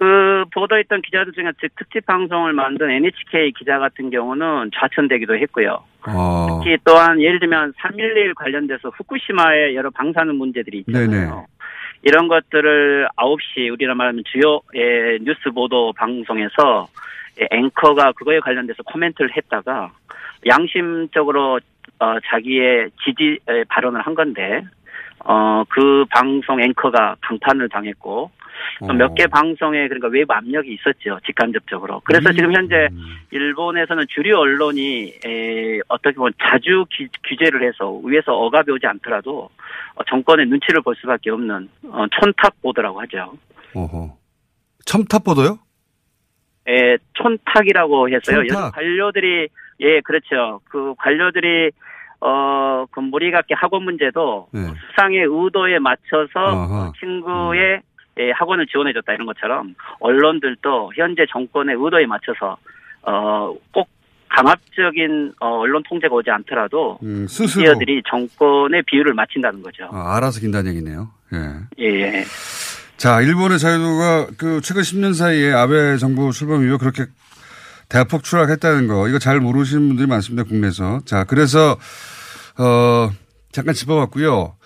그 0.01 0.45
보도했던 0.55 1.03
기자들 1.03 1.33
중에 1.33 1.53
즉 1.61 1.71
특집 1.77 2.07
방송을 2.07 2.55
만든 2.55 2.91
NHK 2.91 3.53
기자 3.59 3.79
같은 3.79 4.09
경우는 4.09 4.71
좌천되기도 4.75 5.37
했고요. 5.37 5.85
어. 6.09 6.61
특히 6.63 6.79
또한 6.85 7.21
예를 7.21 7.39
들면 7.39 7.75
3.11 7.75 8.35
관련돼서 8.35 8.89
후쿠시마의 8.89 9.77
여러 9.77 9.91
방사능 9.91 10.39
문제들이 10.39 10.85
있잖아요. 10.87 11.11
네네. 11.11 11.31
이런 12.03 12.29
것들을 12.29 13.09
9시 13.17 13.71
우리나라 13.71 13.95
말하면 13.95 14.23
주요 14.33 14.63
예, 14.75 15.19
뉴스 15.21 15.51
보도 15.55 15.93
방송에서 15.93 16.89
예, 17.39 17.47
앵커가 17.51 18.13
그거에 18.13 18.41
관련돼서 18.41 18.83
코멘트를 18.85 19.37
했다가 19.37 19.93
양심적으로 20.47 21.61
어, 21.99 22.15
자기의 22.31 22.91
지지 23.05 23.39
에, 23.49 23.65
발언을 23.65 24.01
한 24.01 24.15
건데 24.15 24.63
어, 25.25 25.65
그 25.69 26.05
방송 26.11 26.61
앵커가 26.63 27.17
강판을 27.21 27.69
당했고 27.69 28.31
어. 28.81 28.93
몇개 28.93 29.27
방송에 29.27 29.87
그러니까 29.89 30.09
외부 30.09 30.33
압력이 30.33 30.73
있었죠 30.75 31.19
직간접적으로. 31.27 32.01
그래서 32.05 32.31
음. 32.31 32.35
지금 32.37 32.55
현재 32.55 32.89
일본에서는 33.31 34.05
주류 34.09 34.37
언론이 34.39 35.15
에, 35.27 35.79
어떻게 35.89 36.15
보면 36.17 36.33
자주 36.43 36.87
기- 36.91 37.09
규제를 37.29 37.67
해서 37.67 37.91
위에서 38.05 38.35
억압이 38.35 38.71
오지 38.73 38.87
않더라도 38.87 39.51
어, 39.95 40.05
정권의 40.09 40.47
눈치를 40.47 40.81
볼 40.83 40.95
수밖에 40.97 41.31
없는 41.31 41.69
어, 41.85 42.07
촌탁 42.19 42.61
보도라고 42.63 43.01
하죠. 43.03 43.35
어허. 43.75 44.17
첨탑 44.87 45.23
보도요? 45.25 45.59
에, 46.69 46.97
촌탁이라고 47.15 48.09
해서요. 48.09 48.47
촌탁. 48.47 48.57
여러 48.59 48.71
관료들이 48.71 49.49
예 49.81 50.01
그렇죠. 50.01 50.61
그 50.69 50.95
관료들이 50.99 51.71
어, 52.21 52.85
그 52.91 53.01
무리각계 53.01 53.55
학원 53.55 53.85
문제도 53.85 54.49
네. 54.53 54.61
수상의 54.91 55.25
의도에 55.27 55.79
맞춰서 55.79 56.39
아하. 56.39 56.93
친구의 57.01 57.81
예, 58.19 58.31
학원을 58.33 58.67
지원해줬다 58.67 59.15
이런 59.15 59.27
것처럼 59.27 59.75
언론들도 60.01 60.93
현재 60.97 61.25
정권의 61.31 61.77
의도에 61.79 62.07
맞춰서 62.07 62.59
어, 63.03 63.55
꼭 63.73 63.89
강압적인 64.29 65.33
어, 65.41 65.61
언론 65.61 65.83
통제가 65.89 66.15
오지 66.15 66.31
않더라도 66.31 66.99
음, 67.03 67.27
스스로 67.27 67.63
미디어들이 67.63 68.03
정권의 68.09 68.83
비율을 68.83 69.15
맞춘다는 69.15 69.63
거죠. 69.63 69.85
어, 69.91 69.97
알아서 69.97 70.41
긴다는 70.41 70.71
얘기네요. 70.73 71.09
예. 71.33 71.39
예, 71.79 72.01
예. 72.03 72.25
자, 72.97 73.23
일본의 73.23 73.59
자유도가 73.59 74.27
그 74.37 74.61
최근 74.61 74.83
10년 74.83 75.15
사이에 75.15 75.53
아베 75.53 75.97
정부 75.97 76.31
출범 76.33 76.63
이후 76.65 76.77
그렇게 76.77 77.07
대폭 77.91 78.23
추락했다는 78.25 78.87
거, 78.87 79.09
이거 79.09 79.19
잘 79.19 79.41
모르시는 79.41 79.89
분들이 79.89 80.07
많습니다, 80.07 80.45
국내에서. 80.49 81.03
자, 81.05 81.25
그래서, 81.25 81.77
어, 82.57 83.11
잠깐 83.53 83.75
짚어봤고요. 83.75 84.57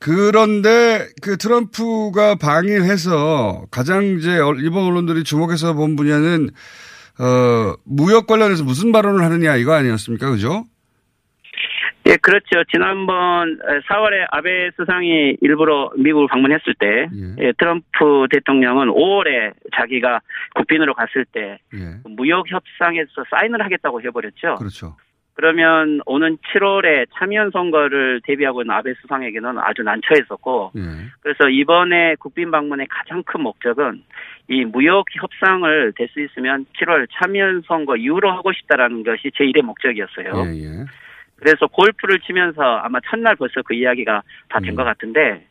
그런데 0.00 1.08
그 1.20 1.36
트럼프가 1.36 2.36
방일해서 2.36 3.66
가장 3.70 4.04
이제 4.18 4.38
어, 4.38 4.54
일본 4.54 4.84
언론들이 4.84 5.24
주목해서 5.24 5.74
본 5.74 5.94
분야는, 5.94 6.50
어, 7.18 7.74
무역 7.84 8.26
관련해서 8.26 8.64
무슨 8.64 8.92
발언을 8.92 9.22
하느냐 9.24 9.56
이거 9.56 9.74
아니었습니까? 9.74 10.30
그죠? 10.30 10.64
예, 12.08 12.16
그렇죠. 12.16 12.64
지난번 12.72 13.58
4월에 13.58 14.26
아베 14.30 14.70
수상이 14.76 15.36
일부러 15.42 15.90
미국을 15.96 16.26
방문했을 16.28 16.74
때, 16.78 17.06
예, 17.38 17.52
트럼프 17.52 18.26
대통령은 18.30 18.88
5월에 18.88 19.52
자기가 19.76 20.20
국빈으로 20.54 20.94
갔을 20.94 21.26
때 21.26 21.58
예. 21.74 22.00
무역 22.08 22.50
협상에서 22.50 23.24
사인을 23.30 23.62
하겠다고 23.62 24.00
해버렸죠. 24.02 24.54
그렇죠. 24.56 24.96
그러면 25.34 26.00
오는 26.06 26.36
7월에 26.38 27.06
참여연 27.16 27.52
선거를 27.52 28.20
대비하고 28.24 28.62
있는 28.62 28.74
아베 28.74 28.94
수상에게는 29.02 29.58
아주 29.58 29.82
난처했었고, 29.82 30.72
예. 30.76 30.80
그래서 31.20 31.48
이번에 31.48 32.16
국빈 32.18 32.50
방문의 32.50 32.86
가장 32.88 33.22
큰 33.22 33.42
목적은 33.42 34.02
이 34.48 34.64
무역 34.64 35.04
협상을 35.12 35.92
될 35.94 36.08
수 36.08 36.20
있으면 36.22 36.64
7월 36.80 37.06
참여연 37.12 37.62
선거 37.68 37.96
이후로 37.96 38.32
하고 38.32 38.50
싶다라는 38.52 39.04
것이 39.04 39.28
제1의 39.28 39.62
목적이었어요. 39.62 40.42
예, 40.46 40.64
예. 40.64 40.84
그래서 41.40 41.66
골프를 41.66 42.20
치면서 42.20 42.62
아마 42.62 42.98
첫날 43.08 43.36
벌써 43.36 43.62
그 43.62 43.74
이야기가 43.74 44.22
다 44.48 44.60
된것 44.60 44.84
같은데 44.84 45.46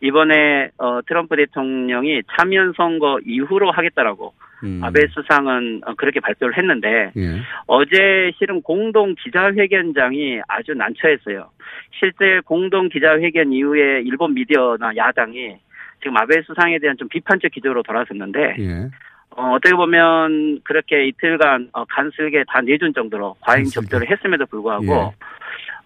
이번에 0.00 0.70
어, 0.78 1.00
트럼프 1.06 1.36
대통령이 1.36 2.22
참여연 2.36 2.74
선거 2.76 3.18
이후로 3.24 3.70
하겠다라고 3.70 4.32
음. 4.64 4.80
아베 4.82 5.06
수상은 5.08 5.80
어, 5.86 5.94
그렇게 5.94 6.20
발표를 6.20 6.56
했는데 6.56 7.12
예. 7.16 7.40
어제 7.66 8.32
실은 8.38 8.62
공동 8.62 9.14
기자회견장이 9.14 10.40
아주 10.48 10.74
난처했어요. 10.74 11.50
실제 11.98 12.40
공동 12.44 12.88
기자회견 12.88 13.52
이후에 13.52 14.02
일본 14.02 14.34
미디어나 14.34 14.92
야당이 14.96 15.56
지금 16.02 16.16
아베 16.16 16.40
수상에 16.42 16.78
대한 16.78 16.96
좀 16.96 17.08
비판적 17.08 17.50
기조로 17.52 17.82
돌아섰는데 17.82 18.56
예. 18.58 18.90
어, 19.36 19.52
어떻게 19.52 19.74
보면 19.74 20.60
그렇게 20.64 21.06
이틀간 21.06 21.70
어, 21.72 21.84
간슬게 21.84 22.44
다 22.48 22.60
내준 22.60 22.92
정도로 22.92 23.36
과잉 23.40 23.64
접대를 23.64 24.10
했음에도 24.10 24.46
불구하고 24.46 24.84
예. 24.84 25.10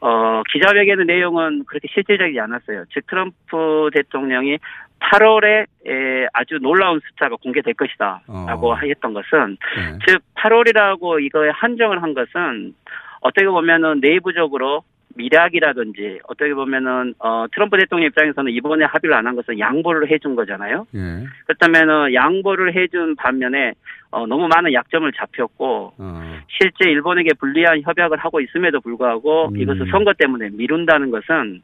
어, 0.00 0.42
기자회견의 0.52 1.06
내용은 1.06 1.64
그렇게 1.66 1.88
실질적이지 1.92 2.38
않았어요. 2.40 2.84
즉 2.92 3.06
트럼프 3.06 3.90
대통령이 3.92 4.58
8월에 5.00 5.66
에, 5.86 6.26
아주 6.32 6.58
놀라운 6.60 7.00
숫자가 7.00 7.36
공개될 7.36 7.74
것이다라고 7.74 8.72
어. 8.72 8.76
했던 8.76 9.14
것은 9.14 9.56
예. 9.78 9.98
즉 10.06 10.22
8월이라고 10.34 11.22
이거에 11.22 11.50
한정을 11.50 12.02
한 12.02 12.14
것은 12.14 12.74
어떻게 13.20 13.46
보면은 13.46 14.00
내부적으로 14.00 14.82
미략이라든지 15.16 16.20
어떻게 16.28 16.54
보면은 16.54 17.14
어 17.18 17.46
트럼프 17.52 17.76
대통령 17.78 18.06
입장에서는 18.06 18.52
이번에 18.52 18.84
합의를 18.84 19.14
안 19.14 19.24
한 19.26 19.36
것은 19.36 19.58
양보를 19.58 20.10
해준 20.10 20.36
거잖아요. 20.36 20.86
예. 20.94 21.24
그렇다면은 21.46 22.14
양보를 22.14 22.74
해준 22.74 23.16
반면에 23.16 23.72
어 24.10 24.26
너무 24.26 24.48
많은 24.48 24.72
약점을 24.72 25.10
잡혔고 25.12 25.94
어. 25.98 26.38
실제 26.48 26.90
일본에게 26.90 27.30
불리한 27.38 27.82
협약을 27.82 28.18
하고 28.18 28.40
있음에도 28.40 28.80
불구하고 28.80 29.48
음. 29.48 29.56
이것을 29.56 29.88
선거 29.90 30.12
때문에 30.12 30.50
미룬다는 30.52 31.10
것은 31.10 31.62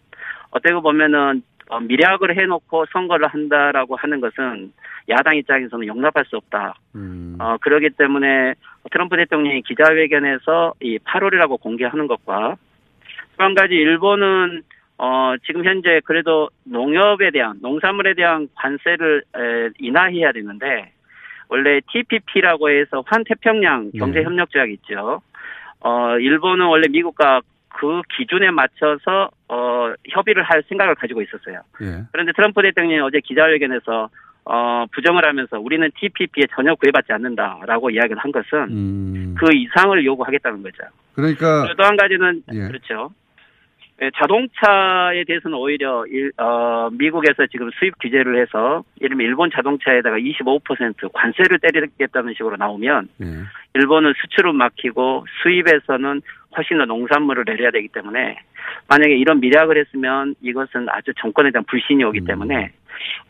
어떻게 0.50 0.74
보면은 0.74 1.42
어, 1.68 1.78
미략을 1.78 2.36
해놓고 2.36 2.86
선거를 2.92 3.28
한다라고 3.28 3.94
하는 3.94 4.20
것은 4.20 4.72
야당 5.08 5.36
입장에서는 5.36 5.86
용납할 5.86 6.24
수 6.24 6.36
없다. 6.36 6.74
음. 6.96 7.36
어, 7.38 7.56
그러기 7.60 7.90
때문에 7.90 8.54
트럼프 8.90 9.16
대통령이 9.16 9.62
기자회견에서 9.62 10.74
이 10.80 10.98
8월이라고 10.98 11.60
공개하는 11.60 12.08
것과 12.08 12.56
또 13.40 13.44
한 13.44 13.54
가지 13.54 13.74
일본은 13.74 14.62
어, 14.98 15.32
지금 15.46 15.64
현재 15.64 16.02
그래도 16.04 16.50
농협에 16.64 17.30
대한 17.32 17.56
농산물에 17.62 18.12
대한 18.12 18.48
관세를 18.54 19.24
에, 19.34 19.70
인하해야 19.78 20.32
되는데 20.32 20.92
원래 21.48 21.80
TPP라고 21.90 22.68
해서 22.70 23.02
환태평양 23.06 23.92
경제협력조약이 23.98 24.74
있죠. 24.74 25.22
어, 25.80 26.18
일본은 26.18 26.66
원래 26.66 26.86
미국과 26.90 27.40
그 27.70 28.02
기준에 28.14 28.50
맞춰서 28.50 29.30
어, 29.48 29.92
협의를 30.10 30.42
할 30.42 30.62
생각을 30.68 30.94
가지고 30.96 31.22
있었어요. 31.22 31.62
예. 31.80 32.04
그런데 32.12 32.32
트럼프 32.32 32.60
대통령이 32.60 33.00
어제 33.00 33.20
기자회견에서 33.20 34.10
어, 34.44 34.84
부정을 34.92 35.24
하면서 35.24 35.58
우리는 35.58 35.90
TPP에 35.98 36.44
전혀 36.54 36.74
구애받지 36.74 37.12
않는다라고 37.12 37.88
이야기를 37.90 38.18
한 38.18 38.32
것은 38.32 38.58
음. 38.68 39.34
그 39.38 39.46
이상을 39.54 40.04
요구하겠다는 40.04 40.62
거죠. 40.62 40.82
그러니까 41.14 41.72
또 41.76 41.84
한 41.84 41.96
가지는 41.96 42.42
예. 42.52 42.66
그렇죠. 42.68 43.10
예, 44.02 44.10
자동차에 44.16 45.24
대해서는 45.24 45.58
오히려 45.58 46.06
일, 46.06 46.32
어, 46.38 46.88
미국에서 46.90 47.46
지금 47.50 47.70
수입 47.78 47.98
규제를 48.00 48.40
해서 48.40 48.82
이르면 48.98 49.26
일본 49.26 49.50
자동차에다가 49.50 50.16
25% 50.16 51.12
관세를 51.12 51.58
때리겠다는 51.58 52.32
식으로 52.34 52.56
나오면 52.56 53.08
예. 53.20 53.26
일본은 53.74 54.14
수출은 54.20 54.56
막히고 54.56 55.26
수입에서는 55.42 56.22
훨씬 56.56 56.78
더 56.78 56.86
농산물을 56.86 57.44
내려야 57.46 57.70
되기 57.70 57.88
때문에 57.88 58.36
만약에 58.88 59.16
이런 59.16 59.40
미략을 59.40 59.78
했으면 59.78 60.34
이것은 60.40 60.88
아주 60.88 61.12
정권에 61.20 61.50
대한 61.50 61.64
불신이 61.64 62.02
음. 62.02 62.08
오기 62.08 62.24
때문에 62.24 62.72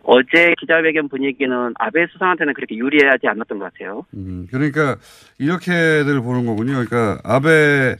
어제 0.02 0.54
기자회견 0.58 1.08
분위기는 1.08 1.74
아베 1.78 2.06
수상한테는 2.06 2.54
그렇게 2.54 2.76
유리하지 2.76 3.28
않았던 3.28 3.58
것 3.58 3.72
같아요. 3.72 4.04
음, 4.14 4.46
그러니까 4.50 4.96
이렇게들 5.38 6.20
보는 6.22 6.46
거군요. 6.46 6.84
그러니까 6.84 7.18
아베 7.24 7.96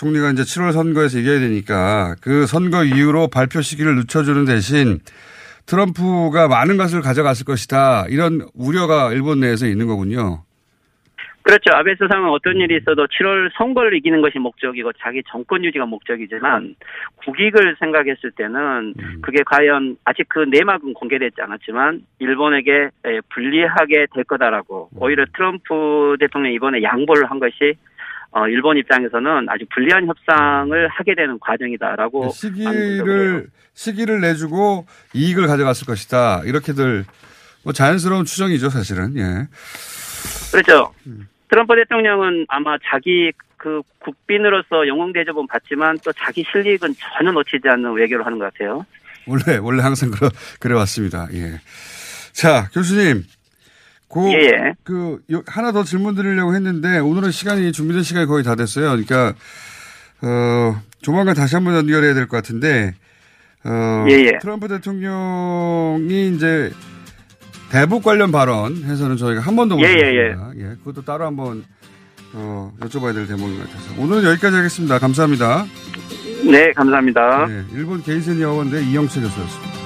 총리가 0.00 0.30
이제 0.30 0.42
7월 0.44 0.72
선거에서 0.72 1.18
이겨야 1.18 1.40
되니까 1.40 2.14
그 2.22 2.46
선거 2.46 2.84
이후로 2.84 3.28
발표 3.28 3.60
시기를 3.60 3.96
늦춰주는 3.96 4.46
대신 4.46 4.98
트럼프가 5.66 6.48
많은 6.48 6.78
것을 6.78 7.02
가져갔을 7.02 7.44
것이다. 7.44 8.06
이런 8.08 8.48
우려가 8.54 9.12
일본 9.12 9.40
내에서 9.40 9.66
있는 9.66 9.86
거군요. 9.86 10.42
그렇죠. 11.42 11.70
아베 11.74 11.94
수상은 11.96 12.30
어떤 12.30 12.56
일이 12.56 12.78
있어도 12.78 13.06
7월 13.06 13.50
선거를 13.58 13.94
이기는 13.98 14.22
것이 14.22 14.38
목적이고 14.38 14.92
자기 15.00 15.22
정권 15.28 15.64
유지가 15.64 15.84
목적이지만 15.84 16.76
국익을 17.16 17.76
생각했을 17.78 18.30
때는 18.30 18.94
그게 19.20 19.42
과연 19.44 19.96
아직 20.04 20.26
그 20.28 20.46
내막은 20.50 20.94
공개되지 20.94 21.42
않았지만 21.42 22.02
일본에게 22.20 22.72
에, 23.04 23.20
불리하게 23.34 24.06
될 24.14 24.24
거다라고 24.24 24.88
오히려 24.96 25.26
트럼프 25.34 26.16
대통령이 26.20 26.54
이번에 26.54 26.82
양보를 26.82 27.30
한 27.30 27.38
것이 27.38 27.74
어, 28.32 28.46
일본 28.46 28.76
입장에서는 28.76 29.48
아주 29.48 29.64
불리한 29.74 30.06
협상을 30.06 30.88
하게 30.88 31.14
되는 31.14 31.38
과정이다라고 31.40 32.26
네, 32.26 32.30
시기를 32.30 33.48
시기를 33.74 34.20
내주고 34.20 34.86
이익을 35.14 35.46
가져갔을 35.46 35.86
것이다. 35.86 36.42
이렇게들 36.44 37.04
뭐 37.64 37.72
자연스러운 37.72 38.24
추정이죠, 38.24 38.70
사실은. 38.70 39.16
예. 39.16 39.48
그렇죠. 40.52 40.92
트럼프 41.48 41.74
대통령은 41.74 42.46
아마 42.48 42.76
자기 42.84 43.32
그 43.56 43.82
국빈으로서 43.98 44.86
영웅 44.86 45.12
대접은 45.12 45.46
받지만 45.46 45.98
또 46.04 46.12
자기 46.12 46.44
실익은 46.50 46.94
전혀 46.98 47.32
놓치지 47.32 47.68
않는 47.68 47.92
외교를 47.92 48.24
하는 48.24 48.38
것 48.38 48.52
같아요. 48.52 48.86
원래 49.26 49.58
원래 49.58 49.82
항상 49.82 50.10
그래 50.10 50.30
그래 50.60 50.74
왔습니다. 50.74 51.28
예. 51.32 51.60
자 52.32 52.68
교수님, 52.72 53.24
그, 54.12 54.32
예. 54.32 54.74
그 54.82 55.20
요- 55.32 55.42
하나 55.46 55.72
더 55.72 55.84
질문 55.84 56.14
드리려고 56.14 56.54
했는데 56.54 56.98
오늘은 56.98 57.30
시간이 57.30 57.72
준비된 57.72 58.02
시간이 58.02 58.26
거의 58.26 58.42
다 58.44 58.54
됐어요. 58.56 58.88
그러니까 58.90 59.34
어 60.22 60.80
조만간 61.00 61.34
다시 61.34 61.54
한번 61.54 61.74
연결해야 61.76 62.12
될 62.14 62.26
것 62.26 62.36
같은데 62.36 62.94
어 63.64 64.04
예, 64.08 64.14
예. 64.14 64.38
트럼프 64.40 64.68
대통령이 64.68 66.32
이제 66.34 66.72
대북 67.70 68.02
관련 68.02 68.32
발언 68.32 68.76
해서는 68.84 69.16
저희가 69.16 69.40
한 69.42 69.54
번도 69.54 69.76
못 69.76 69.84
예, 69.84 69.88
예, 69.88 69.92
했습니다. 70.30 70.52
예, 70.58 70.76
그것도 70.84 71.04
따로 71.04 71.24
한번 71.26 71.64
어, 72.32 72.72
여쭤봐야 72.80 73.14
될 73.14 73.26
대목인 73.26 73.58
것 73.58 73.68
같아서 73.68 74.00
오늘은 74.00 74.24
여기까지 74.24 74.56
하겠습니다. 74.56 74.98
감사합니다. 74.98 75.66
네, 76.50 76.72
감사합니다. 76.72 77.46
네, 77.46 77.64
일본 77.72 78.02
게이센 78.02 78.40
여원대 78.40 78.82
이영채 78.84 79.20
교수였습니다. 79.20 79.79